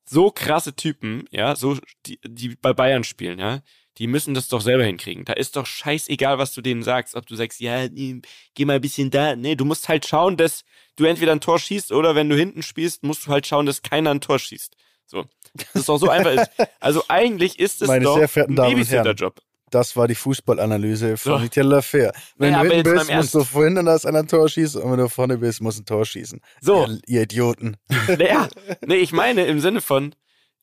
so 0.06 0.30
krasse 0.30 0.76
Typen, 0.76 1.26
ja, 1.32 1.56
so, 1.56 1.78
die, 2.06 2.20
die 2.24 2.50
bei 2.50 2.74
Bayern 2.74 3.04
spielen, 3.04 3.40
ja, 3.40 3.62
die 3.98 4.06
müssen 4.06 4.36
das 4.36 4.50
doch 4.50 4.62
selber 4.62 4.84
hinkriegen. 4.84 5.26
Da 5.26 5.34
ist 5.34 5.56
doch 5.56 5.66
scheißegal, 5.66 6.38
was 6.38 6.54
du 6.54 6.62
denen 6.62 6.84
sagst, 6.84 7.16
ob 7.16 7.26
du 7.26 7.36
sagst, 7.36 7.60
ja, 7.60 7.88
geh 7.88 8.66
mal 8.66 8.76
ein 8.76 8.82
bisschen 8.82 9.10
da. 9.10 9.36
Nee, 9.36 9.56
du 9.56 9.66
musst 9.66 9.90
halt 9.90 10.06
schauen, 10.06 10.38
dass 10.38 10.64
du 10.96 11.06
entweder 11.06 11.32
ein 11.32 11.42
Tor 11.42 11.58
schießt 11.58 11.92
oder 11.92 12.14
wenn 12.14 12.30
du 12.30 12.36
hinten 12.36 12.62
spielst, 12.62 13.02
musst 13.02 13.26
du 13.26 13.32
halt 13.32 13.48
schauen, 13.48 13.66
dass 13.66 13.82
keiner 13.82 14.12
ein 14.12 14.22
Tor 14.22 14.38
schießt. 14.38 14.76
So. 15.08 15.26
Das 15.54 15.74
ist 15.74 15.90
doch 15.90 15.98
so 15.98 16.10
einfach 16.10 16.34
ist. 16.34 16.52
Also 16.80 17.04
eigentlich 17.08 17.58
ist 17.58 17.82
es 17.82 17.88
Meine 17.88 18.06
doch 18.06 18.18
ein. 18.36 18.54
Babysitter-Job. 18.54 19.42
Das 19.70 19.96
war 19.98 20.08
die 20.08 20.16
Fußballanalyse 20.16 21.18
von 21.18 21.34
So. 21.34 21.40
Nutella 21.40 21.82
Fair. 21.82 22.14
Wenn 22.38 22.54
Ja, 22.54 22.64
du 22.64 22.70
hinten 22.72 22.94
bist, 22.96 23.12
musst 23.12 23.34
du 23.34 23.44
verhindern, 23.44 23.86
dass 23.86 24.06
einer 24.06 24.20
ein 24.20 24.28
Tor 24.28 24.48
schießt 24.48 24.78
und 24.78 24.92
wenn 24.92 25.00
du 25.00 25.10
vorne 25.10 25.38
bist, 25.38 25.62
musst 25.62 25.78
du 25.80 25.82
ein 25.82 25.86
Tor 25.86 26.06
schießen. 26.06 26.40
So. 26.62 26.86
Ihr, 26.88 27.00
ihr 27.08 27.22
Idioten. 27.24 27.78
Naja, 28.08 28.48
nee, 28.86 28.96
ich 28.96 29.12
meine 29.12 29.46
im 29.46 29.60
Sinne 29.60 29.82
von, 29.82 30.16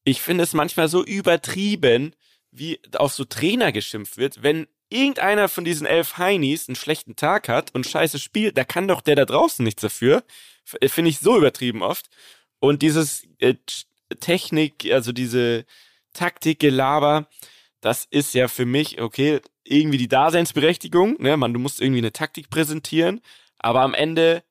ich 0.04 0.22
finde 0.22 0.44
es 0.44 0.54
manchmal 0.54 0.88
so 0.88 1.04
übertrieben, 1.04 2.14
wie 2.50 2.80
auf 2.96 3.12
so 3.12 3.24
Trainer 3.24 3.72
geschimpft 3.72 4.16
wird, 4.16 4.42
wenn 4.42 4.66
irgendeiner 4.88 5.48
von 5.48 5.64
diesen 5.64 5.86
elf 5.86 6.18
Heinis 6.18 6.68
einen 6.68 6.76
schlechten 6.76 7.16
Tag 7.16 7.48
hat 7.48 7.74
und 7.74 7.86
scheiße 7.86 8.18
spielt, 8.18 8.56
da 8.56 8.64
kann 8.64 8.86
doch 8.88 9.00
der 9.00 9.16
da 9.16 9.24
draußen 9.24 9.64
nichts 9.64 9.82
dafür. 9.82 10.22
F- 10.66 10.90
Finde 10.92 11.10
ich 11.10 11.18
so 11.18 11.36
übertrieben 11.36 11.82
oft. 11.82 12.08
Und 12.60 12.80
dieses 12.82 13.26
äh, 13.40 13.54
Technik, 14.20 14.86
also 14.92 15.12
diese 15.12 15.64
Taktikgelaber, 16.12 17.26
das 17.84 18.06
ist 18.10 18.32
ja 18.32 18.48
für 18.48 18.64
mich, 18.64 19.00
okay, 19.02 19.40
irgendwie 19.62 19.98
die 19.98 20.08
Daseinsberechtigung, 20.08 21.20
ne, 21.20 21.36
man, 21.36 21.52
du 21.52 21.60
musst 21.60 21.82
irgendwie 21.82 22.00
eine 22.00 22.12
Taktik 22.12 22.48
präsentieren, 22.48 23.20
aber 23.58 23.82
am 23.82 23.92
Ende 23.92 24.42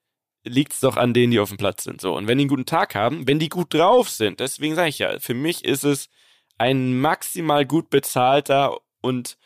liegt's 0.43 0.81
doch 0.81 0.97
an 0.97 1.15
denen, 1.15 1.31
die 1.31 1.39
auf 1.39 1.49
dem 1.49 1.57
Platz 1.57 1.83
sind. 1.83 1.99
So. 1.99 2.15
Und 2.15 2.27
wenn 2.27 2.37
die 2.37 2.43
einen 2.43 2.49
guten 2.49 2.67
Tag 2.67 2.93
haben, 2.93 3.27
wenn 3.27 3.39
die 3.39 3.49
gut 3.49 3.73
drauf 3.73 4.09
sind, 4.09 4.39
deswegen 4.39 4.75
sage 4.75 4.89
ich 4.89 4.99
ja, 4.99 5.19
für 5.19 5.33
mich 5.33 5.65
ist 5.65 5.83
es 5.83 6.09
ein 6.59 6.99
maximal 6.99 7.65
gut 7.65 7.89
bezahlter 7.89 8.77
und 9.01 9.37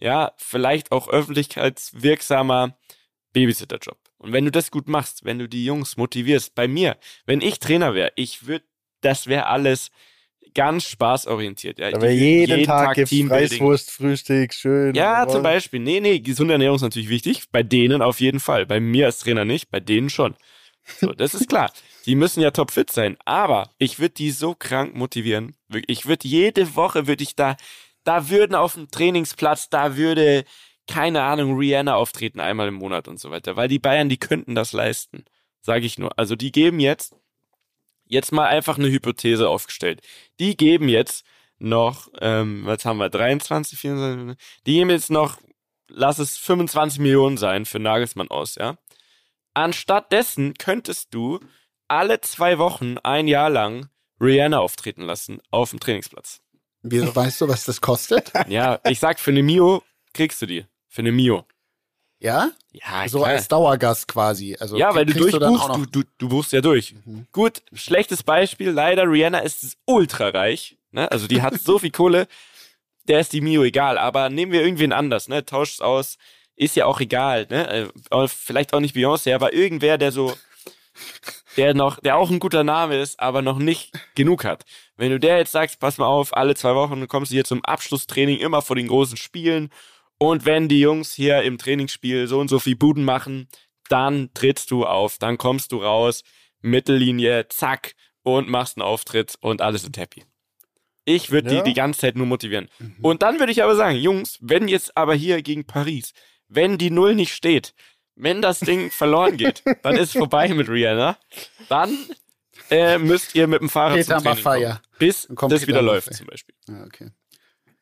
ja, 0.00 0.32
vielleicht 0.36 0.90
auch 0.90 1.08
öffentlichkeitswirksamer 1.08 2.76
Babysitterjob. 3.32 3.98
Und 4.16 4.32
wenn 4.32 4.46
du 4.46 4.50
das 4.50 4.72
gut 4.72 4.88
machst, 4.88 5.24
wenn 5.24 5.38
du 5.38 5.48
die 5.48 5.64
Jungs 5.64 5.96
motivierst, 5.96 6.56
bei 6.56 6.66
mir, 6.66 6.96
wenn 7.24 7.40
ich 7.40 7.60
Trainer 7.60 7.94
wäre, 7.94 8.12
ich 8.16 8.48
würde, 8.48 8.64
das 9.00 9.28
wäre 9.28 9.46
alles 9.46 9.90
ganz 10.58 10.84
spaßorientiert. 10.84 11.78
Ja. 11.78 11.92
Wäre 11.92 12.12
Ich- 12.12 12.20
jeden, 12.20 12.64
Tag 12.64 12.94
gibt's 12.96 13.10
Teambuilding. 13.10 13.50
Weißwurst, 13.60 13.90
Frühstück, 13.92 14.52
schön. 14.52 14.94
Ja, 14.94 15.26
zum 15.28 15.42
Beispiel. 15.44 15.78
Nee, 15.78 16.00
nee, 16.00 16.18
gesunde 16.18 16.54
Ernährung 16.54 16.76
ist 16.76 16.82
natürlich 16.82 17.08
wichtig. 17.08 17.44
Bei 17.52 17.62
denen 17.62 18.02
auf 18.02 18.20
jeden 18.20 18.40
Fall. 18.40 18.66
Bei 18.66 18.80
mir 18.80 19.06
als 19.06 19.20
Trainer 19.20 19.44
nicht, 19.44 19.70
bei 19.70 19.78
denen 19.80 20.10
schon. 20.10 20.34
So, 21.00 21.12
das 21.12 21.34
ist 21.34 21.48
klar. 21.48 21.70
Die 22.06 22.14
müssen 22.14 22.40
ja 22.40 22.50
topfit 22.50 22.90
sein. 22.90 23.16
Aber 23.24 23.70
ich 23.78 23.98
würde 24.00 24.14
die 24.14 24.30
so 24.30 24.54
krank 24.54 24.94
motivieren. 24.96 25.54
Ich 25.86 26.06
würde 26.06 26.26
jede 26.26 26.74
Woche 26.76 27.06
würde 27.06 27.22
ich 27.22 27.36
da, 27.36 27.56
da 28.04 28.30
würden 28.30 28.54
auf 28.54 28.72
dem 28.74 28.90
Trainingsplatz, 28.90 29.68
da 29.68 29.96
würde, 29.96 30.44
keine 30.88 31.22
Ahnung, 31.22 31.56
Rihanna 31.56 31.94
auftreten 31.94 32.40
einmal 32.40 32.68
im 32.68 32.74
Monat 32.74 33.06
und 33.06 33.20
so 33.20 33.30
weiter. 33.30 33.54
Weil 33.56 33.68
die 33.68 33.78
Bayern, 33.78 34.08
die 34.08 34.16
könnten 34.18 34.54
das 34.54 34.72
leisten. 34.72 35.24
Sage 35.60 35.84
ich 35.86 35.98
nur. 35.98 36.18
Also 36.18 36.34
die 36.34 36.50
geben 36.52 36.80
jetzt, 36.80 37.14
jetzt 38.08 38.32
mal 38.32 38.46
einfach 38.46 38.78
eine 38.78 38.88
Hypothese 38.88 39.48
aufgestellt. 39.48 40.00
Die 40.38 40.56
geben 40.56 40.88
jetzt 40.88 41.24
noch, 41.58 42.08
ähm, 42.20 42.62
was 42.64 42.84
haben 42.84 42.98
wir, 42.98 43.10
23, 43.10 43.78
24, 43.78 44.36
die 44.66 44.74
geben 44.74 44.90
jetzt 44.90 45.10
noch, 45.10 45.38
lass 45.88 46.18
es 46.18 46.36
25 46.36 47.00
Millionen 47.00 47.36
sein 47.36 47.64
für 47.64 47.78
Nagelsmann 47.78 48.30
aus, 48.30 48.56
ja. 48.56 48.76
Anstatt 49.54 50.12
dessen 50.12 50.54
könntest 50.54 51.12
du 51.14 51.40
alle 51.88 52.20
zwei 52.20 52.58
Wochen 52.58 52.98
ein 52.98 53.26
Jahr 53.26 53.50
lang 53.50 53.88
Rihanna 54.20 54.58
auftreten 54.58 55.02
lassen 55.02 55.40
auf 55.50 55.70
dem 55.70 55.80
Trainingsplatz. 55.80 56.40
Wieso 56.82 57.14
weißt 57.14 57.40
du, 57.40 57.48
was 57.48 57.64
das 57.64 57.80
kostet? 57.80 58.32
Ja, 58.48 58.80
ich 58.84 59.00
sag, 59.00 59.18
für 59.18 59.30
eine 59.30 59.42
Mio 59.42 59.82
kriegst 60.12 60.40
du 60.42 60.46
die. 60.46 60.64
Für 60.88 61.00
eine 61.00 61.12
Mio. 61.12 61.44
Ja? 62.20 62.50
Ja, 62.72 63.08
So 63.08 63.18
klar. 63.18 63.30
als 63.30 63.48
Dauergast 63.48 64.08
quasi. 64.08 64.56
Also 64.58 64.76
ja, 64.76 64.94
weil 64.94 65.06
du 65.06 65.14
durchbuchst, 65.14 65.68
du, 65.68 65.86
du, 65.86 66.02
du 66.18 66.28
buchst 66.28 66.52
ja 66.52 66.60
durch. 66.60 66.94
Mhm. 67.04 67.26
Gut, 67.32 67.62
schlechtes 67.72 68.22
Beispiel, 68.22 68.70
leider, 68.70 69.04
Rihanna 69.04 69.38
ist 69.38 69.76
ultra 69.84 70.28
reich, 70.28 70.76
ne? 70.90 71.10
Also 71.10 71.26
die 71.28 71.42
hat 71.42 71.54
so 71.60 71.78
viel 71.78 71.90
Kohle, 71.92 72.26
der 73.06 73.20
ist 73.20 73.32
die 73.32 73.40
Mio 73.40 73.62
egal, 73.62 73.98
aber 73.98 74.30
nehmen 74.30 74.52
wir 74.52 74.62
irgendwen 74.62 74.92
anders, 74.92 75.28
ne? 75.28 75.44
Tauscht's 75.44 75.80
aus, 75.80 76.18
ist 76.56 76.74
ja 76.76 76.86
auch 76.86 77.00
egal, 77.00 77.46
ne? 77.50 77.90
Äh, 78.10 78.28
Vielleicht 78.28 78.74
auch 78.74 78.80
nicht 78.80 78.96
Beyoncé, 78.96 79.34
aber 79.34 79.52
irgendwer, 79.52 79.96
der 79.96 80.10
so, 80.10 80.36
der 81.56 81.74
noch, 81.74 82.00
der 82.00 82.16
auch 82.16 82.30
ein 82.30 82.40
guter 82.40 82.64
Name 82.64 83.00
ist, 83.00 83.20
aber 83.20 83.42
noch 83.42 83.58
nicht 83.58 83.92
genug 84.16 84.44
hat. 84.44 84.64
Wenn 84.96 85.10
du 85.10 85.20
der 85.20 85.38
jetzt 85.38 85.52
sagst, 85.52 85.78
pass 85.78 85.98
mal 85.98 86.06
auf, 86.06 86.36
alle 86.36 86.56
zwei 86.56 86.74
Wochen 86.74 87.06
kommst 87.06 87.30
du 87.30 87.34
hier 87.34 87.44
zum 87.44 87.64
Abschlusstraining 87.64 88.38
immer 88.38 88.60
vor 88.62 88.74
den 88.74 88.88
großen 88.88 89.16
Spielen 89.16 89.70
und 90.18 90.44
wenn 90.44 90.68
die 90.68 90.80
Jungs 90.80 91.12
hier 91.14 91.42
im 91.42 91.58
Trainingsspiel 91.58 92.26
so 92.26 92.38
und 92.40 92.48
so 92.48 92.58
viel 92.58 92.76
Buden 92.76 93.04
machen, 93.04 93.48
dann 93.88 94.30
trittst 94.34 94.70
du 94.70 94.84
auf, 94.84 95.18
dann 95.18 95.38
kommst 95.38 95.72
du 95.72 95.78
raus, 95.82 96.22
Mittellinie, 96.60 97.46
zack, 97.48 97.94
und 98.22 98.48
machst 98.48 98.76
einen 98.76 98.82
Auftritt 98.82 99.36
und 99.40 99.62
alle 99.62 99.78
sind 99.78 99.96
happy. 99.96 100.24
Ich 101.04 101.30
würde 101.30 101.54
Ja. 101.54 101.62
die 101.62 101.70
die 101.70 101.74
ganze 101.74 102.00
Zeit 102.00 102.16
nur 102.16 102.26
motivieren. 102.26 102.68
Mhm. 102.78 102.96
Und 103.00 103.22
dann 103.22 103.38
würde 103.38 103.52
ich 103.52 103.62
aber 103.62 103.74
sagen, 103.74 103.96
Jungs, 103.96 104.36
wenn 104.42 104.68
jetzt 104.68 104.94
aber 104.96 105.14
hier 105.14 105.40
gegen 105.40 105.64
Paris, 105.66 106.12
wenn 106.48 106.76
die 106.76 106.90
Null 106.90 107.14
nicht 107.14 107.32
steht, 107.32 107.72
wenn 108.14 108.42
das 108.42 108.60
Ding 108.60 108.90
verloren 108.90 109.36
geht, 109.38 109.62
dann 109.82 109.96
ist 109.96 110.12
vorbei 110.12 110.48
mit 110.48 110.68
Rihanna. 110.68 111.16
Dann 111.70 111.96
äh, 112.70 112.98
müsst 112.98 113.34
ihr 113.34 113.46
mit 113.46 113.62
dem 113.62 113.70
Fahrrad 113.70 113.96
Peter 113.96 114.16
zum 114.16 114.24
Training 114.24 114.42
kommen, 114.44 114.78
bis 114.98 115.26
das 115.48 115.66
wieder 115.66 115.80
läuft 115.80 116.12
zum 116.12 116.26
Beispiel. 116.26 116.54
Ja, 116.68 116.84
okay. 116.84 117.10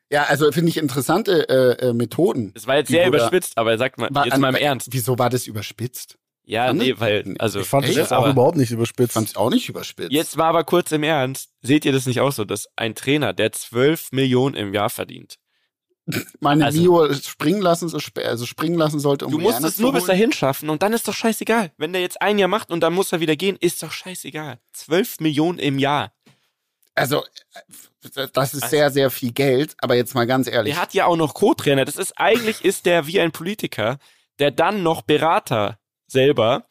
Ja, 0.09 0.23
also 0.23 0.51
finde 0.51 0.69
ich 0.69 0.77
interessante 0.77 1.49
äh, 1.49 1.87
äh, 1.89 1.93
Methoden. 1.93 2.53
Das 2.53 2.65
war 2.67 2.77
jetzt 2.77 2.89
sehr 2.89 3.07
überspitzt, 3.07 3.57
aber 3.57 3.77
sagt 3.77 3.97
mal, 3.97 4.09
War- 4.11 4.25
jetzt 4.25 4.37
mal 4.37 4.49
im 4.49 4.55
Ernst. 4.55 4.87
Wieso 4.91 5.19
war 5.19 5.29
das 5.29 5.47
überspitzt? 5.47 6.17
Ja, 6.43 6.67
Fand 6.67 6.79
nee, 6.79 6.93
weil, 6.97 7.35
also, 7.39 7.59
Ich 7.59 7.67
fand 7.67 7.83
Echt? 7.83 7.97
das 7.97 8.03
jetzt 8.03 8.13
auch 8.13 8.19
aber- 8.23 8.29
überhaupt 8.31 8.55
nicht 8.55 8.69
Ich 8.69 8.75
überspitzt. 8.75 9.11
fand 9.13 9.27
es 9.27 9.35
auch 9.35 9.49
nicht 9.49 9.67
überspitzt. 9.67 10.13
Jetzt 10.13 10.37
war 10.37 10.45
aber 10.45 10.63
kurz 10.63 10.93
im 10.93 11.03
Ernst. 11.03 11.49
Seht 11.61 11.83
ihr 11.83 11.91
das 11.91 12.05
nicht 12.05 12.21
auch 12.21 12.31
so, 12.31 12.45
dass 12.45 12.67
ein 12.77 12.95
Trainer, 12.95 13.33
der 13.33 13.51
12 13.51 14.13
Millionen 14.13 14.55
im 14.55 14.73
Jahr 14.73 14.89
verdient, 14.89 15.35
meine 16.39 16.63
also- 16.63 16.79
Mio 16.79 17.13
springen 17.13 17.61
lassen, 17.61 17.91
also 18.23 18.45
springen 18.45 18.77
lassen 18.77 18.99
sollte, 19.01 19.25
um 19.25 19.33
du 19.33 19.39
musst 19.39 19.61
es 19.61 19.77
nur 19.77 19.91
bis 19.91 20.05
dahin 20.05 20.31
schaffen 20.31 20.69
und 20.69 20.81
dann 20.83 20.93
ist 20.93 21.05
doch 21.05 21.13
scheißegal. 21.13 21.73
Wenn 21.77 21.91
der 21.91 22.01
jetzt 22.01 22.21
ein 22.21 22.39
Jahr 22.39 22.47
macht 22.47 22.71
und 22.71 22.79
dann 22.79 22.93
muss 22.93 23.11
er 23.11 23.19
wieder 23.19 23.35
gehen, 23.35 23.57
ist 23.59 23.83
doch 23.83 23.91
scheißegal. 23.91 24.59
12 24.71 25.19
Millionen 25.19 25.59
im 25.59 25.79
Jahr. 25.79 26.13
Also, 26.97 27.23
äh, 27.53 28.27
das 28.33 28.53
ist 28.53 28.63
Also- 28.63 28.67
sehr, 28.67 28.91
sehr 28.91 29.09
viel 29.11 29.31
Geld, 29.31 29.75
aber 29.79 29.95
jetzt 29.95 30.15
mal 30.15 30.25
ganz 30.27 30.47
ehrlich. 30.47 30.73
Der 30.73 30.81
hat 30.81 30.93
ja 30.93 31.05
auch 31.05 31.15
noch 31.15 31.33
Co-Trainer. 31.33 31.85
Das 31.85 31.95
ist 31.95 32.13
eigentlich 32.19 32.63
ist 32.65 32.85
der 32.85 33.07
wie 33.07 33.19
ein 33.19 33.31
Politiker, 33.31 33.99
der 34.39 34.51
dann 34.51 34.83
noch 34.83 35.01
Berater 35.01 35.79
selber 36.07 36.65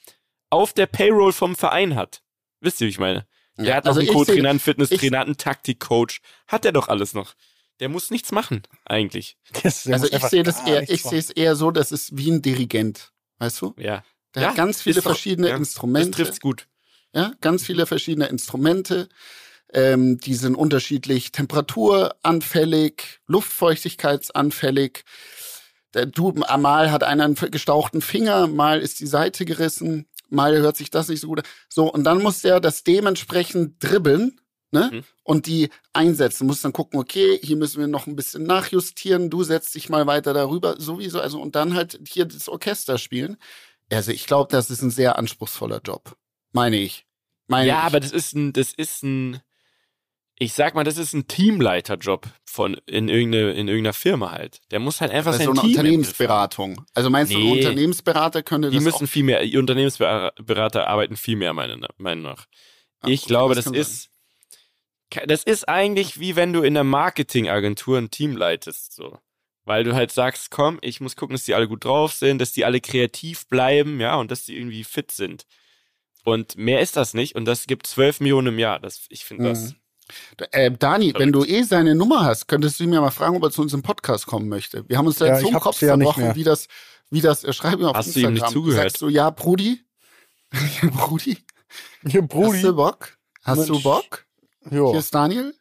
auf 0.51 0.72
der 0.72 0.87
Payroll 0.87 1.33
vom 1.33 1.57
Verein 1.57 1.95
hat. 1.97 2.22
Wisst 2.61 2.81
ihr, 2.81 2.87
wie 2.87 2.91
ich 2.91 2.99
meine? 2.99 3.27
Der 3.59 3.64
Ja, 3.66 3.74
hat 3.77 3.85
noch 3.85 3.91
also 3.97 4.01
einen 4.01 4.11
Co-Trainer, 4.11 4.51
einen 4.51 4.61
Fitnesstrainer, 4.61 5.20
einen 5.22 5.37
Taktikcoach. 5.37 6.20
Hat 6.47 6.64
der 6.64 6.72
doch 6.72 6.89
alles 6.89 7.14
noch. 7.14 7.35
Der 7.81 7.89
muss 7.89 8.11
nichts 8.11 8.33
machen, 8.33 8.62
eigentlich. 8.85 9.37
Das- 9.62 9.87
Also 9.87 10.07
ich 10.11 10.22
sehe 10.24 10.43
das 10.43 10.61
eher, 10.66 10.89
ich 10.89 11.03
sehe 11.03 11.18
es 11.18 11.31
eher 11.31 11.57
so, 11.57 11.70
das 11.70 11.93
ist 11.93 12.16
wie 12.16 12.31
ein 12.31 12.43
Dirigent. 12.43 13.12
Weißt 13.39 13.61
du? 13.61 13.74
Ja. 13.79 14.03
Der 14.35 14.43
Ja, 14.43 14.49
hat 14.49 14.57
ganz 14.57 14.83
viele 14.83 14.97
doch- 14.97 15.03
verschiedene 15.05 15.49
ja, 15.49 15.53
Das 15.55 15.61
Instrumente. 15.68 16.11
trifft's 16.12 16.41
gut. 16.41 16.66
Ja, 17.14 17.33
ganz 17.41 17.64
viele 17.64 17.87
verschiedene 17.87 18.27
Instrumente. 18.27 19.09
Ähm, 19.73 20.19
die 20.19 20.35
sind 20.35 20.55
unterschiedlich 20.55 21.33
temperaturanfällig, 21.33 23.21
luftfeuchtigkeitsanfällig. 23.27 25.05
Der 25.95 26.07
du, 26.07 26.33
mal 26.33 26.91
hat 26.91 27.05
einer 27.05 27.25
einen 27.25 27.35
gestauchten 27.35 28.01
Finger, 28.01 28.47
mal 28.47 28.81
ist 28.81 29.01
die 29.01 29.07
Seite 29.07 29.45
gerissen, 29.45 30.07
mal 30.29 30.57
hört 30.59 30.77
sich 30.77 30.91
das 30.91 31.09
nicht 31.09 31.21
so 31.21 31.29
gut 31.29 31.41
an. 31.41 31.45
So, 31.69 31.93
und 31.93 32.05
dann 32.05 32.23
muss 32.23 32.43
der 32.43 32.61
das 32.61 32.85
dementsprechend 32.85 33.83
dribbeln, 33.83 34.41
ne? 34.71 34.91
Mhm. 34.93 35.05
Und 35.23 35.47
die 35.47 35.71
einsetzen. 35.93 36.47
Muss 36.47 36.61
dann 36.61 36.73
gucken, 36.73 37.01
okay, 37.01 37.39
hier 37.43 37.57
müssen 37.57 37.81
wir 37.81 37.89
noch 37.89 38.07
ein 38.07 38.17
bisschen 38.17 38.45
nachjustieren, 38.45 39.31
du 39.31 39.43
setzt 39.43 39.75
dich 39.75 39.89
mal 39.89 40.07
weiter 40.07 40.35
darüber, 40.35 40.81
sowieso, 40.81 41.21
also, 41.21 41.41
und 41.41 41.57
dann 41.57 41.75
halt 41.75 41.99
hier 42.07 42.27
das 42.27 42.49
Orchester 42.49 42.99
spielen. 42.99 43.37
Also, 43.91 44.12
ich 44.12 44.27
glaube, 44.27 44.51
das 44.51 44.71
ist 44.71 44.83
ein 44.83 44.91
sehr 44.91 45.19
anspruchsvoller 45.19 45.81
Job. 45.85 46.17
Meine 46.53 46.77
ich. 46.77 47.07
Meine 47.49 47.69
Ja, 47.69 47.79
ich. 47.81 47.85
aber 47.85 48.01
das 48.01 48.12
ist 48.12 48.35
ein, 48.35 48.53
das 48.53 48.73
ist 48.73 49.03
ein, 49.03 49.41
ich 50.39 50.53
sag 50.53 50.74
mal, 50.74 50.84
das 50.84 50.99
ist 50.99 51.14
ein 51.14 51.28
Teamleiterjob 51.28 52.26
von 52.45 52.74
in 52.87 53.09
irgendeine, 53.09 53.53
in 53.53 53.68
irgendeiner 53.68 53.95
Firma 53.95 54.32
halt. 54.32 54.61
Der 54.70 54.80
muss 54.80 55.01
halt 55.01 55.11
einfach 55.11 55.32
Das 55.32 55.41
ist 55.41 55.47
sein 55.47 55.55
so 55.55 55.61
eine 55.61 55.68
Team. 55.68 55.78
Unternehmensberatung. 55.78 56.84
Also 56.95 57.09
meinst 57.11 57.32
du, 57.32 57.39
ein 57.39 57.43
Nee. 57.43 57.53
Unternehmensberater 57.53 58.43
könnte 58.43 58.70
Die 58.70 58.76
das 58.76 58.84
müssen 58.84 59.07
viel 59.07 59.22
mehr, 59.24 59.43
die 59.43 59.57
Unternehmensberater 59.57 60.89
arbeiten 60.89 61.16
viel 61.16 61.37
mehr, 61.37 61.55
meiner 61.55 61.89
Meinung 61.97 62.24
nach. 62.24 62.47
Ich 63.07 63.22
okay, 63.22 63.28
glaube, 63.28 63.55
das 63.55 63.64
kann 63.66 63.74
ist, 63.74 64.11
das 65.26 65.43
ist 65.43 65.68
eigentlich 65.68 66.20
wie 66.20 66.37
wenn 66.37 66.53
du 66.53 66.62
in 66.62 66.74
der 66.74 66.84
Marketingagentur 66.84 67.97
ein 67.99 68.11
Team 68.11 68.37
leitest, 68.37 68.95
so. 68.95 69.18
Weil 69.64 69.84
du 69.84 69.95
halt 69.95 70.12
sagst, 70.12 70.51
komm, 70.51 70.78
ich 70.82 71.01
muss 71.01 71.16
gucken, 71.16 71.34
dass 71.34 71.45
die 71.45 71.55
alle 71.55 71.66
gut 71.66 71.84
drauf 71.84 72.12
sind, 72.12 72.39
dass 72.41 72.53
die 72.53 72.64
alle 72.64 72.80
kreativ 72.80 73.49
bleiben, 73.49 74.01
ja, 74.01 74.16
und 74.16 74.30
dass 74.30 74.45
die 74.45 74.57
irgendwie 74.57 74.84
fit 74.84 75.11
sind. 75.11 75.47
Und 76.24 76.57
mehr 76.57 76.80
ist 76.80 76.97
das 76.97 77.14
nicht, 77.14 77.34
und 77.34 77.47
das 77.47 77.66
gibt 77.66 77.87
12 77.87 78.20
Millionen 78.20 78.49
im 78.49 78.59
Jahr. 78.59 78.78
Das, 78.80 79.07
ich 79.09 79.24
finde 79.24 79.49
das. 79.49 79.74
Äh, 80.53 80.71
Dani, 80.71 81.07
Verrückt. 81.11 81.19
wenn 81.21 81.33
du 81.33 81.45
eh 81.45 81.63
seine 81.63 81.95
Nummer 81.95 82.25
hast, 82.25 82.47
könntest 82.49 82.79
du 82.79 82.85
ihn 82.85 82.91
mir 82.91 83.01
mal 83.01 83.11
fragen, 83.11 83.37
ob 83.37 83.43
er 83.43 83.51
zu 83.51 83.63
uns 83.63 83.73
im 83.75 83.83
Podcast 83.83 84.27
kommen 84.27 84.49
möchte. 84.49 84.89
Wir 84.89 84.99
haben 84.99 85.07
uns 85.07 85.19
da 85.19 85.27
Ja, 85.27 85.33
jetzt 85.35 85.43
so 85.43 85.49
im 85.49 85.59
Kopf 85.61 85.81
ja 85.83 85.89
verbrochen, 85.89 86.35
wie 86.35 86.45
das, 86.45 86.69
wie 87.11 87.21
das, 87.21 87.45
äh, 87.45 87.53
schreib 87.53 87.79
ihm 87.81 87.87
auf 87.87 87.97
Hast 87.97 88.15
du 88.15 88.21
ihm 88.21 88.29
Instagram. 88.29 88.33
nicht 88.35 88.53
zugehört? 88.53 88.91
Sagst 88.91 89.03
du, 89.03 89.09
ja, 89.09 89.31
Brudi? 89.31 89.81
ja, 90.83 90.89
Brudi? 90.91 91.39
Hier, 92.07 92.23
Hast 92.23 92.29
Brudi. 92.29 92.63
du 92.63 92.77
Bock? 92.77 93.17
Hast 93.43 93.69
du 93.69 93.73
Mensch. 93.73 93.85
Bock? 93.85 94.27
Hier 94.71 94.79
Ja. 94.93 94.99
ist 94.99 95.15
Daniel. 95.15 95.55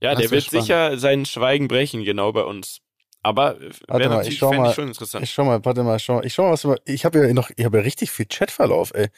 Ja, 0.00 0.12
Das 0.12 0.20
der 0.22 0.30
wird 0.30 0.44
spannend. 0.44 0.64
sicher 0.66 0.98
sein 0.98 1.26
Schweigen 1.26 1.68
brechen, 1.68 2.04
genau 2.04 2.32
bei 2.32 2.42
uns. 2.44 2.80
Aber 3.22 3.60
äh, 3.60 3.70
Warte 3.88 3.98
wäre 4.00 4.08
mal, 4.10 4.16
natürlich 4.16 4.34
ich 4.34 4.38
schau 4.38 4.52
mal. 4.52 4.72
schon 4.74 4.88
interessant. 4.88 5.24
Ich 5.24 5.32
schau 5.32 5.44
mal, 5.44 5.64
warte 5.64 5.82
mal, 5.82 5.98
schau 5.98 6.14
mal. 6.16 6.26
Ich 6.26 6.34
schau 6.34 6.44
mal, 6.44 6.52
was 6.52 6.64
ich 6.84 7.04
habe 7.04 7.26
ja 7.26 7.32
noch, 7.34 7.50
ich 7.56 7.64
habe 7.64 7.78
ja 7.78 7.82
richtig 7.82 8.10
viel 8.12 8.26
Chatverlauf, 8.26 8.92
ey. 8.94 9.08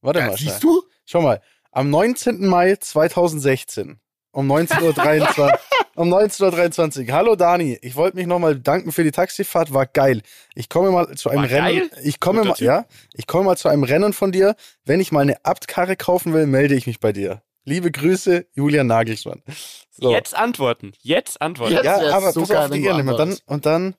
Warte 0.00 0.20
Ja, 0.20 0.26
mal, 0.28 0.38
schnell. 0.38 0.50
siehst 0.52 0.64
du? 0.64 0.82
Schau 1.04 1.20
mal, 1.20 1.42
am 1.72 1.90
19. 1.90 2.46
Mai 2.46 2.76
2016 2.76 3.98
um 4.34 4.50
19.23 4.50 5.38
Uhr. 5.38 5.58
um 5.96 6.12
19.23 6.12 7.06
Uhr. 7.08 7.14
Hallo 7.14 7.36
Dani, 7.36 7.78
ich 7.82 7.96
wollte 7.96 8.16
mich 8.16 8.26
nochmal 8.26 8.54
bedanken 8.54 8.92
für 8.92 9.04
die 9.04 9.10
Taxifahrt, 9.10 9.74
war 9.74 9.86
geil. 9.86 10.22
Ich 10.54 10.68
komme 10.68 10.90
mal 10.90 11.14
zu 11.16 11.28
einem 11.28 11.42
War 11.42 11.50
Rennen. 11.50 11.90
geil? 11.90 11.90
Ich 12.04 12.20
komme 12.20 12.38
Guter 12.38 12.48
mal, 12.50 12.54
Typ. 12.54 12.66
ja, 12.66 12.86
ich 13.14 13.26
komme 13.26 13.44
mal 13.44 13.56
zu 13.56 13.68
einem 13.68 13.84
Rennen 13.84 14.12
von 14.12 14.32
dir. 14.32 14.54
Wenn 14.84 15.00
ich 15.00 15.12
mal 15.12 15.20
eine 15.20 15.44
Abtkarre 15.44 15.96
kaufen 15.96 16.32
will, 16.32 16.46
melde 16.46 16.74
ich 16.74 16.86
mich 16.86 17.00
bei 17.00 17.12
dir. 17.12 17.42
Liebe 17.64 17.90
Grüße, 17.90 18.46
Julian 18.54 18.86
Nagelsmann. 18.86 19.42
So. 19.90 20.10
Jetzt 20.10 20.34
antworten. 20.34 20.92
Jetzt 21.02 21.40
antworten. 21.40 21.74
Jetzt 21.74 21.84
ja, 21.84 22.16
aber 22.16 22.32
so 22.32 22.40
pass 22.40 22.50
auf, 22.50 22.70
die 22.70 22.80
gerne. 22.80 23.08
Und 23.08 23.18
dann, 23.18 23.36
und 23.46 23.66
dann, 23.66 23.94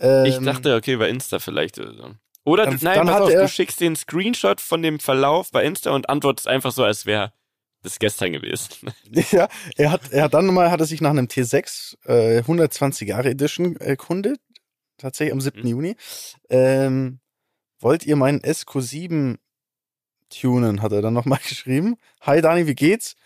ähm, 0.00 0.24
Ich 0.24 0.38
dachte, 0.38 0.74
okay, 0.74 0.96
bei 0.96 1.08
Insta 1.08 1.38
vielleicht 1.38 1.78
oder 1.78 1.94
so. 1.94 2.10
Oder 2.46 2.64
Dann- 2.66 2.78
du, 2.78 2.84
nein, 2.84 2.94
dann 2.98 3.06
pass 3.08 3.20
auf, 3.22 3.30
du 3.30 3.48
schickst 3.48 3.80
den 3.80 3.96
Screenshot 3.96 4.60
von 4.60 4.80
dem 4.80 5.00
Verlauf 5.00 5.50
bei 5.50 5.64
Insta 5.64 5.90
und 5.90 6.08
antwortest 6.08 6.46
einfach 6.46 6.70
so, 6.70 6.84
als 6.84 7.04
wäre 7.04 7.32
das 7.82 7.98
gestern 7.98 8.32
gewesen. 8.32 8.92
Ja, 9.32 9.48
er 9.76 9.90
hat, 9.90 10.12
er 10.12 10.22
hat 10.24 10.34
dann 10.34 10.46
mal, 10.46 10.70
hat 10.70 10.78
er 10.80 10.86
sich 10.86 11.00
nach 11.00 11.10
einem 11.10 11.26
T6 11.26 11.96
äh, 12.06 12.38
120 12.38 13.08
Jahre 13.08 13.30
Edition 13.30 13.76
erkundet, 13.76 14.38
tatsächlich 14.96 15.32
am 15.32 15.40
7. 15.40 15.60
Mhm. 15.62 15.66
Juni. 15.66 15.96
Ähm, 16.48 17.18
wollt 17.80 18.06
ihr 18.06 18.14
meinen 18.14 18.40
SQ7 18.40 19.38
tunen, 20.30 20.82
hat 20.82 20.92
er 20.92 21.02
dann 21.02 21.14
nochmal 21.14 21.40
geschrieben. 21.48 21.96
Hi 22.20 22.40
Dani, 22.40 22.68
wie 22.68 22.74
geht's? 22.76 23.16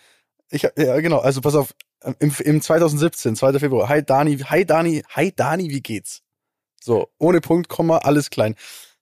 Ich, 0.49 0.63
ja, 0.63 0.99
genau, 0.99 1.19
also 1.19 1.41
pass 1.41 1.53
auf, 1.55 1.75
im, 2.19 2.33
im 2.43 2.59
2017, 2.61 3.35
2. 3.35 3.59
Februar. 3.59 3.87
Hi 3.87 4.03
Dani, 4.03 4.37
hi 4.39 4.65
Dani, 4.65 5.03
hi 5.15 5.31
Dani, 5.31 5.69
wie 5.69 5.81
geht's? 5.81 6.23
So, 6.83 7.09
ohne 7.19 7.39
Punkt, 7.41 7.69
Komma, 7.69 7.99
alles 7.99 8.31
klein. 8.31 8.55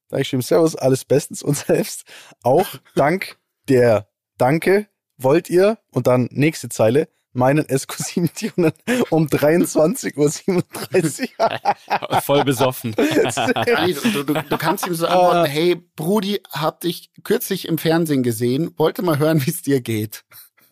Da 0.10 0.16
hab 0.16 0.22
ich 0.22 0.28
geschrieben, 0.28 0.42
Servus, 0.42 0.76
alles 0.76 1.06
bestens 1.06 1.44
und 1.44 1.58
selbst 1.58 2.04
auch 2.44 2.68
dank 2.96 3.38
der 3.68 4.08
Danke 4.38 4.88
wollt 5.18 5.50
ihr 5.50 5.78
und 5.92 6.08
dann 6.08 6.30
nächste 6.32 6.70
Zeile 6.70 7.10
meinen 7.32 7.66
SQ7 7.66 8.54
tunen 8.54 8.72
um 9.12 9.28
23.37 9.28 11.30
Uhr. 11.38 12.22
Voll 12.22 12.44
besoffen. 12.44 12.96
Du, 12.96 14.24
du, 14.24 14.34
du 14.34 14.58
kannst 14.58 14.88
ihm 14.88 14.96
so 14.96 15.06
antworten, 15.06 15.50
hey, 15.50 15.76
Brudi, 15.76 16.42
hab 16.52 16.82
dich 16.82 17.12
kürzlich 17.24 17.68
im 17.68 17.78
Fernsehen 17.78 18.24
gesehen, 18.24 18.72
wollte 18.78 19.04
mal 19.04 19.20
hören, 19.20 19.46
wie 19.46 19.52
es 19.52 19.62
dir 19.62 19.82
geht. 19.82 20.24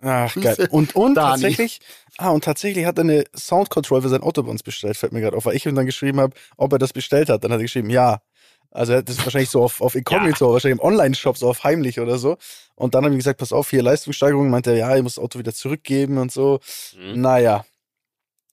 Ach, 0.01 0.33
geil. 0.41 0.67
Und, 0.71 0.95
und 0.95 1.15
Dani. 1.15 1.41
tatsächlich, 1.41 1.79
ah, 2.17 2.29
und 2.29 2.43
tatsächlich 2.43 2.85
hat 2.85 2.97
er 2.97 3.03
eine 3.03 3.23
Sound 3.35 3.69
Control 3.69 4.01
für 4.01 4.09
sein 4.09 4.21
Auto 4.21 4.43
bei 4.43 4.49
uns 4.49 4.63
bestellt, 4.63 4.97
fällt 4.97 5.13
mir 5.13 5.21
gerade 5.21 5.37
auf, 5.37 5.45
weil 5.45 5.55
ich 5.55 5.65
ihm 5.65 5.75
dann 5.75 5.85
geschrieben 5.85 6.19
habe, 6.19 6.35
ob 6.57 6.73
er 6.73 6.79
das 6.79 6.93
bestellt 6.93 7.29
hat. 7.29 7.43
Dann 7.43 7.51
hat 7.51 7.59
er 7.59 7.63
geschrieben, 7.63 7.89
ja. 7.89 8.21
Also 8.71 8.93
hat 8.93 9.09
das 9.09 9.23
wahrscheinlich 9.23 9.49
so 9.49 9.63
auf, 9.63 9.81
auf 9.81 9.95
Incognito, 9.95 10.51
wahrscheinlich 10.51 10.79
im 10.79 10.85
Online-Shop, 10.85 11.37
so 11.37 11.49
auf 11.49 11.63
heimlich 11.63 11.99
oder 11.99 12.17
so. 12.17 12.37
Und 12.75 12.93
dann 12.93 13.03
habe 13.03 13.13
ich 13.13 13.19
gesagt, 13.19 13.39
pass 13.39 13.53
auf, 13.53 13.69
hier 13.69 13.81
Leistungssteigerung, 13.81 14.49
meinte 14.49 14.71
er, 14.71 14.77
ja, 14.77 14.95
ich 14.95 15.03
muss 15.03 15.15
das 15.15 15.23
Auto 15.23 15.39
wieder 15.39 15.53
zurückgeben 15.53 16.17
und 16.17 16.31
so. 16.31 16.59
Mhm. 16.95 17.21
Naja. 17.21 17.65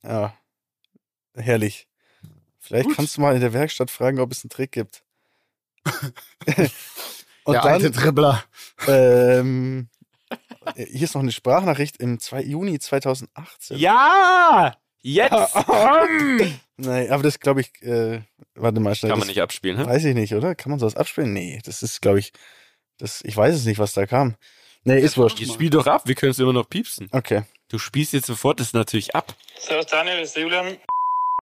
Ja. 0.03 0.35
Herrlich. 1.35 1.89
Vielleicht 2.59 2.87
Gut. 2.87 2.97
kannst 2.97 3.17
du 3.17 3.21
mal 3.21 3.35
in 3.35 3.41
der 3.41 3.53
Werkstatt 3.53 3.91
fragen, 3.91 4.21
ob 4.21 4.33
es 4.33 4.45
einen 4.45 4.51
Trick 4.51 4.73
gibt. 4.73 5.03
und 7.45 7.53
Der 7.53 7.65
alte 7.65 7.91
Dribbler. 7.91 8.43
ähm, 8.87 9.89
hier 10.77 11.03
ist 11.03 11.15
noch 11.15 11.23
eine 11.23 11.33
Sprachnachricht 11.33 11.99
im 11.99 12.19
2. 12.19 12.43
Juni 12.43 12.79
2018. 12.79 13.77
Ja! 13.77 14.75
Jetzt! 15.07 15.53
Komm! 15.53 16.59
Nein, 16.79 17.11
aber 17.11 17.23
das 17.23 17.39
glaube 17.39 17.61
ich, 17.61 17.71
äh, 17.83 18.23
warte 18.55 18.81
mal 18.81 18.95
schnell. 18.95 19.11
Kann 19.11 19.19
das 19.19 19.27
man 19.27 19.29
nicht 19.29 19.43
abspielen, 19.43 19.77
ne? 19.77 19.87
Weiß 19.87 20.03
ich 20.03 20.15
nicht, 20.15 20.35
oder? 20.35 20.55
Kann 20.55 20.71
man 20.71 20.79
sowas 20.79 20.97
abspielen? 20.97 21.35
Nee, 21.35 21.61
das 21.63 21.83
ist, 21.83 22.01
glaube 22.01 22.21
ich, 22.21 22.33
das, 22.97 23.21
ich 23.23 23.37
weiß 23.37 23.55
es 23.55 23.67
nicht, 23.67 23.79
was 23.79 23.93
da 23.93 24.07
kam. 24.07 24.37
Nee, 24.83 24.99
ist 24.99 25.19
wurscht. 25.19 25.41
Jetzt 25.41 25.53
spiel 25.53 25.69
doch 25.69 25.87
ab, 25.87 26.03
wir 26.07 26.15
können 26.15 26.33
es 26.33 26.39
immer 26.39 26.55
noch 26.55 26.69
piepsen. 26.69 27.09
Okay. 27.13 27.43
Du 27.69 27.79
spielst 27.79 28.15
jetzt 28.15 28.27
sofort 28.27 28.61
das 28.61 28.73
natürlich 28.73 29.15
ab. 29.15 29.35
Servus 29.59 29.87
Daniel, 29.87 30.21
das 30.21 30.31
ist 30.31 30.37
Julian. 30.39 30.79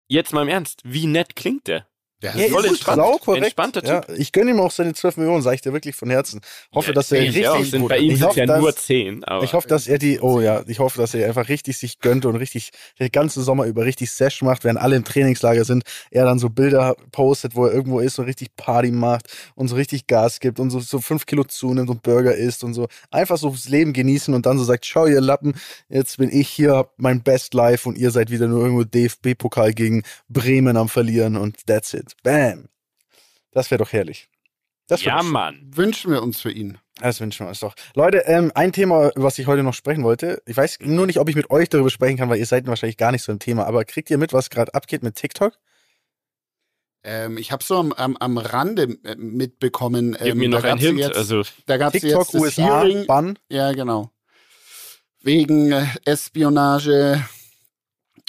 Jetzt 0.07 0.34
mal 0.34 0.41
im 0.41 0.49
Ernst, 0.49 0.82
wie 0.84 1.05
nett 1.05 1.36
klingt 1.36 1.68
der? 1.68 1.88
Der 2.22 2.36
Er 2.36 2.49
voll 2.49 2.65
ist 2.65 2.72
entspannt. 2.72 2.97
sau 3.01 3.17
korrekt. 3.17 3.43
Entspannter 3.45 3.84
Ja, 3.84 4.01
ich 4.15 4.32
gönne 4.32 4.51
ihm 4.51 4.59
auch 4.59 4.72
seine 4.72 4.93
12 4.93 5.17
Millionen, 5.17 5.41
sage 5.41 5.55
ich 5.55 5.61
dir 5.61 5.74
wirklich 5.74 5.95
von 5.95 6.09
Herzen. 6.09 6.41
Hoffe, 6.74 6.89
Ja, 6.89 6.93
dass 6.93 7.11
er 7.11 7.22
richtig 7.22 7.72
sind 7.72 7.82
gut 7.82 7.89
bei 7.89 7.97
ihm 7.97 8.15
sind 8.15 8.28
hoffe, 8.28 8.39
ja 8.39 8.45
dass, 8.45 8.59
nur 8.59 8.76
10. 8.76 9.24
Aber 9.24 9.43
Ich 9.43 9.53
hoffe, 9.53 9.67
dass 9.67 9.88
er 9.88 9.97
die, 9.97 10.19
oh 10.19 10.39
ja, 10.39 10.63
ich 10.67 10.80
hoffe, 10.80 10.99
dass 10.99 11.13
er 11.13 11.28
einfach 11.28 11.49
richtig 11.49 11.78
sich 11.78 11.99
gönnt 11.99 12.26
und 12.26 12.36
richtig 12.36 12.72
den 12.99 13.11
ganzen 13.11 13.43
Sommer 13.43 13.65
über 13.65 13.86
richtig 13.86 14.11
Sesh 14.11 14.41
macht, 14.43 14.63
während 14.63 14.80
alle 14.80 14.95
im 14.95 15.03
Trainingslager 15.03 15.65
sind. 15.65 15.84
Er 16.11 16.26
dann 16.26 16.38
so 16.39 16.49
Bilder 16.49 16.95
postet, 17.11 17.55
wo 17.55 17.65
er 17.65 17.74
irgendwo 17.74 17.99
ist 17.99 18.19
und 18.19 18.26
richtig 18.26 18.55
Party 18.55 18.91
macht 18.91 19.28
und 19.55 19.67
so 19.67 19.76
richtig 19.76 20.07
Gas 20.07 20.39
gibt 20.39 20.59
und 20.59 20.69
so, 20.69 20.80
so 20.80 20.99
fünf 20.99 21.26
Kilo 21.26 21.43
zunimmt 21.43 21.89
und 21.89 22.03
Burger 22.03 22.36
isst 22.36 22.63
und 22.63 22.74
so. 22.74 22.88
Einfach 23.09 23.38
so 23.38 23.49
das 23.49 23.67
Leben 23.67 23.93
genießen 23.93 24.34
und 24.34 24.45
dann 24.45 24.57
so 24.57 24.63
sagt, 24.63 24.86
schau 24.86 25.07
ihr 25.07 25.22
Lappen, 25.22 25.53
jetzt 25.89 26.17
bin 26.17 26.30
ich 26.32 26.49
hier, 26.49 26.76
hab 26.76 26.93
mein 26.97 27.24
Best 27.24 27.53
Life 27.53 27.88
und 27.89 27.97
ihr 27.97 28.11
seid 28.11 28.30
wieder 28.30 28.47
nur 28.47 28.61
irgendwo 28.61 28.84
DFB-Pokal 28.84 29.74
gegen 29.74 30.03
Bremen 30.30 30.78
am 30.78 30.89
Verlieren 30.89 31.36
und 31.36 31.65
that's 31.65 31.93
it. 31.93 32.11
Bam. 32.24 32.70
Das 33.51 33.72
wäre 33.72 33.80
doch 33.80 33.91
herrlich. 33.91 34.30
Das 34.88 35.03
ja. 35.03 35.22
Mann. 35.24 35.72
Wünschen 35.74 36.12
wir 36.12 36.22
uns 36.22 36.41
für 36.41 36.51
ihn. 36.51 36.78
Das 36.99 37.20
wünschen 37.20 37.45
wir 37.45 37.49
uns 37.49 37.59
doch. 37.59 37.76
Leute, 37.95 38.24
ähm, 38.26 38.51
ein 38.55 38.74
Thema, 38.74 39.12
was 39.16 39.39
ich 39.39 39.47
heute 39.47 39.64
noch 39.64 39.74
sprechen 39.74 40.03
wollte. 40.03 40.41
Ich 40.45 40.57
weiß 40.57 40.80
nur 40.82 41.07
nicht, 41.07 41.20
ob 41.20 41.30
ich 41.30 41.36
mit 41.36 41.49
euch 41.49 41.70
darüber 41.70 41.89
sprechen 41.89 42.18
kann, 42.18 42.30
weil 42.30 42.39
ihr 42.39 42.45
seid 42.45 42.68
wahrscheinlich 42.68 42.97
gar 42.97 43.12
nicht 43.12 43.24
so 43.24 43.32
im 43.32 43.39
Thema. 43.39 43.66
Aber 43.66 43.86
kriegt 43.86 44.09
ihr 44.09 44.18
mit, 44.18 44.34
was 44.34 44.49
gerade 44.49 44.74
abgeht 44.74 45.01
mit 45.01 45.16
TikTok? 45.16 45.53
Ähm, 47.03 47.38
ich 47.38 47.51
habe 47.51 47.64
so 47.64 47.78
am, 47.78 47.93
am, 47.93 48.16
am 48.18 48.38
Rande 48.38 48.97
äh, 49.03 49.16
mitbekommen. 49.16 50.12
Gib 50.12 50.28
ähm, 50.28 50.38
mir 50.38 50.49
da 50.49 50.57
noch 50.57 50.64
ein 50.66 50.78
Hint. 50.78 50.99
Jetzt, 50.99 51.16
also, 51.16 51.41
da 51.66 51.78
gab 51.78 51.95
es 51.95 52.01
TikTok, 52.01 52.22
jetzt 52.22 52.34
das 52.36 52.41
USA, 52.41 52.82
Hearing. 52.82 53.07
Bann. 53.07 53.39
Ja, 53.49 53.72
genau. 53.72 54.12
Wegen 55.22 55.72
äh, 55.72 55.86
Espionage 56.05 57.26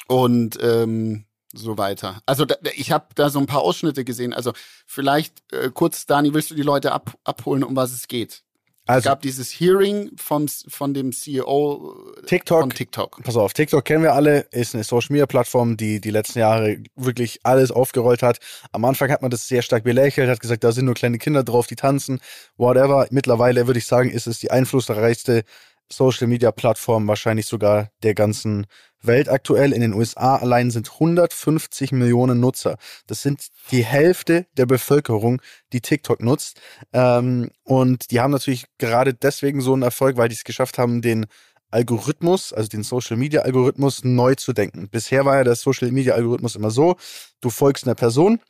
und 0.06 0.58
ähm, 0.62 1.24
so 1.52 1.78
weiter. 1.78 2.20
Also 2.26 2.44
da, 2.44 2.56
ich 2.74 2.90
habe 2.92 3.06
da 3.14 3.30
so 3.30 3.38
ein 3.38 3.46
paar 3.46 3.60
Ausschnitte 3.62 4.04
gesehen. 4.04 4.32
Also 4.32 4.52
vielleicht 4.86 5.42
äh, 5.52 5.70
kurz, 5.72 6.06
Dani, 6.06 6.34
willst 6.34 6.50
du 6.50 6.54
die 6.54 6.62
Leute 6.62 6.92
ab, 6.92 7.14
abholen, 7.24 7.64
um 7.64 7.76
was 7.76 7.92
es 7.92 8.08
geht? 8.08 8.42
es 8.84 8.88
Also 8.88 9.08
gab 9.10 9.22
dieses 9.22 9.50
Hearing 9.52 10.10
vom, 10.16 10.48
von 10.48 10.92
dem 10.92 11.12
CEO 11.12 11.94
TikTok. 12.26 12.60
von 12.60 12.70
TikTok. 12.70 13.22
Pass 13.22 13.36
auf, 13.36 13.52
TikTok 13.52 13.84
kennen 13.84 14.02
wir 14.02 14.14
alle, 14.14 14.40
ist 14.50 14.74
eine 14.74 14.82
Social 14.82 15.12
Media 15.12 15.26
Plattform, 15.26 15.76
die 15.76 16.00
die 16.00 16.10
letzten 16.10 16.40
Jahre 16.40 16.78
wirklich 16.96 17.40
alles 17.44 17.70
aufgerollt 17.70 18.22
hat. 18.22 18.38
Am 18.72 18.84
Anfang 18.84 19.10
hat 19.12 19.22
man 19.22 19.30
das 19.30 19.46
sehr 19.46 19.62
stark 19.62 19.84
belächelt, 19.84 20.28
hat 20.28 20.40
gesagt, 20.40 20.64
da 20.64 20.72
sind 20.72 20.86
nur 20.86 20.94
kleine 20.94 21.18
Kinder 21.18 21.44
drauf, 21.44 21.68
die 21.68 21.76
tanzen, 21.76 22.20
whatever. 22.56 23.06
Mittlerweile 23.10 23.66
würde 23.68 23.78
ich 23.78 23.86
sagen, 23.86 24.10
ist 24.10 24.26
es 24.26 24.40
die 24.40 24.50
einflussreichste 24.50 25.44
Social 25.90 26.26
Media 26.26 26.52
Plattform 26.52 27.06
wahrscheinlich 27.06 27.46
sogar 27.46 27.90
der 28.02 28.14
ganzen 28.14 28.66
Welt 29.02 29.28
aktuell. 29.28 29.72
In 29.72 29.80
den 29.80 29.94
USA 29.94 30.36
allein 30.36 30.70
sind 30.70 30.92
150 30.92 31.92
Millionen 31.92 32.40
Nutzer. 32.40 32.76
Das 33.06 33.22
sind 33.22 33.48
die 33.70 33.84
Hälfte 33.84 34.46
der 34.56 34.66
Bevölkerung, 34.66 35.42
die 35.72 35.80
TikTok 35.80 36.22
nutzt. 36.22 36.60
Ähm, 36.92 37.50
und 37.64 38.10
die 38.10 38.20
haben 38.20 38.30
natürlich 38.30 38.64
gerade 38.78 39.14
deswegen 39.14 39.60
so 39.60 39.72
einen 39.72 39.82
Erfolg, 39.82 40.16
weil 40.16 40.28
die 40.28 40.34
es 40.34 40.44
geschafft 40.44 40.78
haben, 40.78 41.02
den 41.02 41.26
Algorithmus, 41.70 42.52
also 42.52 42.68
den 42.68 42.82
Social 42.82 43.16
Media 43.16 43.42
Algorithmus, 43.42 44.04
neu 44.04 44.34
zu 44.34 44.52
denken. 44.52 44.88
Bisher 44.88 45.24
war 45.24 45.36
ja 45.36 45.44
der 45.44 45.56
Social 45.56 45.90
Media 45.90 46.14
Algorithmus 46.14 46.54
immer 46.54 46.70
so, 46.70 46.96
du 47.40 47.50
folgst 47.50 47.84
einer 47.84 47.94
Person 47.94 48.40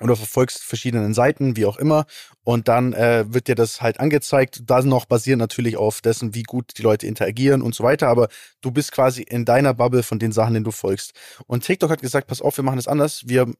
oder 0.00 0.16
verfolgst 0.16 0.62
verschiedenen 0.62 1.14
Seiten, 1.14 1.56
wie 1.56 1.66
auch 1.66 1.76
immer, 1.76 2.06
und 2.44 2.68
dann 2.68 2.92
äh, 2.92 3.24
wird 3.28 3.48
dir 3.48 3.54
das 3.54 3.80
halt 3.80 4.00
angezeigt. 4.00 4.62
Da 4.66 4.82
noch 4.82 5.04
basierend 5.04 5.40
natürlich 5.40 5.76
auf 5.76 6.00
dessen, 6.00 6.34
wie 6.34 6.42
gut 6.42 6.72
die 6.78 6.82
Leute 6.82 7.06
interagieren 7.06 7.62
und 7.62 7.74
so 7.74 7.84
weiter, 7.84 8.08
aber 8.08 8.28
du 8.60 8.70
bist 8.70 8.92
quasi 8.92 9.22
in 9.22 9.44
deiner 9.44 9.74
Bubble 9.74 10.02
von 10.02 10.18
den 10.18 10.32
Sachen, 10.32 10.54
denen 10.54 10.64
du 10.64 10.70
folgst. 10.70 11.12
Und 11.46 11.64
TikTok 11.64 11.90
hat 11.90 12.00
gesagt, 12.00 12.26
pass 12.28 12.40
auf, 12.40 12.56
wir 12.56 12.64
machen 12.64 12.78
es 12.78 12.88
anders. 12.88 13.22
Wir 13.26 13.52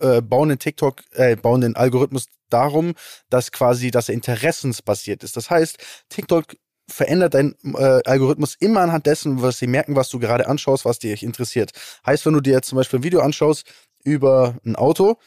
äh, 0.00 0.20
bauen 0.20 0.48
den 0.48 0.58
TikTok, 0.58 1.02
äh, 1.12 1.36
bauen 1.36 1.60
den 1.60 1.76
Algorithmus 1.76 2.26
darum, 2.48 2.94
dass 3.28 3.52
quasi, 3.52 3.90
dass 3.90 4.08
er 4.08 4.14
interessensbasiert 4.14 5.22
ist. 5.22 5.36
Das 5.36 5.50
heißt, 5.50 5.78
TikTok 6.08 6.56
verändert 6.88 7.34
dein 7.34 7.54
äh, 7.76 8.00
Algorithmus 8.04 8.56
immer 8.58 8.80
anhand 8.80 9.06
dessen, 9.06 9.42
was 9.42 9.58
sie 9.58 9.66
merken, 9.66 9.96
was 9.96 10.08
du 10.08 10.18
gerade 10.18 10.48
anschaust, 10.48 10.84
was 10.84 10.98
dich 10.98 11.22
interessiert. 11.22 11.70
Heißt, 12.04 12.26
wenn 12.26 12.34
du 12.34 12.40
dir 12.40 12.54
jetzt 12.54 12.68
zum 12.68 12.76
Beispiel 12.76 12.98
ein 12.98 13.04
Video 13.04 13.20
anschaust 13.20 13.64
über 14.02 14.56
ein 14.64 14.76
Auto, 14.76 15.18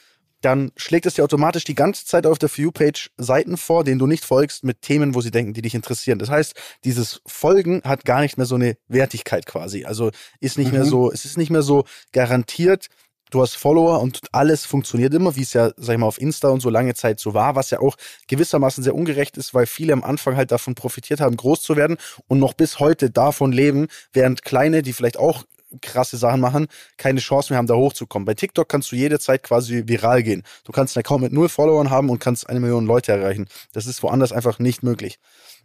dann 0.44 0.72
schlägt 0.76 1.06
es 1.06 1.16
dir 1.16 1.24
automatisch 1.24 1.64
die 1.64 1.76
ganze 1.76 2.06
Zeit 2.06 2.26
auf 2.28 2.38
der 2.38 2.50
For 2.50 2.64
You-Page 2.64 3.12
Seiten 3.18 3.58
vor, 3.58 3.84
denen 3.84 4.00
du 4.00 4.08
nicht 4.08 4.26
folgst, 4.26 4.64
mit 4.64 4.82
Themen, 4.82 5.16
wo 5.16 5.22
sie 5.22 5.32
denken, 5.32 5.54
die 5.54 5.62
dich 5.62 5.76
interessieren. 5.76 6.20
Das 6.20 6.30
heißt, 6.30 6.54
dieses 6.84 7.22
Folgen 7.26 7.82
hat 7.84 8.06
gar 8.06 8.22
nicht 8.22 8.38
mehr 8.38 8.46
so 8.46 8.56
eine 8.56 8.76
Wertigkeit 8.88 9.46
quasi. 9.46 9.86
Also 9.86 10.12
ist 10.40 10.58
nicht 10.58 10.72
mehr 10.72 10.84
Mhm. 10.84 10.90
so, 10.90 11.12
es 11.12 11.26
ist 11.26 11.38
nicht 11.38 11.50
mehr 11.50 11.62
so 11.62 11.86
garantiert, 12.12 12.88
du 13.32 13.42
hast 13.42 13.56
Follower 13.56 14.00
und 14.02 14.20
alles 14.32 14.66
funktioniert 14.66 15.14
immer, 15.14 15.36
wie 15.36 15.42
es 15.42 15.54
ja, 15.54 15.72
sag 15.78 15.94
ich 15.94 16.00
mal, 16.00 16.06
auf 16.08 16.22
Insta 16.22 16.50
und 16.50 16.60
so 16.62 16.70
lange 16.70 16.94
Zeit 16.94 17.20
so 17.20 17.34
war, 17.34 17.56
was 17.56 17.72
ja 17.72 17.80
auch 17.80 17.96
gewissermaßen 18.28 18.84
sehr 18.84 18.94
ungerecht 18.96 19.38
ist, 19.38 19.54
weil 19.54 19.66
viele 19.66 19.94
am 19.94 20.04
Anfang 20.04 20.36
halt 20.36 20.52
davon 20.52 20.76
profitiert 20.76 21.20
haben, 21.20 21.36
groß 21.36 21.62
zu 21.64 21.76
werden 21.76 21.98
und 22.28 22.40
noch 22.40 22.54
bis 22.54 22.80
heute 22.80 23.10
davon 23.10 23.52
leben, 23.52 23.88
während 24.12 24.44
kleine, 24.44 24.84
die 24.84 24.94
vielleicht 24.94 25.18
auch 25.18 25.46
krasse 25.82 26.18
Sachen 26.18 26.40
machen, 26.40 26.68
keine 26.98 27.20
Chance 27.20 27.52
mehr 27.52 27.58
haben, 27.58 27.68
da 27.68 27.76
hochzukommen. 27.76 28.26
Bei 28.26 28.34
TikTok 28.34 28.70
kannst 28.70 28.92
du 28.92 28.96
jede 28.96 29.20
Zeit 29.20 29.44
quasi 29.44 29.84
viral 29.88 30.24
gehen. 30.24 30.44
Du 30.64 30.72
kannst 30.72 30.96
einen 30.96 31.04
Account 31.06 31.24
mit 31.24 31.34
null 31.34 31.50
Followern 31.50 31.90
haben 31.90 32.10
und 32.10 32.20
kannst 32.20 32.50
eine 32.50 32.60
Million 32.60 32.86
Leute 32.86 33.12
erreichen. 33.12 33.48
Das 33.74 33.86
ist 33.88 34.04
woanders 34.04 34.32
einfach 34.32 34.60
nicht 34.60 34.84
möglich. 34.84 35.20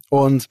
Und 0.09 0.47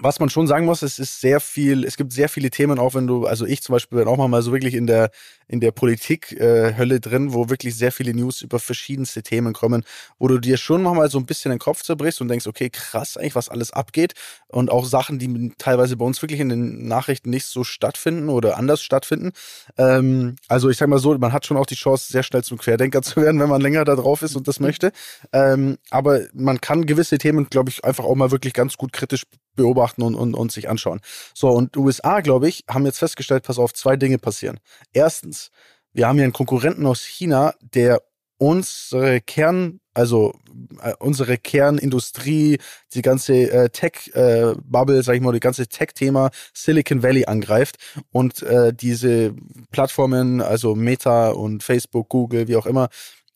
was 0.00 0.18
man 0.18 0.28
schon 0.28 0.46
sagen 0.46 0.66
muss, 0.66 0.82
es 0.82 0.98
ist 0.98 1.20
sehr 1.20 1.40
viel, 1.40 1.84
es 1.84 1.96
gibt 1.96 2.12
sehr 2.12 2.28
viele 2.28 2.50
Themen, 2.50 2.78
auch 2.78 2.94
wenn 2.94 3.06
du, 3.06 3.26
also 3.26 3.46
ich 3.46 3.62
zum 3.62 3.74
Beispiel 3.74 3.98
bin 3.98 4.08
auch 4.08 4.16
mal 4.28 4.42
so 4.42 4.52
wirklich 4.52 4.74
in 4.74 4.86
der, 4.86 5.10
in 5.46 5.60
der 5.60 5.70
Politik-Hölle 5.70 7.00
drin, 7.00 7.32
wo 7.32 7.48
wirklich 7.48 7.76
sehr 7.76 7.92
viele 7.92 8.12
News 8.14 8.42
über 8.42 8.58
verschiedenste 8.58 9.22
Themen 9.22 9.52
kommen, 9.52 9.84
wo 10.18 10.26
du 10.28 10.38
dir 10.38 10.56
schon 10.56 10.82
nochmal 10.82 11.10
so 11.10 11.18
ein 11.18 11.26
bisschen 11.26 11.50
den 11.50 11.58
Kopf 11.58 11.82
zerbrichst 11.82 12.20
und 12.20 12.28
denkst, 12.28 12.46
okay, 12.46 12.70
krass 12.70 13.16
eigentlich, 13.16 13.34
was 13.34 13.48
alles 13.48 13.72
abgeht 13.72 14.14
und 14.48 14.70
auch 14.70 14.84
Sachen, 14.84 15.18
die 15.18 15.52
teilweise 15.58 15.96
bei 15.96 16.04
uns 16.04 16.20
wirklich 16.22 16.40
in 16.40 16.48
den 16.48 16.88
Nachrichten 16.88 17.30
nicht 17.30 17.46
so 17.46 17.62
stattfinden 17.62 18.28
oder 18.28 18.56
anders 18.56 18.82
stattfinden. 18.82 19.32
Ähm, 19.78 20.36
also 20.48 20.70
ich 20.70 20.76
sag 20.76 20.88
mal 20.88 20.98
so, 20.98 21.16
man 21.18 21.32
hat 21.32 21.46
schon 21.46 21.56
auch 21.56 21.66
die 21.66 21.76
Chance, 21.76 22.12
sehr 22.12 22.22
schnell 22.22 22.42
zum 22.42 22.58
Querdenker 22.58 23.02
zu 23.02 23.22
werden, 23.22 23.40
wenn 23.40 23.48
man 23.48 23.60
länger 23.60 23.84
da 23.84 23.94
drauf 23.94 24.22
ist 24.22 24.34
und 24.34 24.48
das 24.48 24.58
möchte. 24.60 24.92
Ähm, 25.32 25.78
aber 25.90 26.22
man 26.32 26.60
kann 26.60 26.86
gewisse 26.86 27.18
Themen, 27.18 27.48
glaube 27.48 27.70
ich, 27.70 27.84
einfach 27.84 28.04
auch 28.04 28.14
mal 28.14 28.30
wirklich 28.30 28.54
ganz 28.54 28.76
gut 28.76 28.92
kritisch 28.92 29.24
beobachten 29.54 30.02
und, 30.02 30.14
und, 30.14 30.34
und 30.34 30.52
sich 30.52 30.68
anschauen. 30.68 31.00
So, 31.34 31.50
und 31.50 31.76
USA, 31.76 32.20
glaube 32.20 32.48
ich, 32.48 32.64
haben 32.68 32.86
jetzt 32.86 32.98
festgestellt, 32.98 33.44
pass 33.44 33.58
auf, 33.58 33.72
zwei 33.74 33.96
Dinge 33.96 34.18
passieren. 34.18 34.60
Erstens, 34.92 35.50
wir 35.92 36.08
haben 36.08 36.16
hier 36.16 36.24
einen 36.24 36.32
Konkurrenten 36.32 36.86
aus 36.86 37.04
China, 37.04 37.54
der 37.60 38.02
unsere 38.38 39.20
Kern, 39.20 39.80
also 39.94 40.34
äh, 40.82 40.92
unsere 40.98 41.38
Kernindustrie, 41.38 42.58
die 42.92 43.02
ganze 43.02 43.50
äh, 43.50 43.70
Tech-Bubble, 43.70 45.02
sag 45.02 45.14
ich 45.14 45.20
mal, 45.20 45.32
die 45.32 45.40
ganze 45.40 45.68
Tech-Thema 45.68 46.30
Silicon 46.52 47.02
Valley 47.02 47.26
angreift 47.26 47.76
und 48.10 48.42
äh, 48.42 48.74
diese 48.74 49.34
Plattformen, 49.70 50.40
also 50.40 50.74
Meta 50.74 51.30
und 51.30 51.62
Facebook, 51.62 52.08
Google, 52.08 52.48
wie 52.48 52.56
auch 52.56 52.66
immer, 52.66 52.88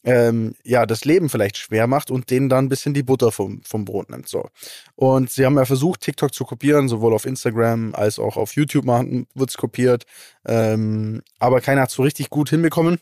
ähm, 0.08 0.54
ja, 0.64 0.86
das 0.86 1.04
Leben 1.04 1.28
vielleicht 1.28 1.58
schwer 1.58 1.86
macht 1.86 2.10
und 2.10 2.30
denen 2.30 2.48
dann 2.48 2.64
ein 2.64 2.68
bisschen 2.70 2.94
die 2.94 3.02
Butter 3.02 3.30
vom, 3.30 3.60
vom 3.62 3.84
Brot 3.84 4.08
nimmt. 4.08 4.26
So. 4.26 4.48
Und 4.96 5.30
sie 5.30 5.44
haben 5.44 5.58
ja 5.58 5.66
versucht, 5.66 6.00
TikTok 6.00 6.32
zu 6.32 6.46
kopieren, 6.46 6.88
sowohl 6.88 7.12
auf 7.12 7.26
Instagram 7.26 7.94
als 7.94 8.18
auch 8.18 8.38
auf 8.38 8.52
YouTube 8.54 8.86
wird 8.86 9.50
es 9.50 9.58
kopiert. 9.58 10.04
Ähm, 10.46 11.20
aber 11.38 11.60
keiner 11.60 11.82
hat 11.82 11.90
es 11.90 11.94
so 11.94 12.02
richtig 12.02 12.30
gut 12.30 12.48
hinbekommen. 12.48 13.00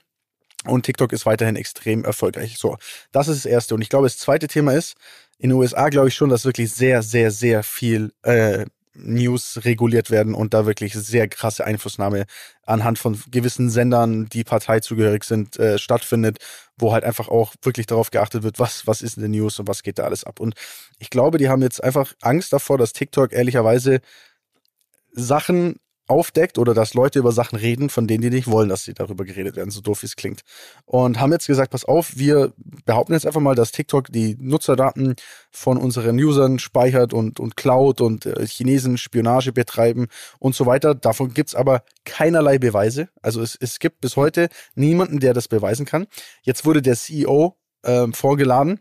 Und 0.64 0.84
TikTok 0.84 1.12
ist 1.12 1.26
weiterhin 1.26 1.54
extrem 1.54 2.04
erfolgreich. 2.04 2.58
So, 2.58 2.76
das 3.12 3.28
ist 3.28 3.44
das 3.44 3.50
Erste. 3.50 3.76
Und 3.76 3.82
ich 3.82 3.88
glaube, 3.88 4.06
das 4.06 4.18
zweite 4.18 4.48
Thema 4.48 4.72
ist, 4.72 4.96
in 5.38 5.50
den 5.50 5.58
USA 5.58 5.90
glaube 5.90 6.08
ich 6.08 6.14
schon, 6.16 6.28
dass 6.28 6.44
wirklich 6.44 6.72
sehr, 6.72 7.02
sehr, 7.02 7.30
sehr 7.30 7.62
viel 7.62 8.12
äh, 8.22 8.64
News 8.98 9.60
reguliert 9.64 10.10
werden 10.10 10.34
und 10.34 10.54
da 10.54 10.66
wirklich 10.66 10.94
sehr 10.94 11.28
krasse 11.28 11.64
Einflussnahme 11.64 12.24
anhand 12.64 12.98
von 12.98 13.20
gewissen 13.30 13.70
Sendern, 13.70 14.28
die 14.28 14.44
parteizugehörig 14.44 15.24
sind, 15.24 15.58
äh, 15.58 15.78
stattfindet, 15.78 16.38
wo 16.78 16.92
halt 16.92 17.04
einfach 17.04 17.28
auch 17.28 17.54
wirklich 17.62 17.86
darauf 17.86 18.10
geachtet 18.10 18.42
wird, 18.42 18.58
was, 18.58 18.86
was 18.86 19.02
ist 19.02 19.16
in 19.16 19.22
der 19.22 19.30
News 19.30 19.58
und 19.58 19.68
was 19.68 19.82
geht 19.82 19.98
da 19.98 20.04
alles 20.04 20.24
ab. 20.24 20.40
Und 20.40 20.54
ich 20.98 21.10
glaube, 21.10 21.38
die 21.38 21.48
haben 21.48 21.62
jetzt 21.62 21.82
einfach 21.82 22.12
Angst 22.20 22.52
davor, 22.52 22.78
dass 22.78 22.92
TikTok 22.92 23.32
ehrlicherweise 23.32 24.00
Sachen 25.12 25.80
aufdeckt 26.08 26.58
oder 26.58 26.74
dass 26.74 26.94
Leute 26.94 27.18
über 27.18 27.32
Sachen 27.32 27.56
reden, 27.56 27.90
von 27.90 28.06
denen 28.06 28.22
die 28.22 28.30
nicht 28.30 28.50
wollen, 28.50 28.68
dass 28.68 28.84
sie 28.84 28.94
darüber 28.94 29.24
geredet 29.24 29.56
werden, 29.56 29.70
so 29.70 29.80
doof 29.80 30.02
wie 30.02 30.06
es 30.06 30.16
klingt. 30.16 30.42
Und 30.84 31.20
haben 31.20 31.32
jetzt 31.32 31.46
gesagt, 31.46 31.72
pass 31.72 31.84
auf, 31.84 32.16
wir 32.16 32.52
behaupten 32.84 33.12
jetzt 33.12 33.26
einfach 33.26 33.40
mal, 33.40 33.54
dass 33.54 33.72
TikTok 33.72 34.12
die 34.12 34.36
Nutzerdaten 34.38 35.16
von 35.50 35.78
unseren 35.78 36.16
Usern 36.18 36.58
speichert 36.58 37.12
und, 37.12 37.40
und 37.40 37.56
klaut 37.56 38.00
und 38.00 38.26
äh, 38.26 38.46
Chinesen 38.46 38.98
Spionage 38.98 39.52
betreiben 39.52 40.06
und 40.38 40.54
so 40.54 40.66
weiter. 40.66 40.94
Davon 40.94 41.34
gibt's 41.34 41.54
aber 41.54 41.82
keinerlei 42.04 42.58
Beweise. 42.58 43.08
Also 43.22 43.42
es, 43.42 43.56
es 43.60 43.78
gibt 43.78 44.00
bis 44.00 44.16
heute 44.16 44.48
niemanden, 44.74 45.20
der 45.20 45.34
das 45.34 45.48
beweisen 45.48 45.86
kann. 45.86 46.06
Jetzt 46.42 46.64
wurde 46.64 46.82
der 46.82 46.96
CEO 46.96 47.56
äh, 47.82 48.06
vorgeladen 48.12 48.80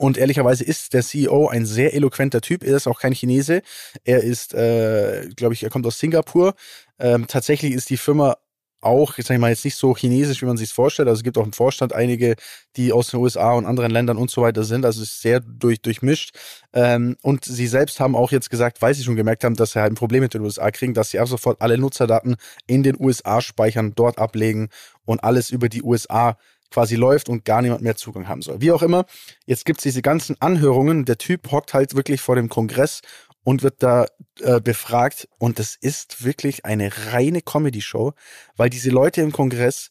und 0.00 0.16
ehrlicherweise 0.16 0.64
ist 0.64 0.94
der 0.94 1.02
CEO 1.02 1.48
ein 1.48 1.66
sehr 1.66 1.92
eloquenter 1.92 2.40
Typ. 2.40 2.64
Er 2.64 2.74
ist 2.74 2.86
auch 2.86 2.98
kein 2.98 3.12
Chinese. 3.12 3.60
Er 4.02 4.22
ist, 4.22 4.54
äh, 4.54 5.28
glaube 5.36 5.52
ich, 5.52 5.62
er 5.62 5.68
kommt 5.68 5.86
aus 5.86 5.98
Singapur. 5.98 6.54
Ähm, 6.98 7.26
tatsächlich 7.26 7.74
ist 7.74 7.90
die 7.90 7.98
Firma 7.98 8.38
auch, 8.80 9.18
ich 9.18 9.26
sag 9.26 9.38
mal, 9.38 9.50
jetzt 9.50 9.66
nicht 9.66 9.76
so 9.76 9.94
chinesisch, 9.94 10.40
wie 10.40 10.46
man 10.46 10.56
sich 10.56 10.72
vorstellt. 10.72 11.06
Also 11.06 11.20
es 11.20 11.22
gibt 11.22 11.36
auch 11.36 11.44
im 11.44 11.52
Vorstand 11.52 11.92
einige, 11.92 12.36
die 12.76 12.94
aus 12.94 13.08
den 13.08 13.20
USA 13.20 13.52
und 13.52 13.66
anderen 13.66 13.90
Ländern 13.90 14.16
und 14.16 14.30
so 14.30 14.40
weiter 14.40 14.64
sind. 14.64 14.86
Also 14.86 15.02
es 15.02 15.10
ist 15.10 15.20
sehr 15.20 15.40
durch, 15.40 15.82
durchmischt. 15.82 16.34
Ähm, 16.72 17.18
und 17.20 17.44
sie 17.44 17.66
selbst 17.66 18.00
haben 18.00 18.16
auch 18.16 18.32
jetzt 18.32 18.48
gesagt, 18.48 18.80
weil 18.80 18.94
sie 18.94 19.04
schon 19.04 19.16
gemerkt 19.16 19.44
haben, 19.44 19.54
dass 19.54 19.72
sie 19.72 19.82
halt 19.82 19.92
ein 19.92 19.96
Problem 19.96 20.22
mit 20.22 20.32
den 20.32 20.40
USA 20.40 20.70
kriegen, 20.70 20.94
dass 20.94 21.10
sie 21.10 21.18
ab 21.18 21.28
sofort 21.28 21.60
alle 21.60 21.76
Nutzerdaten 21.76 22.36
in 22.66 22.82
den 22.82 22.96
USA 22.98 23.42
speichern, 23.42 23.92
dort 23.94 24.18
ablegen 24.18 24.70
und 25.04 25.22
alles 25.22 25.50
über 25.50 25.68
die 25.68 25.82
USA 25.82 26.38
quasi 26.70 26.96
läuft 26.96 27.28
und 27.28 27.44
gar 27.44 27.62
niemand 27.62 27.82
mehr 27.82 27.96
Zugang 27.96 28.28
haben 28.28 28.42
soll. 28.42 28.60
Wie 28.60 28.72
auch 28.72 28.82
immer, 28.82 29.04
jetzt 29.46 29.64
gibt 29.64 29.80
es 29.80 29.84
diese 29.84 30.02
ganzen 30.02 30.36
Anhörungen. 30.40 31.04
Der 31.04 31.18
Typ 31.18 31.50
hockt 31.50 31.74
halt 31.74 31.94
wirklich 31.94 32.20
vor 32.20 32.36
dem 32.36 32.48
Kongress 32.48 33.00
und 33.42 33.62
wird 33.62 33.82
da 33.82 34.06
äh, 34.40 34.60
befragt. 34.60 35.28
Und 35.38 35.58
das 35.58 35.76
ist 35.76 36.24
wirklich 36.24 36.64
eine 36.64 36.90
reine 37.12 37.42
Comedy-Show, 37.42 38.12
weil 38.56 38.70
diese 38.70 38.90
Leute 38.90 39.22
im 39.22 39.32
Kongress 39.32 39.90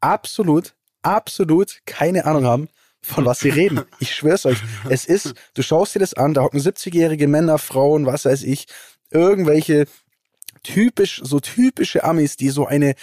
absolut, 0.00 0.74
absolut 1.02 1.80
keine 1.86 2.26
Ahnung 2.26 2.44
haben, 2.44 2.68
von 3.00 3.24
was 3.24 3.40
sie 3.40 3.50
reden. 3.50 3.82
Ich 4.00 4.14
schwör's 4.14 4.46
euch. 4.46 4.58
Es 4.88 5.04
ist, 5.04 5.34
du 5.54 5.62
schaust 5.62 5.94
dir 5.94 6.00
das 6.00 6.14
an, 6.14 6.34
da 6.34 6.42
hocken 6.42 6.60
70-jährige 6.60 7.28
Männer, 7.28 7.58
Frauen, 7.58 8.06
was 8.06 8.24
weiß 8.24 8.42
ich, 8.42 8.66
irgendwelche 9.10 9.86
typisch, 10.62 11.20
so 11.24 11.40
typische 11.40 12.04
Amis, 12.04 12.36
die 12.36 12.50
so 12.50 12.66
eine, 12.66 12.94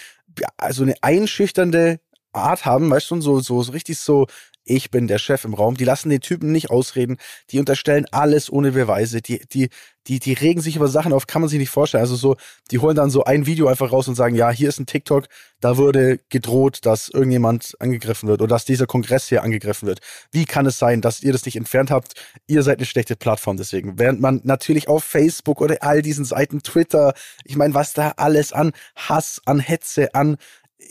also 0.57 0.83
eine 0.83 0.95
einschüchternde 1.01 1.99
Art 2.35 2.65
haben, 2.65 2.89
weißt 2.89 3.11
du, 3.11 3.21
so, 3.21 3.39
so, 3.39 3.59
richtig 3.59 3.99
so 3.99 4.27
ich 4.65 4.89
bin 4.89 5.07
der 5.07 5.19
Chef 5.19 5.45
im 5.45 5.53
Raum. 5.53 5.77
Die 5.77 5.85
lassen 5.85 6.09
den 6.09 6.21
Typen 6.21 6.51
nicht 6.51 6.71
ausreden. 6.71 7.17
Die 7.51 7.59
unterstellen 7.59 8.07
alles 8.11 8.51
ohne 8.51 8.71
Beweise. 8.71 9.21
Die, 9.21 9.39
die, 9.47 9.69
die, 10.07 10.19
die 10.19 10.33
regen 10.33 10.59
sich 10.59 10.75
über 10.75 10.87
Sachen 10.87 11.13
auf, 11.13 11.27
kann 11.27 11.41
man 11.41 11.49
sich 11.49 11.59
nicht 11.59 11.69
vorstellen. 11.69 12.01
Also 12.01 12.15
so, 12.15 12.35
die 12.71 12.79
holen 12.79 12.95
dann 12.95 13.11
so 13.11 13.23
ein 13.23 13.45
Video 13.45 13.67
einfach 13.67 13.91
raus 13.91 14.07
und 14.07 14.15
sagen, 14.15 14.35
ja, 14.35 14.49
hier 14.49 14.69
ist 14.69 14.79
ein 14.79 14.87
TikTok, 14.87 15.27
da 15.61 15.77
wurde 15.77 16.19
gedroht, 16.29 16.79
dass 16.81 17.09
irgendjemand 17.09 17.75
angegriffen 17.79 18.27
wird 18.27 18.41
oder 18.41 18.55
dass 18.55 18.65
dieser 18.65 18.87
Kongress 18.87 19.29
hier 19.29 19.43
angegriffen 19.43 19.87
wird. 19.87 19.99
Wie 20.31 20.45
kann 20.45 20.65
es 20.65 20.79
sein, 20.79 21.01
dass 21.01 21.21
ihr 21.21 21.31
das 21.31 21.45
nicht 21.45 21.55
entfernt 21.55 21.91
habt? 21.91 22.13
Ihr 22.47 22.63
seid 22.63 22.79
eine 22.79 22.87
schlechte 22.87 23.15
Plattform 23.15 23.57
deswegen. 23.57 23.99
Während 23.99 24.19
man 24.19 24.41
natürlich 24.43 24.87
auf 24.87 25.03
Facebook 25.03 25.61
oder 25.61 25.77
all 25.81 26.01
diesen 26.01 26.25
Seiten, 26.25 26.63
Twitter, 26.63 27.13
ich 27.43 27.55
meine, 27.55 27.75
was 27.75 27.93
da 27.93 28.13
alles 28.17 28.51
an 28.51 28.71
Hass, 28.95 29.41
an 29.45 29.59
Hetze, 29.59 30.13
an 30.15 30.37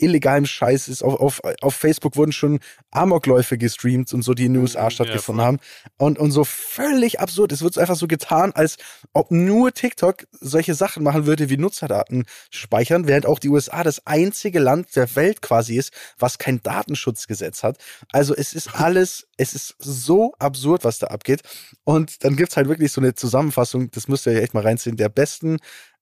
illegalem 0.01 0.45
Scheiß 0.45 0.87
ist. 0.87 1.03
Auf, 1.03 1.19
auf, 1.19 1.41
auf 1.61 1.75
Facebook 1.75 2.15
wurden 2.15 2.31
schon 2.31 2.59
Amokläufe 2.91 3.57
gestreamt 3.57 4.13
und 4.13 4.21
so, 4.21 4.33
die 4.33 4.45
in 4.45 4.53
den 4.53 4.61
USA 4.61 4.89
stattgefunden 4.89 5.41
ja, 5.41 5.47
haben. 5.47 5.59
Und, 5.97 6.19
und 6.19 6.31
so 6.31 6.43
völlig 6.43 7.19
absurd. 7.19 7.51
Es 7.51 7.61
wird 7.61 7.77
einfach 7.77 7.95
so 7.95 8.07
getan, 8.07 8.51
als 8.53 8.77
ob 9.13 9.31
nur 9.31 9.73
TikTok 9.73 10.25
solche 10.31 10.73
Sachen 10.73 11.03
machen 11.03 11.25
würde 11.25 11.49
wie 11.49 11.57
Nutzerdaten 11.57 12.25
speichern, 12.49 13.07
während 13.07 13.25
auch 13.25 13.39
die 13.39 13.49
USA 13.49 13.83
das 13.83 14.05
einzige 14.05 14.59
Land 14.59 14.95
der 14.95 15.15
Welt 15.15 15.41
quasi 15.41 15.77
ist, 15.77 15.91
was 16.17 16.37
kein 16.37 16.61
Datenschutzgesetz 16.61 17.63
hat. 17.63 17.77
Also 18.11 18.35
es 18.35 18.53
ist 18.53 18.75
alles, 18.79 19.27
es 19.37 19.53
ist 19.53 19.75
so 19.79 20.33
absurd, 20.39 20.83
was 20.83 20.99
da 20.99 21.07
abgeht. 21.07 21.41
Und 21.83 22.23
dann 22.23 22.35
gibt's 22.35 22.57
halt 22.57 22.67
wirklich 22.67 22.91
so 22.91 23.01
eine 23.01 23.15
Zusammenfassung, 23.15 23.91
das 23.91 24.07
müsst 24.07 24.25
ihr 24.25 24.41
echt 24.41 24.53
mal 24.53 24.63
reinziehen, 24.63 24.97
der 24.97 25.09
besten 25.09 25.57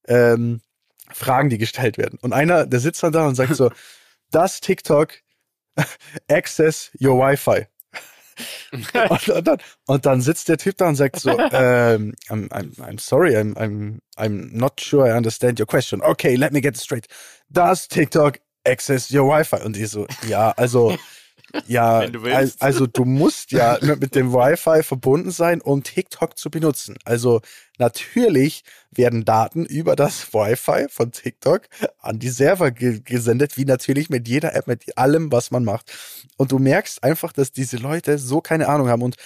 ähm, 0.06 0.60
Fragen, 1.12 1.50
die 1.50 1.58
gestellt 1.58 1.98
werden. 1.98 2.18
Und 2.22 2.32
einer, 2.32 2.66
der 2.66 2.80
sitzt 2.80 3.02
dann 3.02 3.12
da 3.12 3.26
und 3.26 3.34
sagt 3.34 3.54
so, 3.54 3.70
das 4.30 4.60
TikTok 4.60 5.14
access 6.28 6.90
your 7.00 7.18
Wi-Fi. 7.18 7.66
und, 8.72 9.28
und, 9.28 9.46
dann, 9.46 9.58
und, 9.86 10.06
dann, 10.06 10.20
sitzt 10.20 10.48
der 10.48 10.58
Typ 10.58 10.76
da 10.76 10.88
und 10.88 10.96
sagt 10.96 11.20
so, 11.20 11.30
ähm, 11.52 12.14
I'm, 12.28 12.48
I'm, 12.48 12.74
I'm 12.80 12.98
sorry, 12.98 13.36
I'm, 13.36 13.54
I'm, 13.56 14.00
I'm 14.16 14.50
not 14.52 14.80
sure 14.80 15.06
I 15.06 15.16
understand 15.16 15.60
your 15.60 15.66
question. 15.66 16.02
Okay, 16.02 16.36
let 16.36 16.52
me 16.52 16.60
get 16.60 16.74
it 16.74 16.80
straight. 16.80 17.06
Does 17.48 17.86
TikTok 17.86 18.40
access 18.66 19.12
your 19.12 19.28
Wi-Fi? 19.28 19.62
Und 19.64 19.76
ich 19.76 19.90
so, 19.90 20.06
ja, 20.26 20.50
also 20.56 20.96
ja, 21.66 22.06
du 22.06 22.22
also 22.58 22.86
du 22.86 23.04
musst 23.04 23.52
ja 23.52 23.78
mit 24.00 24.14
dem 24.14 24.32
Wi-Fi 24.32 24.82
verbunden 24.82 25.30
sein, 25.30 25.60
um 25.60 25.82
TikTok 25.82 26.38
zu 26.38 26.50
benutzen. 26.50 26.96
Also 27.04 27.40
natürlich 27.78 28.64
werden 28.90 29.24
Daten 29.24 29.64
über 29.64 29.96
das 29.96 30.28
Wi-Fi 30.34 30.86
von 30.88 31.12
TikTok 31.12 31.62
an 31.98 32.18
die 32.18 32.28
Server 32.28 32.70
ge 32.70 33.00
gesendet, 33.04 33.56
wie 33.56 33.64
natürlich 33.64 34.10
mit 34.10 34.28
jeder 34.28 34.54
App, 34.54 34.66
mit 34.66 34.96
allem, 34.96 35.32
was 35.32 35.50
man 35.50 35.64
macht. 35.64 35.92
Und 36.36 36.52
du 36.52 36.58
merkst 36.58 37.02
einfach, 37.02 37.32
dass 37.32 37.52
diese 37.52 37.76
Leute 37.76 38.18
so 38.18 38.40
keine 38.40 38.68
Ahnung 38.68 38.88
haben 38.88 39.02
und 39.02 39.16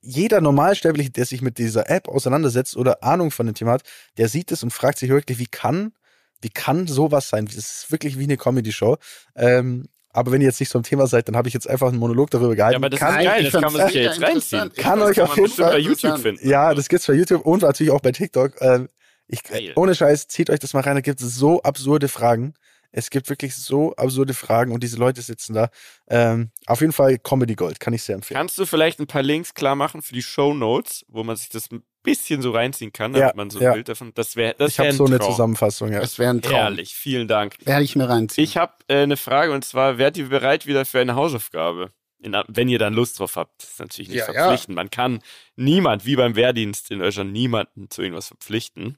jeder 0.00 0.40
Normalsterbliche, 0.40 1.10
der 1.10 1.26
sich 1.26 1.42
mit 1.42 1.58
dieser 1.58 1.90
App 1.90 2.08
auseinandersetzt 2.08 2.76
oder 2.76 3.02
Ahnung 3.02 3.30
von 3.30 3.46
dem 3.46 3.54
Thema 3.54 3.72
hat, 3.72 3.82
der 4.16 4.28
sieht 4.28 4.52
es 4.52 4.62
und 4.62 4.72
fragt 4.72 4.98
sich 4.98 5.10
wirklich, 5.10 5.38
wie 5.38 5.46
kann 5.46 5.92
wie 6.40 6.50
kann 6.50 6.86
sowas 6.86 7.28
sein? 7.28 7.46
Das 7.46 7.56
ist 7.56 7.90
wirklich 7.90 8.18
wie 8.18 8.24
eine 8.24 8.36
Comedy-Show. 8.36 8.96
Ähm, 9.34 9.88
aber 10.10 10.32
wenn 10.32 10.40
ihr 10.40 10.46
jetzt 10.46 10.60
nicht 10.60 10.70
so 10.70 10.78
ein 10.78 10.82
Thema 10.82 11.06
seid, 11.06 11.28
dann 11.28 11.36
habe 11.36 11.48
ich 11.48 11.54
jetzt 11.54 11.68
einfach 11.68 11.88
einen 11.88 11.98
Monolog 11.98 12.30
darüber 12.30 12.54
gehalten. 12.56 12.74
Ja, 12.74 12.78
aber 12.78 12.90
das 12.90 13.00
kann, 13.00 13.18
ist 13.18 13.24
geil, 13.24 13.44
das 13.44 13.52
kann 13.52 13.72
man 13.72 13.86
sich 13.86 13.94
ja 13.94 14.02
jetzt 14.02 14.22
reinziehen. 14.22 14.72
Kann 14.74 15.02
euch 15.02 15.20
auf 15.20 15.36
jeden 15.36 15.48
Fall 15.48 15.72
bei 15.72 15.78
YouTube 15.78 16.18
finden. 16.18 16.48
Ja, 16.48 16.74
das 16.74 16.88
gibt's 16.88 17.06
bei 17.06 17.14
YouTube 17.14 17.44
und 17.44 17.62
natürlich 17.62 17.92
auch 17.92 18.00
bei 18.00 18.12
TikTok. 18.12 18.60
Ähm, 18.60 18.88
ich, 19.26 19.42
ohne 19.76 19.94
Scheiß, 19.94 20.26
zieht 20.28 20.48
euch 20.48 20.58
das 20.58 20.72
mal 20.72 20.80
rein, 20.80 20.94
da 20.94 21.02
gibt 21.02 21.20
es 21.20 21.34
so 21.36 21.62
absurde 21.62 22.08
Fragen. 22.08 22.54
Es 22.90 23.10
gibt 23.10 23.28
wirklich 23.28 23.54
so 23.54 23.94
absurde 23.96 24.32
Fragen 24.32 24.72
und 24.72 24.82
diese 24.82 24.96
Leute 24.96 25.20
sitzen 25.20 25.52
da. 25.52 25.68
Ähm, 26.08 26.50
auf 26.66 26.80
jeden 26.80 26.94
Fall 26.94 27.18
Comedy 27.18 27.54
Gold, 27.54 27.80
kann 27.80 27.92
ich 27.92 28.02
sehr 28.02 28.14
empfehlen. 28.14 28.38
Kannst 28.38 28.56
du 28.56 28.64
vielleicht 28.64 28.98
ein 28.98 29.06
paar 29.06 29.22
Links 29.22 29.52
klar 29.52 29.74
machen 29.74 30.00
für 30.00 30.14
die 30.14 30.22
Show 30.22 30.54
Notes, 30.54 31.04
wo 31.08 31.22
man 31.22 31.36
sich 31.36 31.50
das 31.50 31.68
bisschen 32.08 32.42
so 32.42 32.50
reinziehen 32.52 32.92
kann, 32.92 33.12
damit 33.12 33.28
ja, 33.28 33.36
man 33.36 33.50
so 33.50 33.58
ein 33.58 33.64
ja. 33.64 33.72
Bild 33.72 33.88
davon. 33.88 34.12
Das 34.14 34.36
wäre, 34.36 34.54
das 34.56 34.72
Ich 34.72 34.78
habe 34.78 34.92
so 34.92 35.04
eine 35.04 35.20
Zusammenfassung. 35.20 35.92
Ja. 35.92 36.00
Das 36.00 36.18
wäre 36.18 36.30
ein 36.30 36.42
Traum. 36.42 36.54
Herrlich, 36.54 36.94
vielen 36.94 37.28
Dank. 37.28 37.56
Werde 37.64 37.84
ich 37.84 37.96
mir 37.96 38.08
reinziehen. 38.08 38.44
Ich 38.44 38.56
habe 38.56 38.72
äh, 38.88 39.02
eine 39.02 39.16
Frage 39.16 39.52
und 39.52 39.64
zwar: 39.64 39.98
Wärt 39.98 40.16
ihr 40.16 40.28
bereit 40.28 40.66
wieder 40.66 40.84
für 40.84 41.00
eine 41.00 41.14
Hausaufgabe? 41.14 41.92
In, 42.20 42.36
wenn 42.48 42.68
ihr 42.68 42.80
dann 42.80 42.94
Lust 42.94 43.20
drauf 43.20 43.36
habt, 43.36 43.62
das 43.62 43.70
ist 43.70 43.80
natürlich 43.80 44.08
nicht 44.08 44.18
ja, 44.18 44.32
verpflichtend. 44.32 44.74
Man 44.74 44.90
kann 44.90 45.20
niemand, 45.54 46.04
wie 46.04 46.16
beim 46.16 46.34
Wehrdienst 46.34 46.90
in 46.90 46.98
Deutschland, 46.98 47.32
niemanden 47.32 47.90
zu 47.90 48.02
irgendwas 48.02 48.28
verpflichten. 48.28 48.96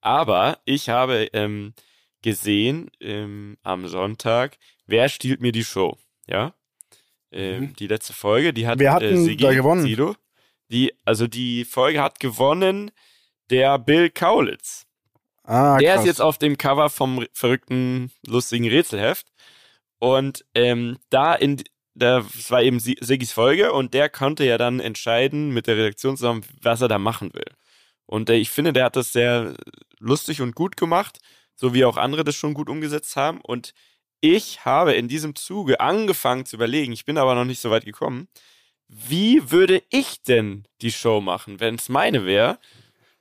Aber 0.00 0.58
ich 0.64 0.88
habe 0.88 1.28
ähm, 1.34 1.74
gesehen 2.22 2.90
ähm, 3.00 3.58
am 3.62 3.86
Sonntag, 3.86 4.56
wer 4.86 5.08
stiehlt 5.10 5.42
mir 5.42 5.52
die 5.52 5.64
Show? 5.64 5.98
Ja, 6.26 6.54
ähm, 7.30 7.60
mhm. 7.60 7.76
die 7.76 7.86
letzte 7.86 8.12
Folge, 8.12 8.52
die 8.52 8.66
hat 8.66 8.78
Wir 8.78 8.92
hatten 8.92 9.04
äh, 9.04 9.16
Sigi, 9.16 9.44
da 9.44 9.52
gewonnen. 9.52 9.82
Sido. 9.82 10.14
Die, 10.70 10.94
also 11.04 11.26
die 11.26 11.64
Folge 11.64 12.02
hat 12.02 12.20
gewonnen 12.20 12.90
der 13.50 13.78
Bill 13.78 14.10
Kaulitz. 14.10 14.84
Ah, 15.44 15.78
der 15.78 15.94
krass. 15.94 16.00
ist 16.02 16.06
jetzt 16.06 16.20
auf 16.20 16.38
dem 16.38 16.58
Cover 16.58 16.90
vom 16.90 17.24
verrückten, 17.32 18.12
lustigen 18.26 18.68
Rätselheft. 18.68 19.26
Und 19.98 20.44
ähm, 20.54 20.98
da 21.10 21.34
in 21.34 21.62
das 21.98 22.50
war 22.50 22.62
eben 22.62 22.78
Sigis 22.78 23.32
Folge 23.32 23.72
und 23.72 23.92
der 23.92 24.08
konnte 24.08 24.44
ja 24.44 24.56
dann 24.56 24.78
entscheiden 24.78 25.50
mit 25.50 25.66
der 25.66 25.76
Redaktion 25.76 26.16
zusammen, 26.16 26.44
was 26.62 26.80
er 26.80 26.88
da 26.88 26.98
machen 26.98 27.34
will. 27.34 27.50
Und 28.06 28.30
äh, 28.30 28.36
ich 28.36 28.50
finde, 28.50 28.72
der 28.72 28.84
hat 28.84 28.96
das 28.96 29.12
sehr 29.12 29.54
lustig 29.98 30.40
und 30.40 30.54
gut 30.54 30.76
gemacht, 30.76 31.18
so 31.54 31.74
wie 31.74 31.84
auch 31.84 31.96
andere 31.96 32.24
das 32.24 32.36
schon 32.36 32.54
gut 32.54 32.68
umgesetzt 32.68 33.16
haben. 33.16 33.40
Und 33.40 33.74
ich 34.20 34.64
habe 34.64 34.94
in 34.94 35.08
diesem 35.08 35.34
Zuge 35.34 35.80
angefangen 35.80 36.46
zu 36.46 36.56
überlegen, 36.56 36.92
ich 36.92 37.04
bin 37.04 37.18
aber 37.18 37.34
noch 37.34 37.44
nicht 37.44 37.60
so 37.60 37.70
weit 37.70 37.84
gekommen, 37.84 38.28
wie 38.88 39.50
würde 39.50 39.82
ich 39.90 40.22
denn 40.22 40.66
die 40.80 40.92
Show 40.92 41.20
machen, 41.20 41.60
wenn 41.60 41.76
es 41.76 41.88
meine 41.88 42.24
wäre? 42.24 42.58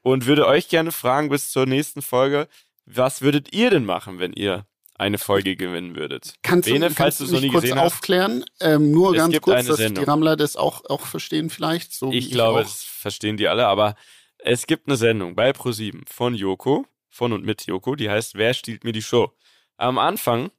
Und 0.01 0.26
würde 0.26 0.47
euch 0.47 0.70
gerne 0.70 0.93
fragen 0.93 1.30
bis 1.30 1.51
zur 1.51 1.65
nächsten 1.65 2.01
Folge, 2.01 2.47
was 2.86 3.22
würdet 3.22 3.53
ihr 3.53 3.70
denn 3.70 3.84
machen, 3.84 4.20
wenn 4.20 4.32
ihr 4.32 4.65
eine 4.95 5.18
Folge 5.18 5.55
gewinnen 5.57 5.95
würdet? 5.95 6.36
Kannst 6.41 6.70
Bene, 6.70 6.88
du, 6.88 6.95
falls 6.95 7.18
kannst 7.18 7.32
du 7.32 7.36
noch 7.36 7.41
nie 7.41 7.49
kurz 7.49 7.63
gesehen 7.63 7.78
aufklären? 7.78 8.45
Ähm, 8.61 8.91
nur 8.91 9.11
es 9.11 9.18
ganz 9.18 9.41
kurz, 9.41 9.65
dass 9.65 9.78
Sendung. 9.78 10.03
die 10.03 10.09
Rammler 10.09 10.38
das 10.38 10.55
auch, 10.55 10.86
auch 10.86 11.05
verstehen 11.05 11.49
vielleicht. 11.49 11.93
So 11.93 12.11
ich 12.11 12.32
glaube, 12.32 12.61
das 12.61 12.84
verstehen 12.84 13.36
die 13.38 13.47
alle, 13.47 13.68
aber 13.68 13.95
es 14.38 14.65
gibt 14.65 14.88
eine 14.88 14.95
Sendung 14.95 15.36
bei 15.36 15.51
Pro7 15.51 16.03
von 16.07 16.34
Joko, 16.34 16.86
von 17.09 17.34
und 17.34 17.43
mit 17.43 17.65
Joko, 17.65 17.95
die 17.95 18.09
heißt 18.09 18.36
Wer 18.36 18.53
stiehlt 18.53 18.84
mir 18.84 18.93
die 18.93 19.01
Show? 19.01 19.34
Am 19.76 19.97
Anfang 19.97 20.51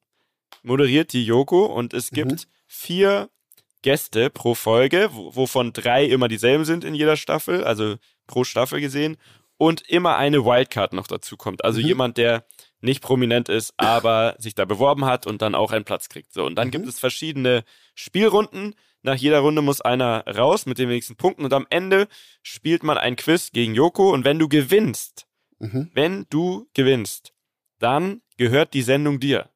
moderiert 0.63 1.13
die 1.13 1.25
Joko 1.25 1.67
und 1.67 1.95
es 1.95 2.11
gibt 2.11 2.33
mhm. 2.33 2.51
vier 2.67 3.31
Gäste 3.83 4.31
pro 4.31 4.55
Folge, 4.55 5.11
wovon 5.12 5.72
drei 5.72 6.05
immer 6.05 6.29
dieselben 6.29 6.64
sind 6.64 6.85
in 6.85 6.95
jeder 6.95 7.16
Staffel, 7.16 7.64
also 7.64 7.97
pro 8.26 8.45
Staffel 8.45 8.81
gesehen, 8.81 9.16
und 9.57 9.83
immer 9.89 10.16
eine 10.16 10.45
Wildcard 10.45 10.93
noch 10.93 11.07
dazu 11.07 11.37
kommt. 11.37 11.64
Also 11.64 11.81
mhm. 11.81 11.87
jemand, 11.87 12.16
der 12.16 12.45
nicht 12.81 13.03
prominent 13.03 13.49
ist, 13.49 13.74
aber 13.76 14.37
sich 14.39 14.55
da 14.55 14.64
beworben 14.64 15.05
hat 15.05 15.26
und 15.26 15.43
dann 15.43 15.55
auch 15.55 15.72
einen 15.72 15.85
Platz 15.85 16.09
kriegt. 16.09 16.33
So, 16.33 16.45
und 16.45 16.55
dann 16.55 16.68
mhm. 16.68 16.72
gibt 16.72 16.87
es 16.87 16.99
verschiedene 16.99 17.64
Spielrunden. 17.95 18.74
Nach 19.03 19.16
jeder 19.16 19.41
Runde 19.41 19.62
muss 19.62 19.81
einer 19.81 20.24
raus 20.26 20.66
mit 20.66 20.79
den 20.79 20.89
wenigsten 20.89 21.16
Punkten 21.16 21.45
und 21.45 21.53
am 21.53 21.66
Ende 21.70 22.09
spielt 22.43 22.83
man 22.83 22.99
ein 22.99 23.16
Quiz 23.16 23.51
gegen 23.53 23.74
Joko 23.74 24.12
und 24.12 24.24
wenn 24.24 24.39
du 24.39 24.49
gewinnst, 24.49 25.26
mhm. 25.59 25.91
wenn 25.93 26.26
du 26.31 26.68
gewinnst, 26.74 27.33
dann 27.79 28.22
gehört 28.37 28.74
die 28.74 28.83
Sendung 28.83 29.20
dir. 29.20 29.51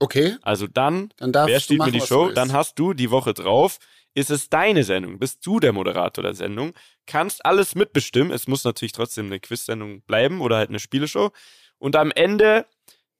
Okay. 0.00 0.36
Also 0.42 0.66
dann, 0.66 1.12
dann 1.18 1.32
wer 1.32 1.60
steht 1.60 1.78
mir 1.78 1.92
die 1.92 2.00
Show? 2.00 2.30
Dann 2.30 2.52
hast 2.52 2.78
du 2.78 2.94
die 2.94 3.10
Woche 3.10 3.34
drauf. 3.34 3.78
Ist 4.14 4.30
es 4.30 4.48
deine 4.48 4.82
Sendung? 4.82 5.18
Bist 5.20 5.46
du 5.46 5.60
der 5.60 5.72
Moderator 5.72 6.22
der 6.22 6.34
Sendung? 6.34 6.72
Kannst 7.06 7.44
alles 7.44 7.74
mitbestimmen. 7.76 8.32
Es 8.32 8.48
muss 8.48 8.64
natürlich 8.64 8.92
trotzdem 8.92 9.26
eine 9.26 9.38
Quiz-Sendung 9.38 10.02
bleiben 10.02 10.40
oder 10.40 10.56
halt 10.56 10.70
eine 10.70 10.80
Spieleshow. 10.80 11.30
Und 11.78 11.94
am 11.94 12.10
Ende 12.10 12.66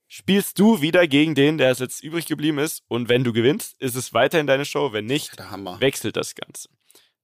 spielst 0.09 0.59
du 0.59 0.81
wieder 0.81 1.07
gegen 1.07 1.35
den, 1.37 1.59
der 1.59 1.70
es 1.70 1.78
jetzt 1.78 2.03
übrig 2.03 2.26
geblieben 2.26 2.59
ist. 2.59 2.83
Und 2.89 3.09
wenn 3.09 3.22
du 3.22 3.33
gewinnst, 3.33 3.81
ist 3.81 3.95
es 3.95 4.12
weiterhin 4.12 4.49
deine 4.49 4.64
Show. 4.64 4.93
Wenn 4.93 5.05
nicht, 5.07 5.39
Der 5.39 5.51
Hammer. 5.51 5.81
wechselt 5.81 6.16
das 6.16 6.35
Ganze. 6.35 6.68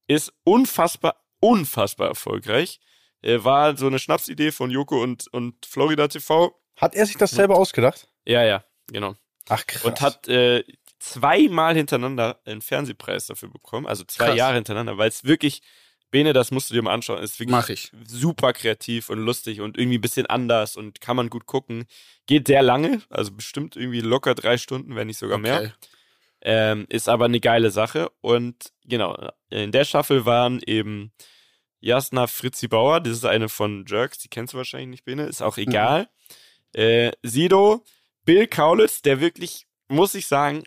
Ist 0.07 0.31
unfassbar, 0.45 1.21
unfassbar 1.41 2.07
erfolgreich. 2.07 2.79
Äh, 3.21 3.43
war 3.43 3.75
so 3.75 3.87
eine 3.87 3.99
Schnapsidee 3.99 4.51
von 4.51 4.71
Joko 4.71 5.01
und, 5.03 5.27
und 5.33 5.65
Florida 5.65 6.07
TV. 6.07 6.55
Hat 6.77 6.95
er 6.95 7.05
sich 7.05 7.17
das 7.17 7.31
selber 7.31 7.57
ausgedacht? 7.57 8.07
Ja, 8.25 8.43
ja, 8.43 8.63
genau. 8.87 9.15
Ach 9.49 9.65
krass. 9.65 9.83
Und 9.85 10.01
hat 10.01 10.27
äh, 10.27 10.63
zweimal 10.99 11.75
hintereinander 11.75 12.39
einen 12.45 12.61
Fernsehpreis 12.61 13.27
dafür 13.27 13.49
bekommen. 13.49 13.85
Also 13.85 14.03
zwei 14.03 14.27
Krass. 14.27 14.37
Jahre 14.37 14.55
hintereinander, 14.55 14.97
weil 14.97 15.09
es 15.09 15.23
wirklich, 15.23 15.61
Bene, 16.09 16.33
das 16.33 16.51
musst 16.51 16.69
du 16.69 16.73
dir 16.73 16.81
mal 16.81 16.93
anschauen, 16.93 17.21
ist 17.21 17.39
wirklich 17.39 17.51
Mach 17.51 17.69
ich. 17.69 17.91
super 18.05 18.53
kreativ 18.53 19.09
und 19.09 19.19
lustig 19.19 19.61
und 19.61 19.77
irgendwie 19.77 19.97
ein 19.97 20.01
bisschen 20.01 20.25
anders 20.25 20.75
und 20.75 21.01
kann 21.01 21.15
man 21.15 21.29
gut 21.29 21.45
gucken. 21.45 21.85
Geht 22.25 22.47
sehr 22.47 22.61
lange, 22.61 23.01
also 23.09 23.31
bestimmt 23.31 23.75
irgendwie 23.75 24.01
locker 24.01 24.35
drei 24.35 24.57
Stunden, 24.57 24.95
wenn 24.95 25.07
nicht 25.07 25.19
sogar 25.19 25.37
mehr. 25.37 25.59
Okay. 25.59 25.71
Ähm, 26.41 26.85
ist 26.89 27.09
aber 27.09 27.25
eine 27.25 27.39
geile 27.39 27.71
Sache. 27.71 28.11
Und 28.21 28.71
genau, 28.85 29.17
in 29.49 29.71
der 29.71 29.85
Staffel 29.85 30.25
waren 30.25 30.61
eben 30.65 31.11
Jasna 31.79 32.27
Fritzi 32.27 32.67
Bauer, 32.67 33.01
das 33.01 33.13
ist 33.13 33.25
eine 33.25 33.49
von 33.49 33.85
Jerks, 33.87 34.17
die 34.19 34.29
kennst 34.29 34.53
du 34.53 34.57
wahrscheinlich 34.57 34.89
nicht, 34.89 35.05
Bene, 35.05 35.25
ist 35.25 35.41
auch 35.41 35.57
egal. 35.57 36.09
Äh, 36.73 37.11
Sido, 37.23 37.83
Bill 38.27 38.45
Kaulitz, 38.45 39.01
der 39.01 39.21
wirklich, 39.21 39.67
muss 39.87 40.13
ich 40.13 40.27
sagen, 40.27 40.65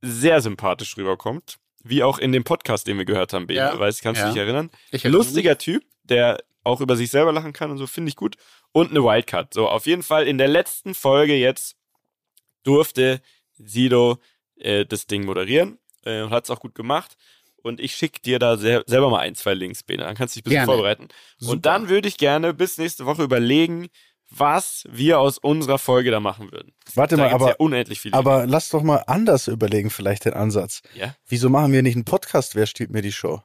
sehr 0.00 0.40
sympathisch 0.40 0.96
rüberkommt. 0.96 1.58
Wie 1.82 2.04
auch 2.04 2.18
in 2.18 2.30
dem 2.30 2.44
Podcast, 2.44 2.86
den 2.86 2.98
wir 2.98 3.04
gehört 3.04 3.32
haben, 3.32 3.48
Bene. 3.48 3.58
Ja, 3.58 3.78
Weißt, 3.78 4.00
kannst 4.00 4.20
du 4.20 4.26
ja. 4.26 4.32
dich 4.32 4.40
erinnern? 4.40 4.70
Lustiger 5.02 5.58
Typ, 5.58 5.84
der 6.04 6.38
auch 6.62 6.80
über 6.80 6.96
sich 6.96 7.10
selber 7.10 7.32
lachen 7.32 7.52
kann 7.52 7.72
und 7.72 7.78
so, 7.78 7.88
finde 7.88 8.10
ich 8.10 8.16
gut. 8.16 8.36
Und 8.70 8.90
eine 8.90 9.02
Wildcard. 9.02 9.54
So, 9.54 9.68
auf 9.68 9.86
jeden 9.86 10.04
Fall 10.04 10.28
in 10.28 10.38
der 10.38 10.46
letzten 10.46 10.94
Folge 10.94 11.34
jetzt 11.34 11.74
durfte 12.62 13.22
Sido 13.54 14.18
äh, 14.54 14.86
das 14.86 15.08
Ding 15.08 15.24
moderieren 15.24 15.78
äh, 16.04 16.22
und 16.22 16.30
hat 16.30 16.44
es 16.44 16.50
auch 16.50 16.60
gut 16.60 16.76
gemacht. 16.76 17.16
Und 17.56 17.80
ich 17.80 17.96
schicke 17.96 18.20
dir 18.20 18.38
da 18.38 18.56
sel 18.56 18.84
selber 18.86 19.10
mal 19.10 19.18
ein, 19.18 19.34
zwei 19.34 19.54
Links, 19.54 19.82
Bene. 19.82 20.04
Dann 20.04 20.14
kannst 20.14 20.36
du 20.36 20.38
dich 20.38 20.42
ein 20.42 20.50
bisschen 20.50 20.66
Gerne. 20.66 20.72
vorbereiten. 20.72 21.08
Super. 21.38 21.52
Und 21.52 21.66
dann 21.66 21.88
würde 21.88 22.06
ich 22.06 22.18
gerne 22.18 22.54
bis 22.54 22.78
nächste 22.78 23.04
Woche 23.04 23.24
überlegen, 23.24 23.88
was 24.30 24.84
wir 24.90 25.18
aus 25.20 25.38
unserer 25.38 25.78
Folge 25.78 26.10
da 26.10 26.20
machen 26.20 26.52
würden. 26.52 26.72
Warte 26.94 27.16
da 27.16 27.24
mal, 27.24 27.32
aber, 27.32 27.48
ja 27.48 27.54
unendlich 27.58 28.00
viele. 28.00 28.14
aber 28.14 28.46
lass 28.46 28.68
doch 28.68 28.82
mal 28.82 29.04
anders 29.06 29.48
überlegen, 29.48 29.90
vielleicht 29.90 30.24
den 30.26 30.34
Ansatz. 30.34 30.82
ja? 30.94 31.14
Wieso 31.26 31.48
machen 31.48 31.72
wir 31.72 31.82
nicht 31.82 31.94
einen 31.96 32.04
Podcast? 32.04 32.54
Wer 32.54 32.66
stiehlt 32.66 32.90
mir 32.90 33.02
die 33.02 33.12
Show? 33.12 33.42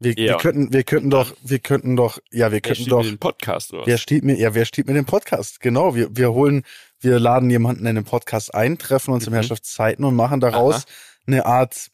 Wir, 0.00 0.12
Ja. 0.18 0.32
wir 0.32 0.36
könnten, 0.38 0.72
wir 0.72 0.82
könnten 0.82 1.08
doch, 1.08 1.32
wir 1.42 1.60
könnten 1.60 1.94
doch, 1.96 2.18
ja, 2.30 2.46
wir 2.46 2.52
Wer 2.52 2.60
könnten 2.62 2.82
steht 2.82 2.92
doch, 2.92 3.02
mit 3.02 3.12
dem 3.12 3.18
Podcast 3.18 3.72
oder 3.72 3.82
was? 3.82 3.86
wer 3.86 3.98
stiehlt 3.98 4.24
mir, 4.24 4.36
ja, 4.36 4.54
wer 4.54 4.64
stiehlt 4.64 4.88
mir 4.88 4.94
den 4.94 5.04
Podcast? 5.06 5.60
Genau, 5.60 5.94
wir, 5.94 6.14
wir 6.16 6.32
holen, 6.32 6.64
wir 7.00 7.18
laden 7.20 7.48
jemanden 7.48 7.86
in 7.86 7.94
den 7.94 8.04
Podcast 8.04 8.54
ein, 8.54 8.76
treffen 8.76 9.14
uns 9.14 9.26
im 9.26 9.32
Mhm. 9.32 9.36
Herrschaftszeiten 9.36 10.04
und 10.04 10.16
machen 10.16 10.40
daraus 10.40 10.74
Aha. 10.74 10.84
eine 11.28 11.46
Art, 11.46 11.90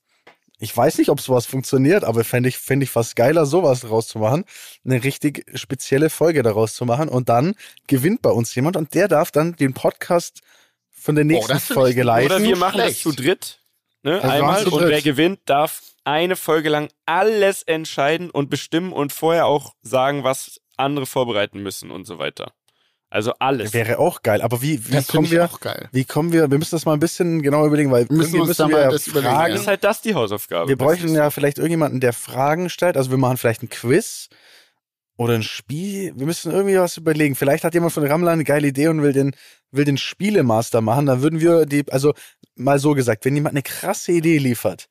ich 0.61 0.77
weiß 0.77 0.99
nicht, 0.99 1.09
ob 1.09 1.21
sowas 1.21 1.47
funktioniert, 1.47 2.05
aber 2.05 2.23
fände 2.23 2.49
ich, 2.49 2.59
fände 2.59 2.85
ich 2.85 2.91
fast 2.91 3.17
geiler, 3.17 3.47
sowas 3.47 3.81
daraus 3.81 4.07
zu 4.09 4.19
machen, 4.19 4.45
eine 4.85 5.03
richtig 5.03 5.45
spezielle 5.59 6.11
Folge 6.11 6.43
daraus 6.43 6.75
zu 6.75 6.85
machen 6.85 7.09
und 7.09 7.29
dann 7.29 7.55
gewinnt 7.87 8.23
bei 8.23 8.31
uns 8.31 8.55
jemand 8.55 8.77
und 8.77 8.95
der 8.95 9.09
darf 9.09 9.31
dann 9.31 9.57
den 9.57 9.73
Podcast 9.75 10.41
von 10.91 11.15
der 11.15 11.25
nächsten 11.25 11.51
Oh, 11.51 11.55
das 11.55 11.65
find 11.65 11.71
ich 11.71 11.83
Folge 11.83 12.03
leiten. 12.03 12.33
Oder 12.33 12.43
wir 12.45 12.57
machen 12.57 12.77
das 12.79 12.87
schlecht. 12.89 13.03
zu 13.03 13.13
dritt. 13.13 13.59
Ne, 14.03 14.15
Also 14.23 14.29
einmal 14.29 14.63
zu 14.65 14.73
und 14.73 14.83
dritt. 14.83 14.91
wer 14.91 15.03
gewinnt, 15.03 15.41
darf 15.47 15.83
eine 16.05 16.37
Folge 16.37 16.69
lang 16.69 16.89
alles 17.07 17.63
entscheiden 17.63 18.31
und 18.31 18.51
bestimmen 18.51 18.93
und 18.93 19.13
vorher 19.13 19.47
auch 19.47 19.75
sagen, 19.83 20.25
was 20.25 20.61
andere 20.77 21.07
vorbereiten 21.07 21.63
müssen 21.63 21.91
und 21.91 22.07
so 22.07 22.19
weiter. 22.19 22.53
Also 23.13 23.33
alles. 23.41 23.75
Wäre 23.75 23.99
auch 23.99 24.23
geil, 24.23 24.41
aber 24.41 24.63
wie, 24.63 24.87
wie 24.87 24.93
Das 24.93 25.09
kommen 25.09 25.29
wir, 25.29 25.45
auch 25.45 25.59
geil. 25.59 25.89
wie 25.91 26.05
kommen 26.05 26.33
wir, 26.33 26.49
wir 26.49 26.59
müssen 26.59 26.77
das 26.77 26.87
mal 26.87 26.93
ein 26.93 27.01
bisschen 27.01 27.43
genau 27.43 27.67
überlegen, 27.67 27.91
weil 27.91 28.09
Wir 28.09 28.17
müssen 28.17 28.39
da 28.39 28.45
müssen 28.45 28.69
wir 28.69 28.81
ja 28.81 28.91
das 28.91 29.09
überlegen, 29.09 29.35
Fragen, 29.35 29.55
ist 29.55 29.67
halt 29.67 29.83
das 29.83 30.01
die 30.01 30.15
Hausaufgabe. 30.15 30.69
wir 30.69 30.77
bräuchten 30.79 31.13
ja 31.13 31.31
vielleicht 31.31 31.59
irgendjemanden, 31.59 31.99
der 31.99 32.13
Fragen 32.13 32.71
stellt, 32.71 32.97
also 32.97 33.11
wir 33.11 33.19
machen 33.19 33.37
vielleicht 33.37 33.65
ein 33.65 33.69
Quiz 33.69 34.29
oder 35.17 35.35
ein 35.35 35.43
Spiel, 35.43 36.13
wir 36.17 36.25
müssen 36.25 36.53
irgendwie 36.53 36.79
was 36.79 36.97
überlegen. 36.97 37.35
Vielleicht 37.35 37.65
hat 37.65 37.75
jemand 37.75 37.93
von 37.93 38.07
Ramla 38.07 38.31
eine 38.31 38.45
geile 38.45 38.69
Idee 38.69 38.87
und 38.89 39.03
will 39.03 39.13
den, 39.13 39.35
will 39.73 39.85
den 39.85 39.99
Spielemaster 39.99 40.81
machen, 40.81 41.07
dann 41.07 41.21
würden 41.21 41.41
wir 41.41 41.67
die, 41.67 41.85
also 41.91 42.15
mal 42.55 42.79
so 42.79 42.95
gesagt, 42.95 43.25
wenn 43.25 43.35
jemand 43.35 43.55
eine 43.55 43.63
krasse 43.63 44.13
Idee 44.13 44.39
liefert 44.39 44.89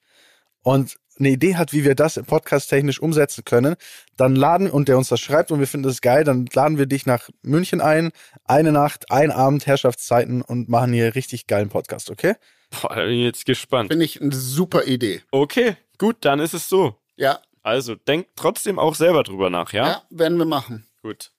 und 0.62 0.98
eine 1.20 1.30
Idee 1.30 1.56
hat, 1.56 1.74
wie 1.74 1.84
wir 1.84 1.96
das 1.96 2.20
podcast-technisch 2.26 3.00
umsetzen 3.02 3.44
können, 3.46 3.76
dann 4.18 4.36
laden 4.36 4.70
und 4.70 4.88
der 4.88 4.98
uns 4.98 5.10
das 5.10 5.20
schreibt 5.20 5.52
und 5.52 5.60
wir 5.60 5.68
finden 5.68 5.88
das 5.88 6.02
geil, 6.02 6.24
dann 6.24 6.48
laden 6.54 6.78
wir 6.78 6.86
dich 6.86 7.06
nach 7.06 7.30
München 7.42 7.82
ein, 7.82 8.12
eine 8.46 8.72
Nacht, 8.72 9.12
ein 9.12 9.32
Abend, 9.32 9.66
Herrschaftszeiten 9.68 10.42
und 10.42 10.70
machen 10.70 10.94
hier 10.94 11.16
richtig 11.16 11.48
geilen 11.48 11.70
Podcast, 11.70 12.10
okay? 12.10 12.36
Boah, 12.82 12.96
da 12.96 13.06
bin 13.06 13.14
ich 13.14 13.26
jetzt 13.26 13.46
gespannt. 13.46 13.90
Finde 13.90 14.06
ich 14.06 14.22
eine 14.22 14.34
super 14.34 14.86
Idee. 14.86 15.22
Okay, 15.32 15.76
gut, 15.98 16.18
dann 16.22 16.40
ist 16.40 16.54
es 16.54 16.70
so. 16.70 16.96
Ja, 17.16 17.40
Also 17.64 17.96
denkt 17.96 18.32
trotzdem 18.36 18.80
auch 18.80 18.96
selber 18.96 19.24
drüber 19.24 19.50
nach, 19.50 19.74
ja? 19.74 19.88
ja, 19.88 20.04
werden 20.10 20.38
wir 20.38 20.46
machen. 20.46 20.86
Gut. 21.02 21.32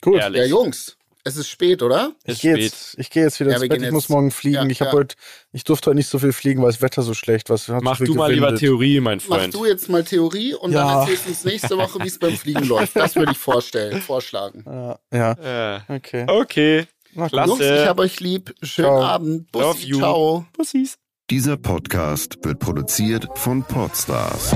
Gut. 0.00 0.20
Ehrlich. 0.20 0.42
Ja, 0.42 0.46
Jungs, 0.46 0.96
es 1.24 1.36
ist 1.36 1.48
spät, 1.48 1.82
oder? 1.82 2.12
Es 2.24 2.36
Ich 2.36 2.40
gehe 2.42 2.52
spät. 2.54 2.64
jetzt, 2.64 2.98
ich 2.98 3.10
geh 3.10 3.20
jetzt 3.20 3.38
wieder 3.40 3.50
Ja, 3.52 3.56
ins 3.58 3.68
Bett. 3.68 3.82
Ich 3.82 3.90
muss 3.90 4.04
jetzt- 4.04 4.10
morgen 4.10 4.30
fliegen. 4.30 4.56
Ja, 4.56 4.66
ich 4.66 4.80
habe 4.80 4.90
ja. 4.90 4.96
heute, 4.96 5.14
ich 5.52 5.64
durfte 5.64 5.90
heute 5.90 5.96
nicht 5.96 6.08
so 6.08 6.18
viel 6.18 6.32
fliegen, 6.32 6.62
weil 6.62 6.70
das 6.72 6.82
Wetter 6.82 7.02
so 7.02 7.14
schlecht 7.14 7.48
war. 7.50 7.58
Mach 7.80 7.92
so 7.98 8.04
viel 8.04 8.06
du 8.06 8.14
mal 8.14 8.32
lieber 8.32 8.46
gewindet. 8.46 8.60
Theorie, 8.60 9.00
mein 9.00 9.20
Mach 9.28 9.38
Freund. 9.38 9.54
du 9.54 9.64
jetzt 9.64 9.88
mal 9.88 10.02
Theorie 10.04 10.54
und 10.54 10.72
dann 10.72 10.86
Ja. 10.88 11.00
erzählst 11.02 11.24
du 11.26 11.28
uns 11.30 11.44
nächste 11.44 11.78
Woche, 11.78 11.98
wie 12.02 12.08
es 12.08 12.18
beim 12.18 12.36
Fliegen 12.36 12.64
läuft. 12.64 12.96
Das 12.96 13.14
würde 13.16 13.32
ich 13.32 13.38
vorstellen, 13.38 14.00
vorschlagen. 14.02 14.64
Ja, 15.12 15.36
ja, 15.42 15.82
okay. 15.88 16.24
okay. 16.28 16.86
Klasse. 17.14 17.36
Jungs, 17.50 17.60
ich 17.60 17.86
hab 17.86 18.00
euch 18.00 18.20
lieb. 18.20 18.54
Schönen 18.62 18.88
Ciao. 18.88 19.02
Abend. 19.02 19.48
Love 19.54 19.74
Bussi, 19.74 19.86
you. 19.86 19.98
ciao. 19.98 20.46
Pussys. 20.54 20.96
Dieser 21.30 21.56
Podcast 21.56 22.38
wird 22.42 22.58
produziert 22.58 23.26
von 23.36 23.62
Podstars 23.62 24.52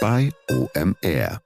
bei 0.00 0.30
OMR. 0.50 1.40